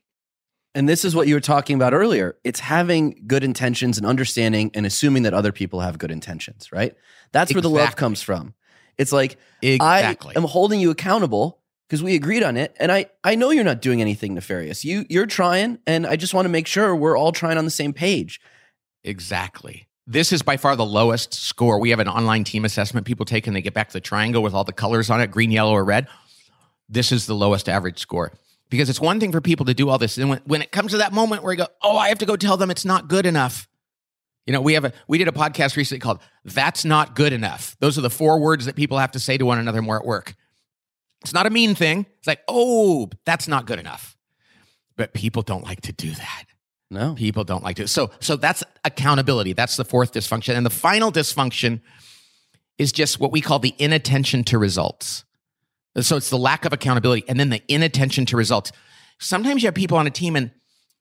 And 0.74 0.88
this 0.88 1.04
is 1.04 1.16
what 1.16 1.26
you 1.26 1.34
were 1.34 1.40
talking 1.40 1.74
about 1.74 1.94
earlier. 1.94 2.36
It's 2.44 2.60
having 2.60 3.24
good 3.26 3.42
intentions 3.42 3.98
and 3.98 4.06
understanding 4.06 4.70
and 4.74 4.86
assuming 4.86 5.24
that 5.24 5.34
other 5.34 5.50
people 5.50 5.80
have 5.80 5.98
good 5.98 6.12
intentions, 6.12 6.70
right? 6.70 6.94
That's 7.32 7.52
where 7.52 7.62
the 7.62 7.70
love 7.70 7.96
comes 7.96 8.22
from. 8.22 8.54
It's 8.96 9.12
like 9.12 9.36
exactly. 9.62 10.36
I 10.36 10.38
am 10.38 10.44
holding 10.44 10.78
you 10.78 10.90
accountable 10.90 11.59
because 11.90 12.04
we 12.04 12.14
agreed 12.14 12.44
on 12.44 12.56
it 12.56 12.76
and 12.78 12.92
I 12.92 13.06
I 13.24 13.34
know 13.34 13.50
you're 13.50 13.64
not 13.64 13.82
doing 13.82 14.00
anything 14.00 14.34
nefarious. 14.34 14.84
You 14.84 15.04
you're 15.08 15.26
trying 15.26 15.80
and 15.88 16.06
I 16.06 16.14
just 16.14 16.32
want 16.32 16.44
to 16.44 16.48
make 16.48 16.68
sure 16.68 16.94
we're 16.94 17.18
all 17.18 17.32
trying 17.32 17.58
on 17.58 17.64
the 17.64 17.70
same 17.70 17.92
page. 17.92 18.40
Exactly. 19.02 19.88
This 20.06 20.32
is 20.32 20.42
by 20.42 20.56
far 20.56 20.76
the 20.76 20.86
lowest 20.86 21.34
score. 21.34 21.80
We 21.80 21.90
have 21.90 21.98
an 21.98 22.08
online 22.08 22.44
team 22.44 22.64
assessment 22.64 23.06
people 23.06 23.26
take 23.26 23.46
and 23.48 23.56
they 23.56 23.60
get 23.60 23.74
back 23.74 23.90
the 23.90 24.00
triangle 24.00 24.42
with 24.42 24.54
all 24.54 24.64
the 24.64 24.72
colors 24.72 25.10
on 25.10 25.20
it, 25.20 25.30
green, 25.30 25.50
yellow, 25.50 25.72
or 25.72 25.84
red. 25.84 26.06
This 26.88 27.10
is 27.10 27.26
the 27.26 27.34
lowest 27.34 27.68
average 27.68 27.98
score 27.98 28.32
because 28.70 28.88
it's 28.88 29.00
one 29.00 29.18
thing 29.18 29.32
for 29.32 29.40
people 29.40 29.66
to 29.66 29.74
do 29.74 29.88
all 29.88 29.98
this. 29.98 30.16
And 30.16 30.30
when, 30.30 30.40
when 30.44 30.62
it 30.62 30.70
comes 30.70 30.92
to 30.92 30.98
that 30.98 31.12
moment 31.12 31.42
where 31.42 31.52
you 31.52 31.58
go, 31.58 31.66
oh, 31.82 31.96
I 31.96 32.08
have 32.08 32.18
to 32.18 32.26
go 32.26 32.36
tell 32.36 32.56
them 32.56 32.70
it's 32.70 32.84
not 32.84 33.08
good 33.08 33.26
enough. 33.26 33.68
You 34.46 34.52
know, 34.52 34.60
we 34.60 34.74
have 34.74 34.84
a 34.84 34.92
we 35.08 35.18
did 35.18 35.28
a 35.28 35.32
podcast 35.32 35.76
recently 35.76 36.00
called 36.00 36.20
"That's 36.44 36.84
Not 36.84 37.14
Good 37.14 37.32
Enough." 37.32 37.76
Those 37.78 37.98
are 37.98 38.00
the 38.00 38.10
four 38.10 38.40
words 38.40 38.64
that 38.64 38.74
people 38.74 38.98
have 38.98 39.12
to 39.12 39.20
say 39.20 39.38
to 39.38 39.44
one 39.44 39.58
another 39.58 39.82
more 39.82 39.96
at 39.96 40.04
work. 40.04 40.34
It's 41.22 41.32
not 41.32 41.46
a 41.46 41.50
mean 41.50 41.74
thing. 41.74 42.06
It's 42.18 42.26
like, 42.26 42.40
oh, 42.48 43.10
that's 43.24 43.46
not 43.46 43.66
good 43.66 43.78
enough. 43.78 44.16
But 44.96 45.14
people 45.14 45.42
don't 45.42 45.64
like 45.64 45.82
to 45.82 45.92
do 45.92 46.10
that. 46.10 46.44
No, 46.90 47.14
people 47.14 47.44
don't 47.44 47.62
like 47.62 47.76
to. 47.76 47.86
So, 47.86 48.10
so 48.20 48.36
that's 48.36 48.64
accountability. 48.84 49.52
That's 49.52 49.76
the 49.76 49.84
fourth 49.84 50.12
dysfunction, 50.12 50.56
and 50.56 50.66
the 50.66 50.70
final 50.70 51.12
dysfunction 51.12 51.80
is 52.78 52.92
just 52.92 53.20
what 53.20 53.30
we 53.30 53.40
call 53.40 53.58
the 53.58 53.74
inattention 53.78 54.42
to 54.44 54.58
results. 54.58 55.24
So 55.98 56.16
it's 56.16 56.30
the 56.30 56.38
lack 56.38 56.64
of 56.64 56.72
accountability 56.72 57.24
and 57.28 57.38
then 57.38 57.50
the 57.50 57.62
inattention 57.68 58.24
to 58.26 58.36
results. 58.36 58.72
Sometimes 59.18 59.62
you 59.62 59.66
have 59.66 59.74
people 59.74 59.98
on 59.98 60.06
a 60.06 60.10
team 60.10 60.34
and 60.34 60.50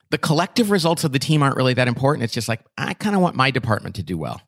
the 0.09 0.17
collective 0.17 0.71
results 0.71 1.03
of 1.03 1.11
the 1.13 1.19
team 1.19 1.41
aren't 1.41 1.55
really 1.55 1.75
that 1.75 1.87
important. 1.87 2.23
It's 2.23 2.33
just 2.33 2.49
like, 2.49 2.61
I 2.77 2.93
kind 2.95 3.15
of 3.15 3.21
want 3.21 3.35
my 3.35 3.51
department 3.51 3.95
to 3.95 4.03
do 4.03 4.17
well. 4.17 4.41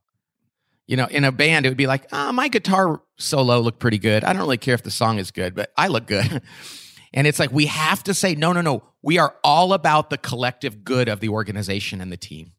You 0.91 0.97
know, 0.97 1.05
in 1.05 1.23
a 1.23 1.31
band, 1.31 1.65
it 1.65 1.69
would 1.69 1.77
be 1.77 1.87
like, 1.87 2.05
oh, 2.11 2.33
my 2.33 2.49
guitar 2.49 3.01
solo 3.17 3.61
looked 3.61 3.79
pretty 3.79 3.97
good. 3.97 4.25
I 4.25 4.33
don't 4.33 4.41
really 4.41 4.57
care 4.57 4.73
if 4.73 4.83
the 4.83 4.91
song 4.91 5.19
is 5.19 5.31
good, 5.31 5.55
but 5.55 5.71
I 5.77 5.87
look 5.87 6.05
good. 6.05 6.41
and 7.13 7.25
it's 7.25 7.39
like, 7.39 7.53
we 7.53 7.67
have 7.67 8.03
to 8.03 8.13
say, 8.13 8.35
no, 8.35 8.51
no, 8.51 8.59
no. 8.59 8.83
We 9.01 9.17
are 9.17 9.33
all 9.41 9.71
about 9.71 10.09
the 10.09 10.17
collective 10.17 10.83
good 10.83 11.07
of 11.07 11.21
the 11.21 11.29
organization 11.29 12.01
and 12.01 12.11
the 12.11 12.17
team. 12.17 12.51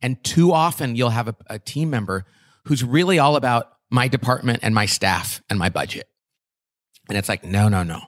And 0.00 0.24
too 0.24 0.54
often, 0.54 0.96
you'll 0.96 1.10
have 1.10 1.28
a, 1.28 1.36
a 1.50 1.58
team 1.58 1.90
member 1.90 2.24
who's 2.64 2.82
really 2.82 3.18
all 3.18 3.36
about 3.36 3.72
my 3.90 4.08
department 4.08 4.60
and 4.62 4.74
my 4.74 4.86
staff 4.86 5.42
and 5.50 5.58
my 5.58 5.68
budget. 5.68 6.08
And 7.10 7.18
it's 7.18 7.28
like, 7.28 7.44
no, 7.44 7.68
no, 7.68 7.82
no. 7.82 8.00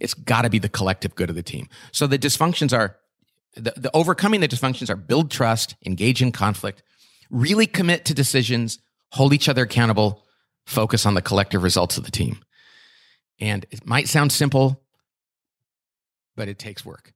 It's 0.00 0.14
got 0.14 0.42
to 0.42 0.48
be 0.48 0.58
the 0.58 0.70
collective 0.70 1.14
good 1.14 1.28
of 1.28 1.36
the 1.36 1.42
team. 1.42 1.68
So 1.92 2.06
the 2.06 2.18
dysfunctions 2.18 2.72
are 2.72 2.96
the, 3.56 3.74
the 3.76 3.90
overcoming 3.92 4.40
the 4.40 4.48
dysfunctions 4.48 4.88
are 4.88 4.96
build 4.96 5.30
trust, 5.30 5.76
engage 5.84 6.22
in 6.22 6.32
conflict, 6.32 6.82
really 7.30 7.66
commit 7.66 8.06
to 8.06 8.14
decisions, 8.14 8.78
hold 9.12 9.32
each 9.32 9.48
other 9.48 9.62
accountable, 9.62 10.24
focus 10.66 11.06
on 11.06 11.14
the 11.14 11.22
collective 11.22 11.62
results 11.62 11.98
of 11.98 12.04
the 12.04 12.10
team. 12.10 12.40
And 13.40 13.66
it 13.70 13.86
might 13.86 14.08
sound 14.08 14.32
simple, 14.32 14.82
but 16.34 16.48
it 16.48 16.58
takes 16.58 16.84
work. 16.84 17.12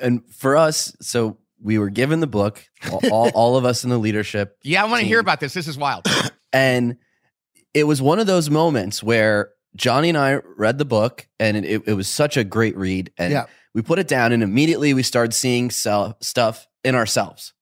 And 0.00 0.22
for 0.34 0.56
us, 0.56 0.96
so 1.00 1.38
we 1.62 1.78
were 1.78 1.90
given 1.90 2.20
the 2.20 2.26
book, 2.26 2.64
all, 2.90 3.30
all 3.30 3.56
of 3.58 3.64
us 3.64 3.84
in 3.84 3.90
the 3.90 3.98
leadership. 3.98 4.56
Yeah, 4.62 4.82
I 4.82 4.86
want 4.86 5.00
to 5.00 5.06
hear 5.06 5.20
about 5.20 5.40
this. 5.40 5.54
This 5.54 5.68
is 5.68 5.78
wild. 5.78 6.06
and 6.52 6.96
it 7.72 7.84
was 7.84 8.00
one 8.00 8.18
of 8.18 8.26
those 8.26 8.50
moments 8.50 9.02
where 9.02 9.50
Johnny 9.76 10.08
and 10.08 10.18
I 10.18 10.40
read 10.56 10.78
the 10.78 10.84
book, 10.84 11.26
and 11.40 11.56
it, 11.56 11.82
it 11.86 11.94
was 11.94 12.08
such 12.08 12.36
a 12.36 12.44
great 12.44 12.76
read. 12.76 13.12
And 13.18 13.32
yeah. 13.32 13.46
we 13.74 13.82
put 13.82 13.98
it 13.98 14.08
down, 14.08 14.32
and 14.32 14.42
immediately 14.42 14.94
we 14.94 15.02
started 15.02 15.32
seeing 15.32 15.70
self, 15.70 16.14
stuff 16.20 16.68
in 16.84 16.94
ourselves. 16.94 17.53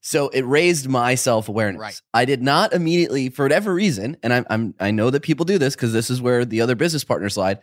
So 0.00 0.28
it 0.28 0.42
raised 0.42 0.88
my 0.88 1.14
self 1.14 1.48
awareness. 1.48 1.80
Right. 1.80 2.00
I 2.14 2.24
did 2.24 2.42
not 2.42 2.72
immediately, 2.72 3.28
for 3.30 3.44
whatever 3.44 3.74
reason, 3.74 4.16
and 4.22 4.32
I'm, 4.32 4.46
I'm 4.48 4.74
I 4.78 4.90
know 4.90 5.10
that 5.10 5.22
people 5.22 5.44
do 5.44 5.58
this 5.58 5.74
because 5.74 5.92
this 5.92 6.10
is 6.10 6.22
where 6.22 6.44
the 6.44 6.60
other 6.60 6.74
business 6.74 7.04
partners 7.04 7.36
lied. 7.36 7.58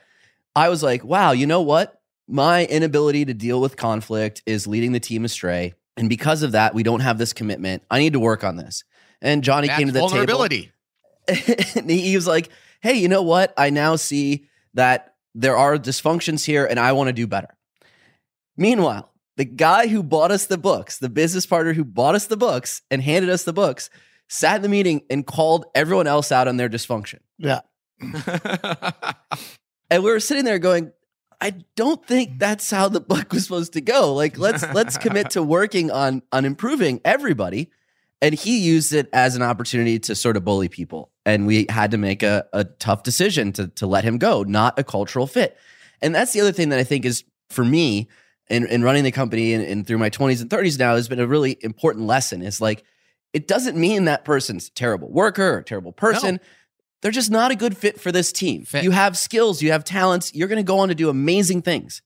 I 0.56 0.70
was 0.70 0.84
like, 0.84 1.04
wow, 1.04 1.32
you 1.32 1.48
know 1.48 1.62
what? 1.62 2.02
My 2.28 2.66
inability 2.66 3.26
to 3.26 3.34
deal 3.34 3.62
with 3.62 3.78
conflict 3.78 4.42
is 4.46 4.68
leading 4.68 4.92
the 4.92 5.00
team 5.00 5.26
astray, 5.26 5.74
and 5.98 6.10
because 6.10 6.44
of 6.44 6.52
that, 6.52 6.74
we 6.74 6.84
don't 6.84 7.00
have 7.02 7.18
this 7.18 7.34
commitment. 7.34 7.84
I 7.90 8.00
need 8.00 8.14
to 8.14 8.20
work 8.20 8.44
on 8.44 8.58
this. 8.58 8.84
And 9.22 9.44
Johnny 9.44 9.68
That's 9.68 9.80
came 9.80 9.88
to 9.88 9.94
the 9.94 10.00
vulnerability. 10.00 10.72
table. 11.28 11.66
and 11.76 11.90
he 11.90 12.16
was 12.16 12.28
like, 12.28 12.50
hey, 12.82 12.94
you 12.94 13.08
know 13.08 13.24
what? 13.24 13.54
I 13.58 13.72
now 13.72 13.96
see 13.96 14.48
that 14.76 15.16
there 15.34 15.58
are 15.58 15.78
dysfunctions 15.78 16.46
here 16.46 16.66
and 16.66 16.80
I 16.80 16.92
want 16.92 17.08
to 17.08 17.14
do 17.14 17.26
better. 17.28 17.56
Meanwhile, 18.58 19.12
the 19.38 19.46
guy 19.46 19.88
who 19.88 20.02
bought 20.04 20.32
us 20.32 20.46
the 20.46 20.58
books, 20.58 20.98
the 20.98 21.10
business 21.10 21.46
partner 21.46 21.74
who 21.74 21.84
bought 21.84 22.16
us 22.16 22.28
the 22.28 22.38
books 22.38 22.82
and 22.90 23.02
handed 23.02 23.30
us 23.30 23.44
the 23.44 23.54
books, 23.54 23.90
sat 24.28 24.58
in 24.58 24.62
the 24.62 24.70
meeting 24.70 25.02
and 25.10 25.26
called 25.26 25.66
everyone 25.76 26.08
else 26.08 26.32
out 26.32 26.48
on 26.48 26.58
their 26.58 26.70
dysfunction. 26.70 27.20
Yeah. 27.38 27.62
and 29.90 30.04
we 30.04 30.12
were 30.12 30.20
sitting 30.20 30.46
there 30.46 30.60
going, 30.60 30.92
I 31.42 31.54
don't 31.76 32.06
think 32.06 32.40
that's 32.40 32.72
how 32.72 32.88
the 32.88 33.02
book 33.02 33.34
was 33.34 33.44
supposed 33.44 33.74
to 33.74 33.82
go. 33.82 34.14
Like 34.14 34.38
let's 34.38 34.64
let's 34.74 34.98
commit 34.98 35.32
to 35.32 35.44
working 35.44 35.92
on 35.92 36.24
on 36.32 36.46
improving 36.46 37.02
everybody. 37.04 37.72
And 38.22 38.34
he 38.34 38.60
used 38.60 38.94
it 38.94 39.10
as 39.12 39.36
an 39.36 39.42
opportunity 39.42 40.00
to 40.00 40.16
sort 40.16 40.38
of 40.38 40.46
bully 40.46 40.70
people 40.70 41.12
and 41.26 41.46
we 41.46 41.66
had 41.70 41.92
to 41.92 41.98
make 41.98 42.24
a, 42.24 42.46
a 42.54 42.64
tough 42.64 43.04
decision 43.04 43.52
to, 43.54 43.68
to 43.68 43.88
let 43.88 44.04
him 44.04 44.18
go, 44.18 44.44
not 44.44 44.80
a 44.80 44.84
cultural 44.84 45.28
fit. 45.28 45.58
And 46.02 46.14
that's 46.14 46.34
the 46.34 46.42
other 46.42 46.52
thing 46.52 46.70
that 46.70 46.80
I 46.80 46.84
think 46.84 47.04
is 47.04 47.24
for 47.50 47.66
me 47.66 48.08
in, 48.50 48.68
in 48.68 48.84
running 48.84 49.04
the 49.04 49.12
company 49.12 49.54
and, 49.54 49.64
and 49.64 49.88
through 49.88 49.98
my 49.98 50.10
20s 50.10 50.42
and 50.42 50.50
30s 50.50 50.78
now 50.78 50.96
has 50.96 51.08
been 51.08 51.20
a 51.20 51.28
really 51.28 51.58
important 51.62 52.06
lesson. 52.06 52.42
Is 52.42 52.62
like, 52.62 52.84
it 53.34 53.48
doesn't 53.48 53.78
mean 53.78 54.06
that 54.06 54.26
person's 54.26 54.68
a 54.68 54.72
terrible 54.72 55.12
worker 55.12 55.58
or 55.58 55.62
terrible 55.62 55.92
person. 55.92 56.36
No. 56.36 56.42
They're 57.02 57.12
just 57.12 57.30
not 57.30 57.52
a 57.52 57.56
good 57.56 57.78
fit 57.78 58.00
for 58.00 58.12
this 58.12 58.32
team. 58.32 58.66
Fit. 58.66 58.84
You 58.84 58.92
have 58.92 59.18
skills, 59.18 59.62
you 59.62 59.72
have 59.72 59.84
talents, 59.84 60.34
you're 60.34 60.48
going 60.48 60.58
to 60.58 60.64
go 60.64 60.80
on 60.80 60.90
to 60.90 60.96
do 60.96 61.10
amazing 61.10 61.62
things. 61.62 62.02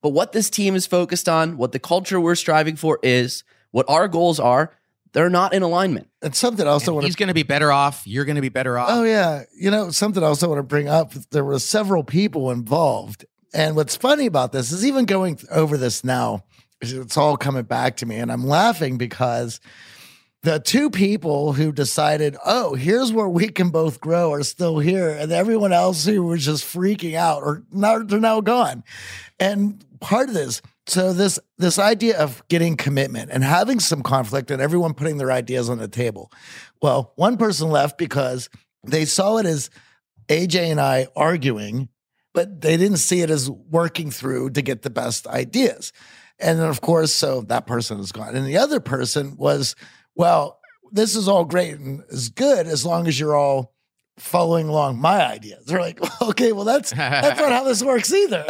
But 0.00 0.10
what 0.10 0.32
this 0.32 0.50
team 0.50 0.74
is 0.74 0.84
focused 0.86 1.28
on, 1.28 1.56
what 1.56 1.70
the 1.70 1.78
culture 1.78 2.20
we're 2.20 2.34
striving 2.34 2.74
for 2.74 2.98
is, 3.04 3.44
what 3.70 3.86
our 3.88 4.08
goals 4.08 4.40
are, 4.40 4.74
they're 5.12 5.30
not 5.30 5.52
in 5.54 5.62
alignment. 5.62 6.08
And 6.22 6.34
something 6.34 6.66
else 6.66 6.84
and 6.84 6.90
I 6.90 6.92
want 6.94 7.06
He's 7.06 7.16
going 7.16 7.28
to 7.28 7.34
be 7.34 7.42
better 7.42 7.70
off. 7.70 8.02
You're 8.06 8.24
going 8.24 8.36
to 8.36 8.42
be 8.42 8.48
better 8.48 8.78
off. 8.78 8.88
Oh, 8.90 9.04
yeah. 9.04 9.44
You 9.54 9.70
know, 9.70 9.90
something 9.90 10.22
else 10.22 10.42
I 10.42 10.46
want 10.46 10.58
to 10.58 10.64
bring 10.64 10.88
up 10.88 11.12
there 11.30 11.44
were 11.44 11.58
several 11.58 12.02
people 12.02 12.50
involved. 12.50 13.26
And 13.54 13.76
what's 13.76 13.96
funny 13.96 14.26
about 14.26 14.52
this 14.52 14.72
is 14.72 14.84
even 14.86 15.04
going 15.04 15.38
over 15.50 15.76
this 15.76 16.04
now, 16.04 16.44
it's 16.80 17.16
all 17.16 17.36
coming 17.36 17.64
back 17.64 17.96
to 17.98 18.06
me. 18.06 18.16
And 18.16 18.32
I'm 18.32 18.46
laughing 18.46 18.98
because 18.98 19.60
the 20.42 20.58
two 20.58 20.90
people 20.90 21.52
who 21.52 21.70
decided, 21.70 22.36
oh, 22.44 22.74
here's 22.74 23.12
where 23.12 23.28
we 23.28 23.48
can 23.48 23.70
both 23.70 24.00
grow 24.00 24.32
are 24.32 24.42
still 24.42 24.78
here. 24.78 25.10
And 25.10 25.30
everyone 25.30 25.72
else 25.72 26.04
who 26.04 26.24
was 26.24 26.44
just 26.44 26.64
freaking 26.64 27.14
out 27.14 27.42
or 27.42 27.62
now 27.70 28.00
they're 28.00 28.18
now 28.18 28.40
gone. 28.40 28.82
And 29.38 29.84
part 30.00 30.28
of 30.28 30.34
this, 30.34 30.60
so 30.86 31.12
this 31.12 31.38
this 31.58 31.78
idea 31.78 32.18
of 32.18 32.42
getting 32.48 32.76
commitment 32.76 33.30
and 33.30 33.44
having 33.44 33.78
some 33.78 34.02
conflict 34.02 34.50
and 34.50 34.60
everyone 34.60 34.94
putting 34.94 35.18
their 35.18 35.30
ideas 35.30 35.70
on 35.70 35.78
the 35.78 35.86
table. 35.86 36.32
Well, 36.80 37.12
one 37.14 37.36
person 37.36 37.70
left 37.70 37.98
because 37.98 38.48
they 38.84 39.04
saw 39.04 39.36
it 39.36 39.46
as 39.46 39.70
AJ 40.28 40.72
and 40.72 40.80
I 40.80 41.06
arguing 41.14 41.88
but 42.34 42.60
they 42.60 42.76
didn't 42.76 42.98
see 42.98 43.20
it 43.20 43.30
as 43.30 43.50
working 43.50 44.10
through 44.10 44.50
to 44.50 44.62
get 44.62 44.82
the 44.82 44.90
best 44.90 45.26
ideas. 45.26 45.92
And 46.38 46.58
then, 46.58 46.68
of 46.68 46.80
course, 46.80 47.12
so 47.12 47.42
that 47.42 47.66
person 47.66 48.00
is 48.00 48.12
gone. 48.12 48.34
And 48.34 48.46
the 48.46 48.58
other 48.58 48.80
person 48.80 49.36
was, 49.36 49.76
well, 50.14 50.58
this 50.90 51.14
is 51.14 51.28
all 51.28 51.44
great 51.44 51.78
and 51.78 52.02
is 52.08 52.28
good 52.28 52.66
as 52.66 52.84
long 52.84 53.06
as 53.06 53.18
you're 53.18 53.36
all 53.36 53.72
following 54.18 54.68
along 54.68 54.98
my 54.98 55.24
ideas. 55.24 55.64
They're 55.64 55.80
like, 55.80 56.00
okay, 56.22 56.52
well, 56.52 56.64
that's 56.64 56.92
that's 56.92 57.40
not 57.40 57.52
how 57.52 57.64
this 57.64 57.82
works 57.84 58.12
either. 58.12 58.46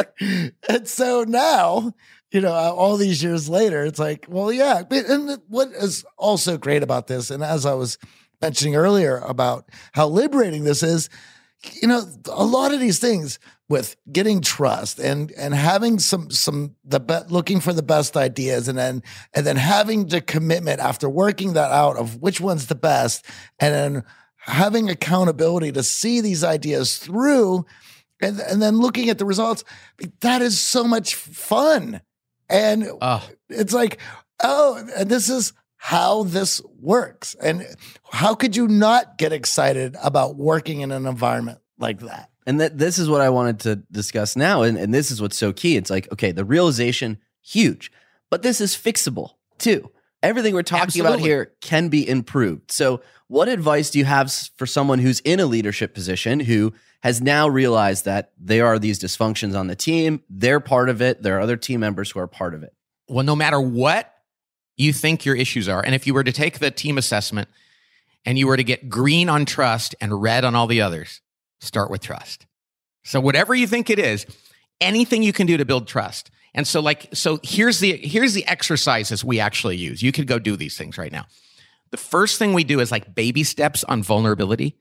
And 0.67 0.87
so 0.87 1.23
now, 1.23 1.93
you 2.31 2.41
know, 2.41 2.53
uh, 2.53 2.71
all 2.71 2.97
these 2.97 3.23
years 3.23 3.47
later, 3.47 3.85
it's 3.85 3.99
like, 3.99 4.25
well, 4.27 4.51
yeah. 4.51 4.83
And 4.89 5.39
what 5.47 5.69
is 5.69 6.05
also 6.17 6.57
great 6.57 6.83
about 6.83 7.07
this, 7.07 7.29
and 7.29 7.43
as 7.43 7.65
I 7.65 7.73
was 7.73 7.97
mentioning 8.41 8.75
earlier 8.75 9.17
about 9.19 9.69
how 9.93 10.07
liberating 10.07 10.63
this 10.65 10.83
is, 10.83 11.09
you 11.81 11.87
know, 11.87 12.03
a 12.29 12.43
lot 12.43 12.73
of 12.73 12.79
these 12.79 12.99
things 12.99 13.39
with 13.73 13.95
getting 14.11 14.39
trust 14.39 14.99
and 14.99 15.31
and 15.31 15.55
having 15.55 15.97
some 15.97 16.29
some 16.29 16.75
the 16.85 16.99
be- 16.99 17.27
looking 17.27 17.59
for 17.59 17.73
the 17.73 17.81
best 17.81 18.15
ideas 18.15 18.67
and 18.67 18.77
then 18.77 19.01
and 19.33 19.47
then 19.47 19.55
having 19.55 20.05
the 20.05 20.21
commitment 20.21 20.79
after 20.79 21.09
working 21.09 21.53
that 21.53 21.71
out 21.71 21.97
of 21.97 22.21
which 22.21 22.39
one's 22.39 22.67
the 22.67 22.75
best 22.75 23.25
and 23.59 23.73
then 23.73 24.03
having 24.37 24.91
accountability 24.91 25.71
to 25.71 25.81
see 25.81 26.21
these 26.21 26.43
ideas 26.43 26.99
through 26.99 27.65
and, 28.21 28.39
and 28.41 28.61
then 28.61 28.77
looking 28.77 29.09
at 29.09 29.17
the 29.17 29.25
results 29.25 29.63
that 30.21 30.43
is 30.43 30.59
so 30.59 30.83
much 30.83 31.15
fun. 31.15 31.99
And 32.47 32.87
ah. 33.01 33.27
it's 33.49 33.73
like 33.73 33.97
oh 34.43 34.87
and 34.95 35.09
this 35.09 35.29
is 35.29 35.51
how 35.77 36.25
this 36.25 36.61
works. 36.79 37.35
And 37.41 37.65
how 38.11 38.35
could 38.35 38.55
you 38.55 38.67
not 38.67 39.17
get 39.17 39.33
excited 39.33 39.97
about 40.03 40.35
working 40.35 40.81
in 40.81 40.91
an 40.91 41.07
environment 41.07 41.57
like 41.79 42.01
that 42.01 42.29
and 42.45 42.59
that 42.61 42.77
this 42.77 42.97
is 42.97 43.09
what 43.09 43.21
I 43.21 43.29
wanted 43.29 43.59
to 43.61 43.75
discuss 43.91 44.35
now. 44.35 44.63
And, 44.63 44.77
and 44.77 44.93
this 44.93 45.11
is 45.11 45.21
what's 45.21 45.37
so 45.37 45.53
key. 45.53 45.77
It's 45.77 45.89
like, 45.89 46.11
okay, 46.11 46.31
the 46.31 46.45
realization, 46.45 47.17
huge, 47.41 47.91
but 48.29 48.41
this 48.41 48.61
is 48.61 48.75
fixable 48.75 49.31
too. 49.57 49.89
Everything 50.21 50.53
we're 50.53 50.63
talking 50.63 50.83
Absolutely. 50.83 51.13
about 51.13 51.25
here 51.25 51.53
can 51.59 51.89
be 51.89 52.07
improved. 52.07 52.71
So, 52.71 53.01
what 53.27 53.49
advice 53.49 53.89
do 53.89 53.99
you 53.99 54.05
have 54.05 54.31
for 54.57 54.65
someone 54.65 54.99
who's 54.99 55.19
in 55.21 55.39
a 55.39 55.45
leadership 55.45 55.93
position 55.93 56.39
who 56.39 56.73
has 57.01 57.21
now 57.21 57.47
realized 57.47 58.05
that 58.05 58.31
there 58.39 58.67
are 58.67 58.79
these 58.79 58.99
dysfunctions 58.99 59.57
on 59.57 59.67
the 59.67 59.75
team? 59.75 60.21
They're 60.29 60.59
part 60.59 60.87
of 60.87 61.01
it. 61.01 61.23
There 61.23 61.37
are 61.37 61.41
other 61.41 61.57
team 61.57 61.81
members 61.81 62.11
who 62.11 62.19
are 62.19 62.27
part 62.27 62.53
of 62.53 62.63
it. 62.63 62.73
Well, 63.09 63.25
no 63.25 63.35
matter 63.35 63.59
what 63.59 64.13
you 64.77 64.93
think 64.93 65.25
your 65.25 65.35
issues 65.35 65.67
are, 65.67 65.83
and 65.83 65.93
if 65.93 66.07
you 66.07 66.13
were 66.13 66.23
to 66.23 66.31
take 66.31 66.59
the 66.59 66.71
team 66.71 66.97
assessment 66.97 67.49
and 68.23 68.37
you 68.37 68.47
were 68.47 68.57
to 68.57 68.63
get 68.63 68.87
green 68.87 69.27
on 69.27 69.45
trust 69.45 69.95
and 69.99 70.21
red 70.21 70.45
on 70.45 70.55
all 70.55 70.67
the 70.67 70.81
others, 70.81 71.19
start 71.65 71.89
with 71.89 72.01
trust. 72.01 72.45
So 73.03 73.19
whatever 73.19 73.53
you 73.53 73.67
think 73.67 73.89
it 73.89 73.99
is, 73.99 74.25
anything 74.81 75.23
you 75.23 75.33
can 75.33 75.47
do 75.47 75.57
to 75.57 75.65
build 75.65 75.87
trust. 75.87 76.31
And 76.53 76.67
so 76.67 76.79
like 76.79 77.09
so 77.13 77.39
here's 77.43 77.79
the 77.79 77.97
here's 77.97 78.33
the 78.33 78.45
exercises 78.45 79.23
we 79.23 79.39
actually 79.39 79.77
use. 79.77 80.01
You 80.01 80.11
could 80.11 80.27
go 80.27 80.39
do 80.39 80.55
these 80.55 80.77
things 80.77 80.97
right 80.97 81.11
now. 81.11 81.25
The 81.91 81.97
first 81.97 82.39
thing 82.39 82.53
we 82.53 82.63
do 82.63 82.79
is 82.79 82.91
like 82.91 83.13
baby 83.13 83.43
steps 83.43 83.83
on 83.83 84.03
vulnerability. 84.03 84.77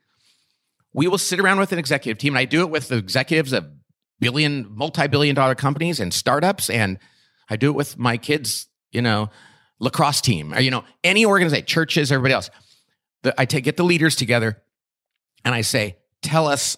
We 0.93 1.09
will 1.09 1.19
sit 1.19 1.41
around 1.41 1.59
with 1.59 1.73
an 1.73 1.79
executive 1.79 2.19
team 2.19 2.35
and 2.35 2.39
I 2.39 2.45
do 2.45 2.61
it 2.61 2.71
with 2.71 2.89
the 2.89 2.97
executives 2.97 3.53
of 3.53 3.67
billion 4.21 4.67
multi-billion 4.71 5.35
dollar 5.35 5.55
companies 5.55 5.99
and 5.99 6.13
startups 6.13 6.69
and 6.69 6.99
I 7.49 7.57
do 7.57 7.71
it 7.71 7.75
with 7.75 7.99
my 7.99 8.19
kids, 8.19 8.69
you 8.93 9.03
know, 9.03 9.31
lacrosse 9.81 10.21
team 10.21 10.53
or 10.53 10.61
you 10.61 10.71
know, 10.71 10.85
any 11.03 11.25
organization, 11.25 11.67
churches, 11.67 12.13
everybody 12.13 12.35
else. 12.35 12.51
The, 13.23 13.39
I 13.41 13.47
take 13.47 13.65
get 13.65 13.77
the 13.77 13.85
leaders 13.85 14.15
together 14.15 14.63
and 15.45 15.55
I 15.55 15.63
say, 15.63 15.97
tell 16.23 16.47
us 16.47 16.77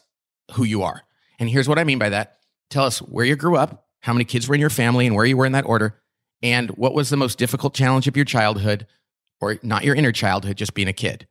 who 0.52 0.64
you 0.64 0.82
are. 0.82 1.02
And 1.38 1.48
here's 1.48 1.68
what 1.68 1.78
I 1.78 1.84
mean 1.84 1.98
by 1.98 2.10
that. 2.10 2.38
Tell 2.70 2.84
us 2.84 2.98
where 2.98 3.24
you 3.24 3.36
grew 3.36 3.56
up, 3.56 3.86
how 4.00 4.12
many 4.12 4.24
kids 4.24 4.48
were 4.48 4.54
in 4.54 4.60
your 4.60 4.70
family, 4.70 5.06
and 5.06 5.14
where 5.14 5.24
you 5.24 5.36
were 5.36 5.46
in 5.46 5.52
that 5.52 5.66
order, 5.66 6.00
and 6.42 6.70
what 6.70 6.94
was 6.94 7.10
the 7.10 7.16
most 7.16 7.38
difficult 7.38 7.74
challenge 7.74 8.08
of 8.08 8.16
your 8.16 8.24
childhood, 8.24 8.86
or 9.40 9.58
not 9.62 9.84
your 9.84 9.94
inner 9.94 10.12
childhood, 10.12 10.56
just 10.56 10.74
being 10.74 10.88
a 10.88 10.92
kid. 10.92 11.26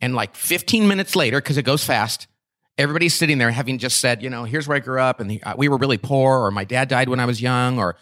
And 0.00 0.14
like 0.14 0.34
15 0.34 0.88
minutes 0.88 1.14
later, 1.14 1.40
because 1.40 1.58
it 1.58 1.62
goes 1.62 1.84
fast, 1.84 2.26
everybody's 2.78 3.14
sitting 3.14 3.38
there 3.38 3.50
having 3.50 3.78
just 3.78 4.00
said, 4.00 4.22
you 4.22 4.30
know, 4.30 4.44
here's 4.44 4.66
where 4.66 4.76
I 4.76 4.80
grew 4.80 5.00
up, 5.00 5.20
and 5.20 5.30
the, 5.30 5.42
uh, 5.42 5.54
we 5.56 5.68
were 5.68 5.76
really 5.76 5.98
poor, 5.98 6.38
or 6.38 6.50
my 6.50 6.64
dad 6.64 6.88
died 6.88 7.08
when 7.08 7.20
I 7.20 7.26
was 7.26 7.40
young, 7.40 7.78
or 7.78 7.96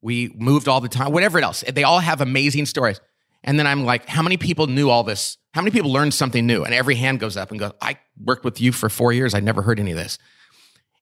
we 0.00 0.32
moved 0.36 0.68
all 0.68 0.80
the 0.80 0.88
time, 0.88 1.12
whatever 1.12 1.38
else. 1.38 1.64
They 1.68 1.84
all 1.84 2.00
have 2.00 2.20
amazing 2.20 2.66
stories. 2.66 3.00
And 3.46 3.58
then 3.58 3.66
I'm 3.66 3.84
like, 3.84 4.06
how 4.06 4.22
many 4.22 4.36
people 4.36 4.66
knew 4.66 4.90
all 4.90 5.04
this? 5.04 5.38
How 5.54 5.62
many 5.62 5.70
people 5.70 5.92
learned 5.92 6.12
something 6.12 6.44
new? 6.44 6.64
And 6.64 6.74
every 6.74 6.96
hand 6.96 7.20
goes 7.20 7.36
up 7.36 7.50
and 7.50 7.60
goes, 7.60 7.72
I 7.80 7.98
worked 8.22 8.44
with 8.44 8.60
you 8.60 8.72
for 8.72 8.88
four 8.88 9.12
years. 9.12 9.34
I 9.34 9.40
never 9.40 9.62
heard 9.62 9.78
any 9.78 9.92
of 9.92 9.96
this. 9.96 10.18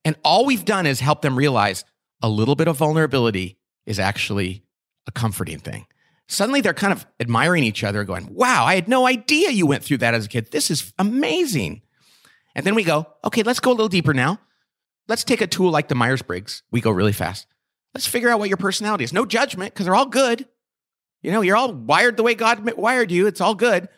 And 0.04 0.14
all 0.22 0.44
we've 0.44 0.64
done 0.64 0.86
is 0.86 1.00
help 1.00 1.22
them 1.22 1.36
realize 1.36 1.84
a 2.22 2.28
little 2.28 2.54
bit 2.54 2.68
of 2.68 2.76
vulnerability 2.76 3.58
is 3.86 3.98
actually 3.98 4.64
a 5.06 5.12
comforting 5.12 5.58
thing. 5.58 5.86
Suddenly 6.28 6.60
they're 6.60 6.74
kind 6.74 6.92
of 6.92 7.06
admiring 7.18 7.64
each 7.64 7.82
other, 7.82 8.04
going, 8.04 8.32
Wow, 8.32 8.64
I 8.64 8.74
had 8.74 8.88
no 8.88 9.06
idea 9.06 9.50
you 9.50 9.66
went 9.66 9.82
through 9.82 9.98
that 9.98 10.14
as 10.14 10.26
a 10.26 10.28
kid. 10.28 10.50
This 10.50 10.70
is 10.70 10.92
amazing. 10.98 11.82
And 12.54 12.64
then 12.64 12.74
we 12.74 12.84
go, 12.84 13.06
Okay, 13.24 13.42
let's 13.42 13.60
go 13.60 13.70
a 13.70 13.72
little 13.72 13.88
deeper 13.88 14.14
now. 14.14 14.38
Let's 15.08 15.24
take 15.24 15.40
a 15.40 15.46
tool 15.46 15.70
like 15.70 15.88
the 15.88 15.94
Myers 15.94 16.22
Briggs. 16.22 16.62
We 16.70 16.80
go 16.80 16.90
really 16.90 17.12
fast. 17.12 17.46
Let's 17.94 18.06
figure 18.06 18.30
out 18.30 18.38
what 18.38 18.48
your 18.48 18.56
personality 18.56 19.04
is. 19.04 19.12
No 19.12 19.26
judgment, 19.26 19.72
because 19.72 19.84
they're 19.86 19.94
all 19.94 20.06
good. 20.06 20.46
You 21.24 21.32
know, 21.32 21.40
you're 21.40 21.56
all 21.56 21.72
wired 21.72 22.18
the 22.18 22.22
way 22.22 22.34
God 22.34 22.70
wired 22.76 23.10
you. 23.10 23.26
It's 23.26 23.40
all 23.40 23.54
good. 23.54 23.88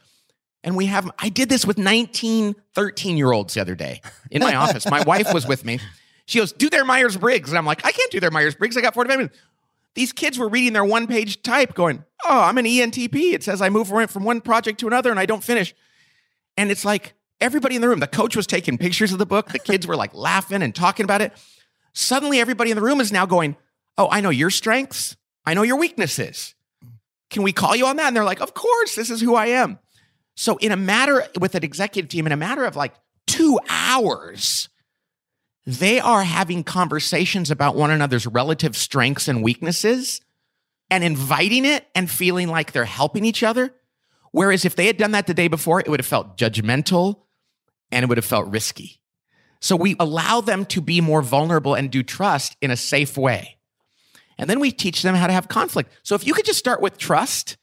And 0.62 0.76
we 0.76 0.86
have, 0.86 1.10
I 1.18 1.28
did 1.28 1.48
this 1.48 1.66
with 1.66 1.76
19, 1.76 2.54
13 2.74 3.16
year 3.16 3.32
olds 3.32 3.54
the 3.54 3.60
other 3.60 3.74
day 3.74 4.00
in 4.30 4.40
my 4.40 4.54
office. 4.54 4.88
My 4.88 5.02
wife 5.02 5.34
was 5.34 5.44
with 5.44 5.64
me. 5.64 5.80
She 6.26 6.38
goes, 6.38 6.52
do 6.52 6.70
their 6.70 6.84
Myers 6.84 7.16
Briggs. 7.16 7.50
And 7.50 7.58
I'm 7.58 7.66
like, 7.66 7.84
I 7.84 7.90
can't 7.90 8.10
do 8.12 8.20
their 8.20 8.30
Myers 8.30 8.54
Briggs. 8.54 8.76
I 8.76 8.80
got 8.80 8.94
45 8.94 9.18
minutes. 9.18 9.38
These 9.94 10.12
kids 10.12 10.38
were 10.38 10.48
reading 10.48 10.72
their 10.72 10.84
one 10.84 11.08
page 11.08 11.42
type 11.42 11.74
going, 11.74 12.04
oh, 12.24 12.42
I'm 12.42 12.58
an 12.58 12.64
ENTP. 12.64 13.32
It 13.32 13.42
says 13.42 13.60
I 13.60 13.70
move 13.70 13.88
from 13.88 14.24
one 14.24 14.40
project 14.40 14.78
to 14.80 14.86
another 14.86 15.10
and 15.10 15.18
I 15.18 15.26
don't 15.26 15.42
finish. 15.42 15.74
And 16.56 16.70
it's 16.70 16.84
like 16.84 17.14
everybody 17.40 17.74
in 17.74 17.82
the 17.82 17.88
room, 17.88 18.00
the 18.00 18.06
coach 18.06 18.36
was 18.36 18.46
taking 18.46 18.78
pictures 18.78 19.12
of 19.12 19.18
the 19.18 19.26
book. 19.26 19.50
The 19.50 19.58
kids 19.58 19.84
were 19.86 19.96
like 19.96 20.14
laughing 20.14 20.62
and 20.62 20.72
talking 20.74 21.04
about 21.04 21.22
it. 21.22 21.32
Suddenly, 21.92 22.40
everybody 22.40 22.70
in 22.70 22.76
the 22.76 22.82
room 22.82 23.00
is 23.00 23.10
now 23.10 23.26
going, 23.26 23.56
oh, 23.98 24.08
I 24.10 24.20
know 24.20 24.30
your 24.30 24.50
strengths. 24.50 25.16
I 25.44 25.54
know 25.54 25.62
your 25.62 25.76
weaknesses. 25.76 26.55
Can 27.30 27.42
we 27.42 27.52
call 27.52 27.74
you 27.74 27.86
on 27.86 27.96
that? 27.96 28.08
And 28.08 28.16
they're 28.16 28.24
like, 28.24 28.40
of 28.40 28.54
course, 28.54 28.94
this 28.94 29.10
is 29.10 29.20
who 29.20 29.34
I 29.34 29.46
am. 29.46 29.78
So, 30.36 30.56
in 30.58 30.70
a 30.70 30.76
matter 30.76 31.26
with 31.40 31.54
an 31.54 31.64
executive 31.64 32.08
team, 32.08 32.26
in 32.26 32.32
a 32.32 32.36
matter 32.36 32.64
of 32.64 32.76
like 32.76 32.94
two 33.26 33.58
hours, 33.68 34.68
they 35.66 35.98
are 35.98 36.22
having 36.22 36.62
conversations 36.62 37.50
about 37.50 37.74
one 37.74 37.90
another's 37.90 38.26
relative 38.26 38.76
strengths 38.76 39.28
and 39.28 39.42
weaknesses 39.42 40.20
and 40.90 41.02
inviting 41.02 41.64
it 41.64 41.86
and 41.94 42.10
feeling 42.10 42.48
like 42.48 42.72
they're 42.72 42.84
helping 42.84 43.24
each 43.24 43.42
other. 43.42 43.74
Whereas 44.30 44.64
if 44.64 44.76
they 44.76 44.86
had 44.86 44.98
done 44.98 45.12
that 45.12 45.26
the 45.26 45.34
day 45.34 45.48
before, 45.48 45.80
it 45.80 45.88
would 45.88 46.00
have 46.00 46.06
felt 46.06 46.36
judgmental 46.36 47.22
and 47.90 48.02
it 48.02 48.08
would 48.08 48.18
have 48.18 48.24
felt 48.24 48.48
risky. 48.48 49.00
So 49.60 49.74
we 49.74 49.96
allow 49.98 50.40
them 50.40 50.66
to 50.66 50.80
be 50.80 51.00
more 51.00 51.22
vulnerable 51.22 51.74
and 51.74 51.90
do 51.90 52.02
trust 52.02 52.56
in 52.60 52.70
a 52.70 52.76
safe 52.76 53.16
way. 53.16 53.55
And 54.38 54.50
then 54.50 54.60
we 54.60 54.70
teach 54.70 55.02
them 55.02 55.14
how 55.14 55.26
to 55.26 55.32
have 55.32 55.48
conflict. 55.48 55.90
So 56.02 56.14
if 56.14 56.26
you 56.26 56.34
could 56.34 56.44
just 56.44 56.58
start 56.58 56.80
with 56.80 56.98
trust 56.98 57.56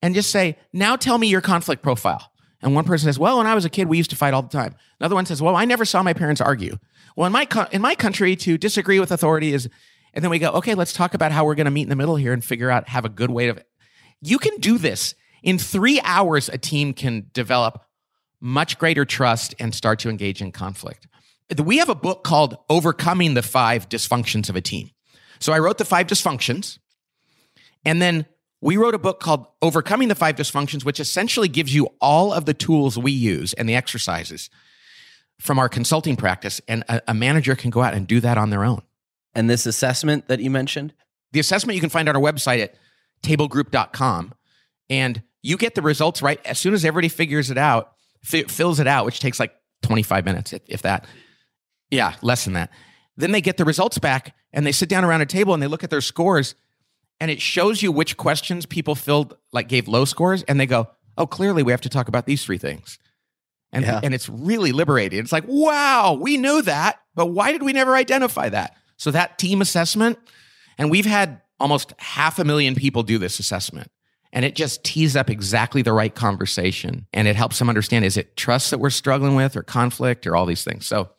and 0.00 0.14
just 0.14 0.30
say, 0.30 0.56
now 0.72 0.96
tell 0.96 1.18
me 1.18 1.28
your 1.28 1.40
conflict 1.40 1.82
profile. 1.82 2.30
And 2.62 2.74
one 2.74 2.84
person 2.84 3.06
says, 3.06 3.18
well, 3.18 3.38
when 3.38 3.46
I 3.46 3.54
was 3.54 3.66
a 3.66 3.70
kid, 3.70 3.88
we 3.88 3.98
used 3.98 4.10
to 4.10 4.16
fight 4.16 4.32
all 4.32 4.42
the 4.42 4.48
time. 4.48 4.74
Another 4.98 5.14
one 5.14 5.26
says, 5.26 5.42
well, 5.42 5.56
I 5.56 5.66
never 5.66 5.84
saw 5.84 6.02
my 6.02 6.14
parents 6.14 6.40
argue. 6.40 6.78
Well, 7.16 7.26
in 7.26 7.32
my, 7.32 7.44
co- 7.44 7.66
in 7.70 7.82
my 7.82 7.94
country, 7.94 8.36
to 8.36 8.56
disagree 8.56 8.98
with 8.98 9.12
authority 9.12 9.52
is, 9.52 9.68
and 10.14 10.24
then 10.24 10.30
we 10.30 10.38
go, 10.38 10.50
okay, 10.52 10.74
let's 10.74 10.94
talk 10.94 11.12
about 11.12 11.32
how 11.32 11.44
we're 11.44 11.54
going 11.54 11.66
to 11.66 11.70
meet 11.70 11.82
in 11.82 11.90
the 11.90 11.96
middle 11.96 12.16
here 12.16 12.32
and 12.32 12.42
figure 12.42 12.70
out, 12.70 12.88
have 12.88 13.04
a 13.04 13.10
good 13.10 13.30
way 13.30 13.48
of, 13.48 13.62
you 14.22 14.38
can 14.38 14.56
do 14.58 14.78
this. 14.78 15.14
In 15.42 15.58
three 15.58 16.00
hours, 16.02 16.48
a 16.48 16.56
team 16.56 16.94
can 16.94 17.26
develop 17.34 17.82
much 18.40 18.78
greater 18.78 19.04
trust 19.04 19.54
and 19.58 19.74
start 19.74 19.98
to 19.98 20.08
engage 20.08 20.40
in 20.40 20.50
conflict. 20.50 21.06
We 21.62 21.78
have 21.78 21.90
a 21.90 21.94
book 21.94 22.24
called 22.24 22.56
Overcoming 22.70 23.34
the 23.34 23.42
Five 23.42 23.90
Dysfunctions 23.90 24.48
of 24.48 24.56
a 24.56 24.62
Team. 24.62 24.90
So 25.38 25.52
I 25.52 25.58
wrote 25.58 25.78
the 25.78 25.84
five 25.84 26.06
dysfunctions, 26.06 26.78
and 27.84 28.00
then 28.00 28.26
we 28.64 28.78
wrote 28.78 28.94
a 28.94 28.98
book 28.98 29.20
called 29.20 29.46
Overcoming 29.60 30.08
the 30.08 30.14
Five 30.14 30.36
Dysfunctions, 30.36 30.86
which 30.86 30.98
essentially 30.98 31.48
gives 31.48 31.74
you 31.74 31.88
all 32.00 32.32
of 32.32 32.46
the 32.46 32.54
tools 32.54 32.96
we 32.96 33.12
use 33.12 33.52
and 33.52 33.68
the 33.68 33.74
exercises 33.74 34.48
from 35.38 35.58
our 35.58 35.68
consulting 35.68 36.16
practice. 36.16 36.62
And 36.66 36.82
a, 36.88 37.02
a 37.08 37.14
manager 37.14 37.56
can 37.56 37.68
go 37.68 37.82
out 37.82 37.92
and 37.92 38.06
do 38.06 38.20
that 38.20 38.38
on 38.38 38.48
their 38.48 38.64
own. 38.64 38.80
And 39.34 39.50
this 39.50 39.66
assessment 39.66 40.28
that 40.28 40.40
you 40.40 40.48
mentioned? 40.50 40.94
The 41.32 41.40
assessment 41.40 41.74
you 41.74 41.82
can 41.82 41.90
find 41.90 42.08
on 42.08 42.16
our 42.16 42.22
website 42.22 42.62
at 42.62 42.74
tablegroup.com. 43.22 44.32
And 44.88 45.22
you 45.42 45.58
get 45.58 45.74
the 45.74 45.82
results 45.82 46.22
right 46.22 46.40
as 46.46 46.58
soon 46.58 46.72
as 46.72 46.86
everybody 46.86 47.08
figures 47.08 47.50
it 47.50 47.58
out, 47.58 47.92
f- 48.32 48.50
fills 48.50 48.80
it 48.80 48.86
out, 48.86 49.04
which 49.04 49.20
takes 49.20 49.38
like 49.38 49.52
25 49.82 50.24
minutes, 50.24 50.54
if, 50.54 50.62
if 50.68 50.82
that. 50.82 51.06
Yeah, 51.90 52.14
less 52.22 52.44
than 52.44 52.54
that. 52.54 52.70
Then 53.16 53.32
they 53.32 53.40
get 53.40 53.56
the 53.56 53.64
results 53.64 53.98
back 53.98 54.34
and 54.52 54.66
they 54.66 54.72
sit 54.72 54.88
down 54.88 55.04
around 55.04 55.20
a 55.20 55.26
table 55.26 55.54
and 55.54 55.62
they 55.62 55.66
look 55.66 55.84
at 55.84 55.90
their 55.90 56.00
scores 56.00 56.54
and 57.20 57.30
it 57.30 57.40
shows 57.40 57.82
you 57.82 57.92
which 57.92 58.16
questions 58.16 58.66
people 58.66 58.94
filled, 58.94 59.36
like 59.52 59.68
gave 59.68 59.86
low 59.86 60.04
scores. 60.04 60.42
And 60.44 60.58
they 60.58 60.66
go, 60.66 60.88
oh, 61.16 61.26
clearly 61.26 61.62
we 61.62 61.70
have 61.72 61.80
to 61.82 61.88
talk 61.88 62.08
about 62.08 62.26
these 62.26 62.44
three 62.44 62.58
things. 62.58 62.98
And, 63.72 63.84
Yeah. 63.84 64.00
and 64.02 64.14
it's 64.14 64.28
really 64.28 64.72
liberating. 64.72 65.20
It's 65.20 65.32
like, 65.32 65.44
wow, 65.46 66.18
we 66.20 66.36
knew 66.36 66.62
that, 66.62 67.00
but 67.14 67.26
why 67.26 67.52
did 67.52 67.62
we 67.62 67.72
never 67.72 67.94
identify 67.94 68.48
that? 68.48 68.76
So 68.96 69.10
that 69.12 69.38
team 69.38 69.60
assessment, 69.60 70.18
and 70.78 70.90
we've 70.90 71.06
had 71.06 71.40
almost 71.60 71.92
half 71.98 72.38
a 72.38 72.44
million 72.44 72.74
people 72.74 73.02
do 73.02 73.18
this 73.18 73.38
assessment. 73.38 73.90
And 74.32 74.44
it 74.44 74.56
just 74.56 74.82
tees 74.82 75.14
up 75.14 75.30
exactly 75.30 75.82
the 75.82 75.92
right 75.92 76.12
conversation. 76.12 77.06
And 77.12 77.28
it 77.28 77.36
helps 77.36 77.60
them 77.60 77.68
understand 77.68 78.04
is 78.04 78.16
it 78.16 78.36
trust 78.36 78.72
that 78.72 78.78
we're 78.78 78.90
struggling 78.90 79.36
with 79.36 79.56
or 79.56 79.62
conflict 79.62 80.26
or 80.26 80.34
all 80.34 80.46
these 80.46 80.64
things? 80.64 80.86
So 80.86 81.10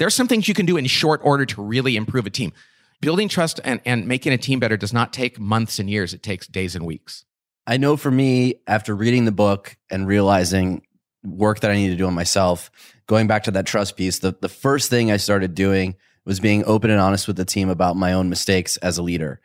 there's 0.00 0.14
some 0.14 0.26
things 0.26 0.48
you 0.48 0.54
can 0.54 0.64
do 0.64 0.78
in 0.78 0.86
short 0.86 1.20
order 1.22 1.44
to 1.44 1.62
really 1.62 1.94
improve 1.94 2.24
a 2.24 2.30
team. 2.30 2.54
Building 3.02 3.28
trust 3.28 3.60
and, 3.64 3.82
and 3.84 4.08
making 4.08 4.32
a 4.32 4.38
team 4.38 4.58
better 4.58 4.78
does 4.78 4.94
not 4.94 5.12
take 5.12 5.38
months 5.38 5.78
and 5.78 5.90
years, 5.90 6.14
it 6.14 6.22
takes 6.22 6.46
days 6.46 6.74
and 6.74 6.86
weeks. 6.86 7.26
I 7.66 7.76
know 7.76 7.98
for 7.98 8.10
me, 8.10 8.54
after 8.66 8.96
reading 8.96 9.26
the 9.26 9.32
book 9.32 9.76
and 9.90 10.06
realizing 10.06 10.86
work 11.22 11.60
that 11.60 11.70
I 11.70 11.74
need 11.74 11.90
to 11.90 11.96
do 11.96 12.06
on 12.06 12.14
myself, 12.14 12.70
going 13.06 13.26
back 13.26 13.44
to 13.44 13.50
that 13.50 13.66
trust 13.66 13.98
piece, 13.98 14.20
the, 14.20 14.34
the 14.40 14.48
first 14.48 14.88
thing 14.88 15.12
I 15.12 15.18
started 15.18 15.54
doing 15.54 15.96
was 16.24 16.40
being 16.40 16.64
open 16.64 16.90
and 16.90 16.98
honest 16.98 17.26
with 17.26 17.36
the 17.36 17.44
team 17.44 17.68
about 17.68 17.94
my 17.94 18.14
own 18.14 18.30
mistakes 18.30 18.78
as 18.78 18.96
a 18.96 19.02
leader. 19.02 19.38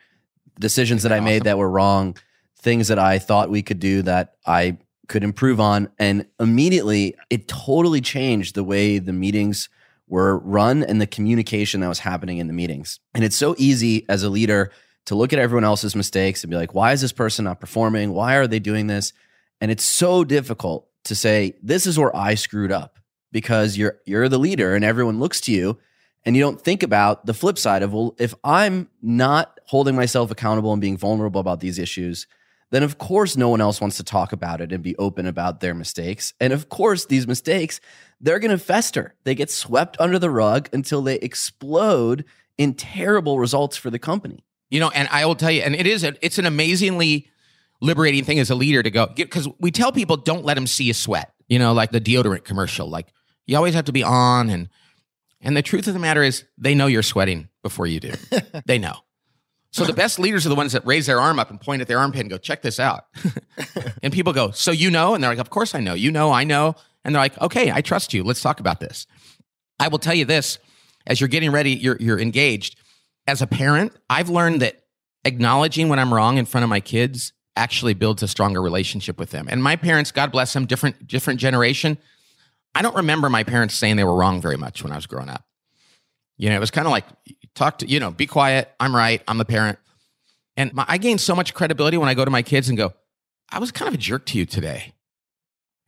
Decisions 0.58 1.02
that 1.02 1.12
I 1.12 1.20
made 1.20 1.44
that 1.44 1.58
were 1.58 1.68
wrong, 1.68 2.16
things 2.58 2.88
that 2.88 2.98
I 2.98 3.18
thought 3.18 3.50
we 3.50 3.62
could 3.62 3.78
do 3.78 4.00
that 4.02 4.36
I 4.46 4.78
could 5.06 5.22
improve 5.22 5.60
on. 5.60 5.90
And 5.98 6.26
immediately 6.40 7.14
it 7.28 7.46
totally 7.46 8.00
changed 8.00 8.54
the 8.54 8.64
way 8.64 8.98
the 8.98 9.12
meetings 9.12 9.68
were 10.08 10.38
run 10.38 10.82
and 10.82 11.00
the 11.00 11.06
communication 11.06 11.80
that 11.80 11.88
was 11.88 11.98
happening 12.00 12.38
in 12.38 12.46
the 12.46 12.52
meetings. 12.52 13.00
And 13.14 13.24
it's 13.24 13.36
so 13.36 13.54
easy 13.58 14.06
as 14.08 14.22
a 14.22 14.30
leader 14.30 14.70
to 15.06 15.14
look 15.14 15.32
at 15.32 15.38
everyone 15.38 15.64
else's 15.64 15.96
mistakes 15.96 16.42
and 16.42 16.50
be 16.50 16.56
like, 16.56 16.74
why 16.74 16.92
is 16.92 17.00
this 17.00 17.12
person 17.12 17.44
not 17.44 17.60
performing? 17.60 18.12
Why 18.12 18.34
are 18.36 18.46
they 18.46 18.58
doing 18.58 18.86
this? 18.86 19.12
And 19.60 19.70
it's 19.70 19.84
so 19.84 20.24
difficult 20.24 20.88
to 21.04 21.14
say, 21.14 21.54
this 21.62 21.86
is 21.86 21.98
where 21.98 22.14
I 22.14 22.34
screwed 22.34 22.72
up 22.72 22.98
because 23.32 23.76
you're 23.76 23.98
you're 24.04 24.28
the 24.28 24.38
leader 24.38 24.74
and 24.74 24.84
everyone 24.84 25.18
looks 25.18 25.40
to 25.42 25.52
you 25.52 25.78
and 26.24 26.36
you 26.36 26.42
don't 26.42 26.60
think 26.60 26.82
about 26.82 27.26
the 27.26 27.34
flip 27.34 27.58
side 27.58 27.82
of 27.82 27.92
well, 27.92 28.14
if 28.18 28.34
I'm 28.44 28.88
not 29.00 29.58
holding 29.66 29.94
myself 29.94 30.30
accountable 30.30 30.72
and 30.72 30.80
being 30.80 30.96
vulnerable 30.96 31.40
about 31.40 31.60
these 31.60 31.78
issues, 31.78 32.26
then 32.70 32.82
of 32.82 32.98
course 32.98 33.36
no 33.36 33.48
one 33.48 33.60
else 33.60 33.80
wants 33.80 33.96
to 33.98 34.04
talk 34.04 34.32
about 34.32 34.60
it 34.60 34.72
and 34.72 34.82
be 34.82 34.96
open 34.96 35.26
about 35.26 35.60
their 35.60 35.74
mistakes. 35.74 36.34
And 36.40 36.52
of 36.52 36.68
course, 36.68 37.06
these 37.06 37.28
mistakes, 37.28 37.80
they're 38.20 38.38
gonna 38.38 38.58
fester. 38.58 39.14
They 39.24 39.34
get 39.34 39.50
swept 39.50 39.96
under 40.00 40.18
the 40.18 40.30
rug 40.30 40.68
until 40.72 41.02
they 41.02 41.16
explode 41.16 42.24
in 42.58 42.74
terrible 42.74 43.38
results 43.38 43.76
for 43.76 43.90
the 43.90 43.98
company. 43.98 44.44
You 44.70 44.80
know, 44.80 44.90
and 44.90 45.08
I 45.10 45.26
will 45.26 45.36
tell 45.36 45.50
you, 45.50 45.62
and 45.62 45.74
it 45.74 45.86
is, 45.86 46.02
a, 46.02 46.14
it's 46.24 46.38
an 46.38 46.46
amazingly 46.46 47.28
liberating 47.80 48.24
thing 48.24 48.38
as 48.38 48.50
a 48.50 48.54
leader 48.54 48.82
to 48.82 48.90
go, 48.90 49.06
because 49.06 49.48
we 49.60 49.70
tell 49.70 49.92
people 49.92 50.16
don't 50.16 50.44
let 50.44 50.54
them 50.54 50.66
see 50.66 50.84
you 50.84 50.94
sweat, 50.94 51.32
you 51.48 51.58
know, 51.58 51.72
like 51.72 51.92
the 51.92 52.00
deodorant 52.00 52.44
commercial. 52.44 52.88
Like 52.88 53.12
you 53.46 53.56
always 53.56 53.74
have 53.74 53.84
to 53.84 53.92
be 53.92 54.02
on. 54.02 54.50
And, 54.50 54.68
and 55.40 55.56
the 55.56 55.62
truth 55.62 55.86
of 55.86 55.94
the 55.94 56.00
matter 56.00 56.22
is 56.22 56.44
they 56.58 56.74
know 56.74 56.86
you're 56.86 57.04
sweating 57.04 57.48
before 57.62 57.86
you 57.86 58.00
do. 58.00 58.12
they 58.66 58.78
know. 58.78 58.96
So 59.70 59.84
the 59.84 59.92
best 59.92 60.18
leaders 60.18 60.46
are 60.46 60.48
the 60.48 60.54
ones 60.54 60.72
that 60.72 60.86
raise 60.86 61.04
their 61.04 61.20
arm 61.20 61.38
up 61.38 61.50
and 61.50 61.60
point 61.60 61.82
at 61.82 61.88
their 61.88 61.98
armpit 61.98 62.22
and 62.22 62.30
go, 62.30 62.38
check 62.38 62.62
this 62.62 62.80
out. 62.80 63.04
and 64.02 64.10
people 64.10 64.32
go, 64.32 64.50
so 64.50 64.70
you 64.70 64.90
know? 64.90 65.14
And 65.14 65.22
they're 65.22 65.30
like, 65.30 65.38
of 65.38 65.50
course 65.50 65.74
I 65.74 65.80
know. 65.80 65.92
You 65.92 66.10
know, 66.10 66.32
I 66.32 66.44
know. 66.44 66.76
And 67.06 67.14
they're 67.14 67.22
like, 67.22 67.40
okay, 67.40 67.70
I 67.70 67.82
trust 67.82 68.12
you. 68.12 68.24
Let's 68.24 68.42
talk 68.42 68.58
about 68.58 68.80
this. 68.80 69.06
I 69.78 69.86
will 69.86 70.00
tell 70.00 70.14
you 70.14 70.24
this 70.24 70.58
as 71.06 71.20
you're 71.20 71.28
getting 71.28 71.52
ready, 71.52 71.70
you're, 71.70 71.96
you're 72.00 72.18
engaged. 72.18 72.76
As 73.28 73.40
a 73.40 73.46
parent, 73.46 73.92
I've 74.10 74.28
learned 74.28 74.60
that 74.62 74.82
acknowledging 75.24 75.88
when 75.88 76.00
I'm 76.00 76.12
wrong 76.12 76.36
in 76.36 76.46
front 76.46 76.64
of 76.64 76.68
my 76.68 76.80
kids 76.80 77.32
actually 77.54 77.94
builds 77.94 78.24
a 78.24 78.28
stronger 78.28 78.60
relationship 78.60 79.20
with 79.20 79.30
them. 79.30 79.46
And 79.48 79.62
my 79.62 79.76
parents, 79.76 80.10
God 80.10 80.32
bless 80.32 80.52
them, 80.52 80.66
different 80.66 81.06
different 81.06 81.38
generation. 81.38 81.96
I 82.74 82.82
don't 82.82 82.96
remember 82.96 83.30
my 83.30 83.44
parents 83.44 83.74
saying 83.74 83.96
they 83.96 84.04
were 84.04 84.14
wrong 84.14 84.40
very 84.40 84.56
much 84.56 84.82
when 84.82 84.92
I 84.92 84.96
was 84.96 85.06
growing 85.06 85.28
up. 85.28 85.44
You 86.36 86.50
know, 86.50 86.56
it 86.56 86.60
was 86.60 86.72
kind 86.72 86.88
of 86.88 86.90
like 86.90 87.06
talk 87.54 87.78
to, 87.78 87.88
you 87.88 88.00
know, 88.00 88.10
be 88.10 88.26
quiet. 88.26 88.70
I'm 88.80 88.94
right. 88.94 89.22
I'm 89.28 89.38
the 89.38 89.44
parent. 89.44 89.78
And 90.56 90.74
my, 90.74 90.84
I 90.88 90.98
gain 90.98 91.18
so 91.18 91.36
much 91.36 91.54
credibility 91.54 91.96
when 91.96 92.08
I 92.08 92.14
go 92.14 92.24
to 92.24 92.30
my 92.32 92.42
kids 92.42 92.68
and 92.68 92.76
go, 92.76 92.92
I 93.48 93.60
was 93.60 93.70
kind 93.70 93.88
of 93.88 93.94
a 93.94 93.98
jerk 93.98 94.26
to 94.26 94.38
you 94.38 94.44
today. 94.44 94.92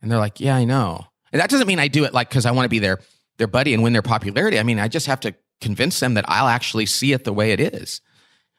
And 0.01 0.09
they're 0.09 0.17
like, 0.17 0.39
yeah, 0.39 0.55
I 0.55 0.63
know. 0.63 1.08
And 1.31 1.41
that 1.41 1.49
doesn't 1.49 1.67
mean 1.67 1.79
I 1.79 1.87
do 1.87 2.03
it 2.03 2.13
like 2.13 2.29
because 2.29 2.45
I 2.45 2.51
want 2.51 2.65
to 2.65 2.69
be 2.69 2.79
their 2.79 2.99
their 3.37 3.47
buddy 3.47 3.73
and 3.73 3.81
win 3.81 3.93
their 3.93 4.01
popularity. 4.01 4.59
I 4.59 4.63
mean, 4.63 4.79
I 4.79 4.87
just 4.87 5.07
have 5.07 5.19
to 5.21 5.33
convince 5.61 5.99
them 5.99 6.13
that 6.15 6.25
I'll 6.27 6.47
actually 6.47 6.85
see 6.85 7.13
it 7.13 7.23
the 7.23 7.33
way 7.33 7.51
it 7.51 7.59
is. 7.59 8.01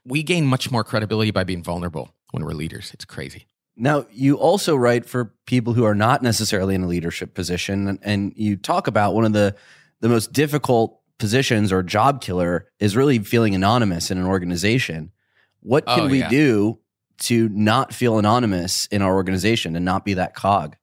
We 0.04 0.22
gain 0.22 0.46
much 0.46 0.70
more 0.70 0.84
credibility 0.84 1.30
by 1.30 1.44
being 1.44 1.62
vulnerable 1.62 2.14
when 2.30 2.44
we're 2.44 2.52
leaders. 2.52 2.90
It's 2.94 3.04
crazy. 3.04 3.46
Now, 3.76 4.06
you 4.10 4.36
also 4.36 4.76
write 4.76 5.06
for 5.06 5.34
people 5.46 5.72
who 5.72 5.84
are 5.84 5.94
not 5.94 6.22
necessarily 6.22 6.74
in 6.74 6.82
a 6.82 6.86
leadership 6.86 7.34
position, 7.34 7.98
and, 8.02 8.32
you 8.36 8.56
talk 8.56 8.86
about 8.86 9.14
one 9.14 9.24
of 9.24 9.32
the 9.32 9.54
the 10.00 10.08
most 10.08 10.32
difficult 10.32 11.00
positions 11.18 11.70
or 11.72 11.82
job 11.82 12.22
killer 12.22 12.66
is 12.78 12.96
really 12.96 13.18
feeling 13.18 13.54
anonymous 13.54 14.10
in 14.10 14.18
an 14.18 14.26
organization. 14.26 15.12
What 15.60 15.84
can 15.86 16.00
Oh, 16.00 16.08
we 16.08 16.22
do 16.22 16.78
to 17.20 17.50
not 17.50 17.92
feel 17.92 18.18
anonymous 18.18 18.86
in 18.86 19.02
our 19.02 19.14
organization 19.14 19.76
and 19.76 19.84
not 19.84 20.04
be 20.06 20.14
that 20.14 20.34
cog? 20.34 20.76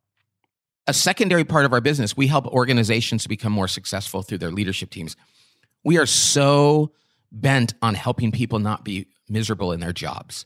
A 0.88 0.94
secondary 0.94 1.44
part 1.44 1.66
of 1.66 1.74
our 1.74 1.82
business, 1.82 2.16
we 2.16 2.28
help 2.28 2.48
organizations 2.48 3.28
become 3.28 3.52
more 3.52 3.68
successful 3.68 4.22
through 4.22 4.38
their 4.38 4.52
leadership 4.52 4.90
teams. 4.90 5.16
We 5.84 5.98
are 5.98 6.06
so 6.06 6.94
bent 7.32 7.74
on 7.82 7.94
helping 7.94 8.32
people 8.32 8.60
not 8.60 8.86
be 8.86 9.08
miserable 9.30 9.72
in 9.74 9.80
their 9.80 9.94
jobs. 9.94 10.46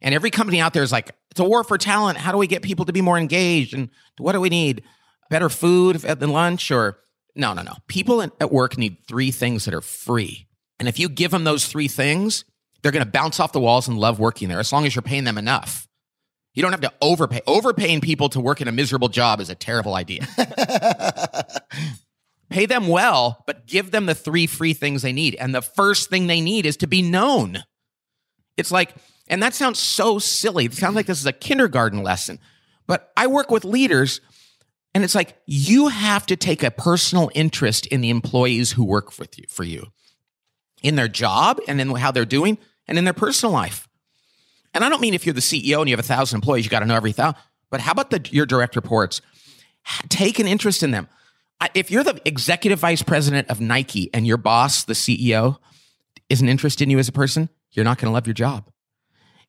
And 0.00 0.14
every 0.14 0.30
company 0.30 0.60
out 0.60 0.72
there 0.72 0.82
is 0.82 0.90
like, 0.90 1.12
it's 1.30 1.40
a 1.40 1.44
war 1.44 1.62
for 1.62 1.78
talent. 1.78 2.18
How 2.18 2.32
do 2.32 2.38
we 2.38 2.48
get 2.48 2.62
people 2.62 2.84
to 2.86 2.92
be 2.92 3.00
more 3.00 3.16
engaged? 3.16 3.72
And 3.72 3.88
what 4.18 4.32
do 4.32 4.40
we 4.40 4.48
need? 4.48 4.82
Better 5.30 5.48
food 5.48 6.04
at 6.04 6.18
the 6.18 6.26
lunch? 6.26 6.70
Or 6.70 6.98
no, 7.36 7.54
no, 7.54 7.62
no. 7.62 7.74
People 7.86 8.20
at 8.20 8.52
work 8.52 8.76
need 8.76 8.98
three 9.06 9.30
things 9.30 9.64
that 9.64 9.74
are 9.74 9.80
free. 9.80 10.48
And 10.80 10.88
if 10.88 10.98
you 10.98 11.08
give 11.08 11.30
them 11.30 11.44
those 11.44 11.66
three 11.66 11.88
things, 11.88 12.44
they're 12.82 12.92
going 12.92 13.04
to 13.04 13.10
bounce 13.10 13.38
off 13.38 13.52
the 13.52 13.60
walls 13.60 13.86
and 13.86 13.96
love 13.96 14.18
working 14.18 14.48
there 14.48 14.58
as 14.58 14.72
long 14.72 14.84
as 14.84 14.94
you're 14.94 15.02
paying 15.02 15.24
them 15.24 15.38
enough. 15.38 15.86
You 16.54 16.62
don't 16.62 16.72
have 16.72 16.82
to 16.82 16.92
overpay. 17.00 17.40
Overpaying 17.46 18.00
people 18.02 18.28
to 18.30 18.40
work 18.40 18.60
in 18.60 18.68
a 18.68 18.72
miserable 18.72 19.08
job 19.08 19.40
is 19.40 19.48
a 19.48 19.54
terrible 19.54 19.94
idea. 19.94 20.26
Pay 22.50 22.66
them 22.66 22.88
well, 22.88 23.42
but 23.46 23.66
give 23.66 23.90
them 23.90 24.04
the 24.04 24.14
three 24.14 24.46
free 24.46 24.74
things 24.74 25.00
they 25.00 25.12
need. 25.12 25.34
And 25.36 25.54
the 25.54 25.62
first 25.62 26.10
thing 26.10 26.26
they 26.26 26.42
need 26.42 26.66
is 26.66 26.76
to 26.78 26.86
be 26.86 27.00
known. 27.00 27.64
It's 28.58 28.70
like, 28.70 28.94
and 29.28 29.42
that 29.42 29.54
sounds 29.54 29.78
so 29.78 30.18
silly. 30.18 30.66
It 30.66 30.74
sounds 30.74 30.94
like 30.94 31.06
this 31.06 31.20
is 31.20 31.26
a 31.26 31.32
kindergarten 31.32 32.02
lesson. 32.02 32.38
But 32.86 33.10
I 33.16 33.28
work 33.28 33.50
with 33.50 33.64
leaders, 33.64 34.20
and 34.94 35.04
it's 35.04 35.14
like 35.14 35.38
you 35.46 35.88
have 35.88 36.26
to 36.26 36.36
take 36.36 36.62
a 36.62 36.70
personal 36.70 37.30
interest 37.34 37.86
in 37.86 38.02
the 38.02 38.10
employees 38.10 38.72
who 38.72 38.84
work 38.84 39.18
with 39.18 39.38
you 39.38 39.44
for 39.48 39.64
you, 39.64 39.86
in 40.82 40.96
their 40.96 41.08
job 41.08 41.60
and 41.66 41.80
in 41.80 41.94
how 41.94 42.10
they're 42.10 42.26
doing, 42.26 42.58
and 42.86 42.98
in 42.98 43.04
their 43.04 43.14
personal 43.14 43.54
life. 43.54 43.88
And 44.74 44.84
I 44.84 44.88
don't 44.88 45.00
mean 45.00 45.14
if 45.14 45.26
you're 45.26 45.34
the 45.34 45.40
CEO 45.40 45.80
and 45.80 45.88
you 45.88 45.92
have 45.92 46.04
a 46.04 46.06
thousand 46.06 46.38
employees, 46.38 46.64
you 46.64 46.70
got 46.70 46.80
to 46.80 46.86
know 46.86 46.94
every 46.94 47.12
thousand. 47.12 47.40
But 47.70 47.80
how 47.80 47.92
about 47.92 48.10
the, 48.10 48.26
your 48.30 48.46
direct 48.46 48.76
reports? 48.76 49.20
Take 50.08 50.38
an 50.38 50.46
interest 50.46 50.82
in 50.82 50.90
them. 50.90 51.08
If 51.74 51.90
you're 51.90 52.04
the 52.04 52.20
executive 52.24 52.80
vice 52.80 53.02
president 53.02 53.48
of 53.48 53.60
Nike 53.60 54.10
and 54.12 54.26
your 54.26 54.36
boss, 54.36 54.84
the 54.84 54.94
CEO, 54.94 55.58
isn't 56.28 56.48
interested 56.48 56.84
in 56.84 56.90
you 56.90 56.98
as 56.98 57.08
a 57.08 57.12
person, 57.12 57.48
you're 57.72 57.84
not 57.84 57.98
going 57.98 58.10
to 58.10 58.12
love 58.12 58.26
your 58.26 58.34
job. 58.34 58.68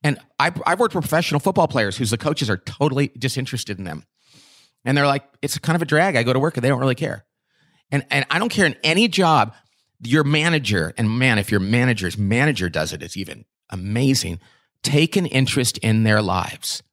And 0.04 0.20
I've, 0.38 0.62
I've 0.66 0.80
worked 0.80 0.96
with 0.96 1.04
professional 1.04 1.40
football 1.40 1.68
players 1.68 1.98
whose 1.98 2.12
the 2.12 2.18
coaches 2.18 2.50
are 2.50 2.58
totally 2.58 3.10
disinterested 3.18 3.78
in 3.78 3.86
them. 3.86 4.04
And 4.86 4.98
they're 4.98 5.08
like, 5.08 5.24
it's 5.42 5.58
kind 5.58 5.76
of 5.76 5.82
a 5.82 5.86
drag. 5.86 6.16
I 6.16 6.24
go 6.24 6.34
to 6.34 6.40
work 6.40 6.58
and 6.58 6.64
they 6.64 6.68
don't 6.68 6.80
really 6.80 6.96
care. 6.96 7.26
And, 7.90 8.06
and 8.12 8.26
I 8.30 8.40
don't 8.40 8.50
care 8.50 8.66
in 8.66 8.76
any 8.84 9.08
job, 9.08 9.54
your 10.02 10.24
manager, 10.24 10.94
and 10.98 11.10
man, 11.10 11.40
if 11.40 11.52
your 11.52 11.62
manager's 11.62 12.18
manager 12.18 12.68
does 12.68 12.92
it, 12.92 13.02
it's 13.02 13.16
even 13.16 13.46
amazing. 13.70 14.40
Take 14.84 15.16
an 15.16 15.26
interest 15.26 15.78
in 15.80 16.04
their 16.04 16.22
lives. 16.22 16.84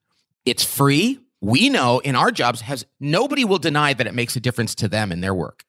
It's 0.47 0.65
free. 0.65 1.19
We 1.41 1.69
know 1.69 1.99
in 1.99 2.15
our 2.15 2.31
jobs 2.31 2.61
has 2.63 2.87
nobody 3.01 3.45
will 3.45 3.59
deny 3.59 3.93
that 3.93 4.07
it 4.07 4.15
makes 4.15 4.37
a 4.37 4.41
difference 4.41 4.75
to 4.77 4.89
them 4.89 5.11
in 5.11 5.21
their 5.21 5.35
work. 5.35 5.65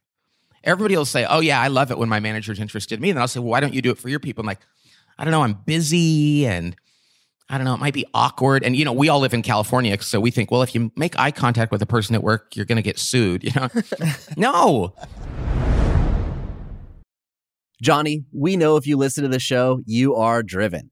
Everybody 0.63 0.95
will 0.95 1.05
say, 1.05 1.25
"Oh 1.27 1.39
yeah, 1.39 1.59
I 1.59 1.67
love 1.67 1.89
it 1.91 1.97
when 1.97 2.09
my 2.09 2.19
manager's 2.19 2.59
interested 2.59 2.95
in 2.95 3.01
me." 3.01 3.09
And 3.09 3.17
then 3.17 3.21
I'll 3.21 3.27
say, 3.27 3.39
"Well, 3.39 3.49
why 3.49 3.59
don't 3.59 3.73
you 3.73 3.81
do 3.81 3.89
it 3.89 3.97
for 3.97 4.09
your 4.09 4.19
people?" 4.19 4.41
I'm 4.41 4.47
like, 4.47 4.59
"I 5.17 5.23
don't 5.23 5.31
know, 5.31 5.41
I'm 5.41 5.57
busy 5.65 6.45
and 6.45 6.75
I 7.49 7.57
don't 7.57 7.65
know, 7.65 7.73
it 7.73 7.79
might 7.79 7.95
be 7.95 8.05
awkward." 8.13 8.63
And 8.63 8.75
you 8.75 8.85
know, 8.85 8.93
we 8.93 9.09
all 9.09 9.19
live 9.19 9.33
in 9.33 9.41
California, 9.41 9.99
so 10.01 10.19
we 10.19 10.29
think, 10.29 10.51
"Well, 10.51 10.61
if 10.61 10.75
you 10.75 10.91
make 10.95 11.17
eye 11.17 11.31
contact 11.31 11.71
with 11.71 11.81
a 11.81 11.87
person 11.87 12.13
at 12.15 12.21
work, 12.21 12.55
you're 12.55 12.65
going 12.65 12.75
to 12.75 12.83
get 12.83 12.99
sued." 12.99 13.43
You 13.51 13.51
know, 13.55 13.69
no. 14.37 14.93
Johnny, 17.81 18.25
we 18.31 18.57
know 18.57 18.75
if 18.77 18.85
you 18.85 18.95
listen 18.97 19.23
to 19.23 19.29
the 19.29 19.39
show, 19.39 19.81
you 19.87 20.15
are 20.15 20.43
driven. 20.43 20.91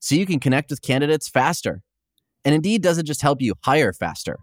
so 0.00 0.14
you 0.14 0.26
can 0.26 0.40
connect 0.40 0.70
with 0.70 0.82
candidates 0.82 1.28
faster. 1.28 1.80
And 2.44 2.54
Indeed 2.54 2.82
doesn't 2.82 3.06
just 3.06 3.22
help 3.22 3.40
you 3.40 3.54
hire 3.64 3.92
faster. 3.92 4.38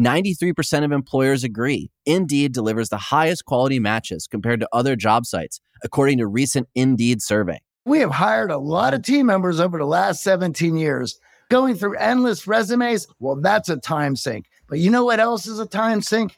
93% 0.00 0.84
of 0.84 0.90
employers 0.90 1.44
agree 1.44 1.90
Indeed 2.04 2.52
delivers 2.52 2.88
the 2.88 2.98
highest 2.98 3.44
quality 3.44 3.78
matches 3.78 4.26
compared 4.26 4.60
to 4.60 4.68
other 4.72 4.96
job 4.96 5.24
sites, 5.24 5.60
according 5.84 6.18
to 6.18 6.26
recent 6.26 6.68
Indeed 6.74 7.22
survey. 7.22 7.60
We 7.86 8.00
have 8.00 8.10
hired 8.10 8.50
a 8.50 8.58
lot 8.58 8.94
of 8.94 9.02
team 9.02 9.26
members 9.26 9.60
over 9.60 9.78
the 9.78 9.84
last 9.84 10.22
17 10.22 10.76
years. 10.76 11.18
Going 11.50 11.76
through 11.76 11.96
endless 11.96 12.46
resumes, 12.46 13.06
well, 13.20 13.36
that's 13.36 13.68
a 13.68 13.76
time 13.76 14.16
sink. 14.16 14.46
But 14.68 14.78
you 14.78 14.90
know 14.90 15.04
what 15.04 15.20
else 15.20 15.46
is 15.46 15.58
a 15.58 15.66
time 15.66 16.00
sink? 16.00 16.34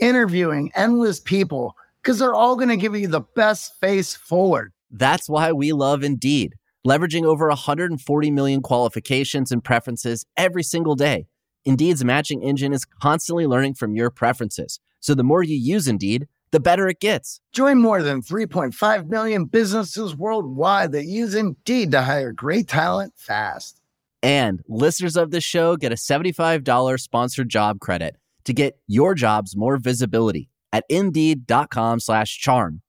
Interviewing 0.00 0.70
endless 0.74 1.20
people 1.20 1.74
because 2.02 2.20
they're 2.20 2.34
all 2.34 2.54
going 2.54 2.68
to 2.68 2.76
give 2.76 2.94
you 2.96 3.08
the 3.08 3.22
best 3.34 3.74
face 3.80 4.14
forward. 4.14 4.72
That's 4.92 5.28
why 5.28 5.52
we 5.52 5.72
love 5.72 6.04
Indeed, 6.04 6.54
leveraging 6.86 7.24
over 7.24 7.48
140 7.48 8.30
million 8.30 8.62
qualifications 8.62 9.50
and 9.50 9.62
preferences 9.64 10.24
every 10.36 10.62
single 10.62 10.94
day. 10.94 11.26
Indeed's 11.64 12.04
matching 12.04 12.42
engine 12.42 12.72
is 12.72 12.84
constantly 12.84 13.46
learning 13.46 13.74
from 13.74 13.96
your 13.96 14.08
preferences. 14.08 14.78
So 15.00 15.14
the 15.14 15.24
more 15.24 15.42
you 15.42 15.56
use 15.56 15.88
Indeed, 15.88 16.28
the 16.52 16.60
better 16.60 16.86
it 16.88 17.00
gets. 17.00 17.40
Join 17.52 17.78
more 17.78 18.02
than 18.04 18.22
3.5 18.22 19.08
million 19.08 19.46
businesses 19.46 20.14
worldwide 20.14 20.92
that 20.92 21.06
use 21.06 21.34
Indeed 21.34 21.90
to 21.90 22.02
hire 22.02 22.32
great 22.32 22.68
talent 22.68 23.14
fast. 23.16 23.80
And 24.22 24.62
listeners 24.68 25.16
of 25.16 25.32
this 25.32 25.44
show 25.44 25.76
get 25.76 25.92
a 25.92 25.96
$75 25.96 27.00
sponsored 27.00 27.48
job 27.48 27.80
credit 27.80 28.16
to 28.44 28.52
get 28.52 28.78
your 28.86 29.14
jobs 29.14 29.56
more 29.56 29.76
visibility 29.76 30.48
at 30.72 30.84
indeed.com 30.88 32.00
slash 32.00 32.38
charm. 32.38 32.82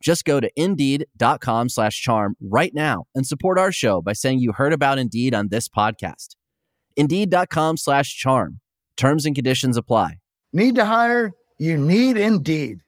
Just 0.00 0.24
go 0.24 0.40
to 0.40 0.50
indeed.com 0.56 1.68
slash 1.68 2.00
charm 2.00 2.36
right 2.40 2.74
now 2.74 3.04
and 3.14 3.26
support 3.26 3.58
our 3.58 3.70
show 3.70 4.00
by 4.00 4.14
saying 4.14 4.38
you 4.38 4.52
heard 4.52 4.72
about 4.72 4.98
Indeed 4.98 5.34
on 5.34 5.48
this 5.48 5.68
podcast. 5.68 6.36
Indeed.com 6.96 7.76
slash 7.76 8.16
charm. 8.16 8.60
Terms 8.96 9.26
and 9.26 9.34
conditions 9.34 9.76
apply. 9.76 10.18
Need 10.52 10.74
to 10.76 10.84
hire? 10.84 11.32
You 11.58 11.76
need 11.76 12.16
Indeed. 12.16 12.80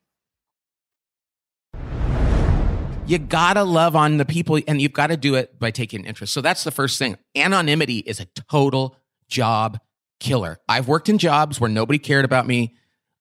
You 3.06 3.18
gotta 3.18 3.64
love 3.64 3.94
on 3.96 4.16
the 4.16 4.24
people 4.24 4.60
and 4.66 4.80
you've 4.80 4.92
got 4.92 5.08
to 5.08 5.16
do 5.16 5.34
it 5.34 5.58
by 5.58 5.70
taking 5.70 6.04
interest. 6.04 6.32
So 6.32 6.40
that's 6.40 6.64
the 6.64 6.70
first 6.70 6.98
thing. 6.98 7.18
Anonymity 7.36 7.98
is 7.98 8.20
a 8.20 8.26
total 8.50 8.96
job 9.28 9.78
killer. 10.20 10.58
I've 10.68 10.88
worked 10.88 11.08
in 11.08 11.18
jobs 11.18 11.60
where 11.60 11.68
nobody 11.68 11.98
cared 11.98 12.24
about 12.24 12.46
me. 12.46 12.76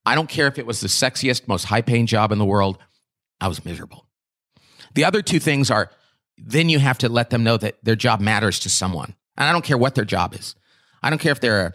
I 0.05 0.15
don't 0.15 0.29
care 0.29 0.47
if 0.47 0.57
it 0.59 0.65
was 0.65 0.81
the 0.81 0.87
sexiest, 0.87 1.47
most 1.47 1.65
high 1.65 1.81
paying 1.81 2.05
job 2.05 2.31
in 2.31 2.37
the 2.37 2.45
world. 2.45 2.77
I 3.41 3.47
was 3.47 3.65
miserable. 3.65 4.05
The 4.93 5.03
other 5.03 5.21
two 5.21 5.39
things 5.39 5.71
are 5.71 5.91
then 6.37 6.69
you 6.69 6.79
have 6.79 6.97
to 6.99 7.09
let 7.09 7.29
them 7.29 7.43
know 7.43 7.57
that 7.57 7.77
their 7.83 7.95
job 7.95 8.19
matters 8.19 8.59
to 8.59 8.69
someone. 8.69 9.15
And 9.37 9.47
I 9.47 9.51
don't 9.51 9.63
care 9.63 9.77
what 9.77 9.95
their 9.95 10.05
job 10.05 10.33
is. 10.33 10.55
I 11.03 11.09
don't 11.09 11.19
care 11.19 11.31
if 11.31 11.39
they're 11.39 11.67
a, 11.67 11.73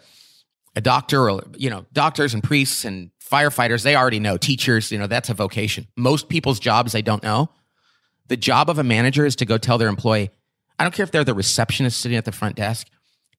a 0.76 0.80
doctor 0.80 1.30
or, 1.30 1.42
you 1.56 1.70
know, 1.70 1.86
doctors 1.92 2.34
and 2.34 2.42
priests 2.42 2.84
and 2.84 3.10
firefighters, 3.20 3.82
they 3.82 3.96
already 3.96 4.20
know. 4.20 4.36
Teachers, 4.36 4.92
you 4.92 4.98
know, 4.98 5.06
that's 5.06 5.28
a 5.28 5.34
vocation. 5.34 5.86
Most 5.96 6.28
people's 6.28 6.60
jobs 6.60 6.92
they 6.92 7.02
don't 7.02 7.22
know. 7.22 7.50
The 8.28 8.36
job 8.36 8.70
of 8.70 8.78
a 8.78 8.84
manager 8.84 9.24
is 9.24 9.36
to 9.36 9.44
go 9.44 9.58
tell 9.58 9.78
their 9.78 9.88
employee, 9.88 10.30
I 10.78 10.84
don't 10.84 10.94
care 10.94 11.04
if 11.04 11.10
they're 11.10 11.24
the 11.24 11.34
receptionist 11.34 12.00
sitting 12.00 12.18
at 12.18 12.24
the 12.24 12.32
front 12.32 12.56
desk. 12.56 12.88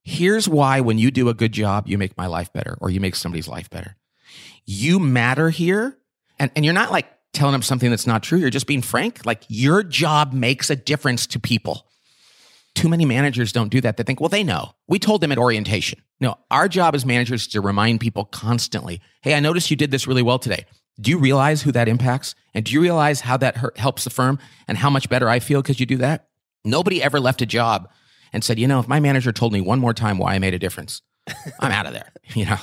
Here's 0.03 0.47
why 0.47 0.79
when 0.81 0.97
you 0.97 1.11
do 1.11 1.29
a 1.29 1.33
good 1.33 1.51
job, 1.51 1.87
you 1.87 1.97
make 1.97 2.17
my 2.17 2.27
life 2.27 2.51
better 2.53 2.77
or 2.79 2.89
you 2.89 2.99
make 2.99 3.15
somebody's 3.15 3.47
life 3.47 3.69
better. 3.69 3.97
You 4.65 4.99
matter 4.99 5.49
here. 5.49 5.97
And, 6.39 6.51
and 6.55 6.63
you're 6.63 6.73
not 6.73 6.91
like 6.91 7.07
telling 7.37 7.53
them 7.53 7.61
something 7.61 7.89
that's 7.89 8.07
not 8.07 8.23
true. 8.23 8.39
You're 8.39 8.49
just 8.49 8.67
being 8.67 8.81
frank. 8.81 9.25
Like 9.25 9.43
your 9.47 9.83
job 9.83 10.33
makes 10.33 10.69
a 10.69 10.75
difference 10.75 11.25
to 11.27 11.39
people. 11.39 11.87
Too 12.75 12.89
many 12.89 13.05
managers 13.05 13.51
don't 13.51 13.69
do 13.69 13.81
that. 13.81 13.97
They 13.97 14.03
think, 14.03 14.19
well, 14.19 14.29
they 14.29 14.43
know. 14.43 14.73
We 14.87 14.99
told 14.99 15.21
them 15.21 15.31
at 15.31 15.37
orientation. 15.37 16.01
No, 16.19 16.37
our 16.51 16.67
job 16.67 16.95
as 16.95 17.05
managers 17.05 17.43
is 17.43 17.47
to 17.49 17.61
remind 17.61 17.99
people 17.99 18.25
constantly 18.25 19.01
hey, 19.21 19.33
I 19.35 19.39
noticed 19.39 19.71
you 19.71 19.77
did 19.77 19.91
this 19.91 20.07
really 20.07 20.21
well 20.21 20.39
today. 20.39 20.65
Do 20.99 21.11
you 21.11 21.17
realize 21.19 21.61
who 21.61 21.71
that 21.73 21.87
impacts? 21.87 22.33
And 22.53 22.65
do 22.65 22.73
you 22.73 22.81
realize 22.81 23.21
how 23.21 23.37
that 23.37 23.77
helps 23.77 24.03
the 24.03 24.09
firm 24.09 24.39
and 24.67 24.77
how 24.77 24.89
much 24.89 25.09
better 25.09 25.29
I 25.29 25.39
feel 25.39 25.61
because 25.61 25.79
you 25.79 25.85
do 25.85 25.97
that? 25.97 26.27
Nobody 26.65 27.03
ever 27.03 27.19
left 27.19 27.41
a 27.41 27.45
job 27.45 27.89
and 28.33 28.43
said, 28.43 28.57
you 28.57 28.67
know, 28.67 28.79
if 28.79 28.87
my 28.87 28.99
manager 28.99 29.31
told 29.31 29.53
me 29.53 29.61
one 29.61 29.79
more 29.79 29.93
time 29.93 30.17
why 30.17 30.33
I 30.33 30.39
made 30.39 30.53
a 30.53 30.59
difference, 30.59 31.01
I'm 31.59 31.71
out 31.71 31.85
of 31.85 31.93
there, 31.93 32.11
you 32.33 32.45
know? 32.45 32.57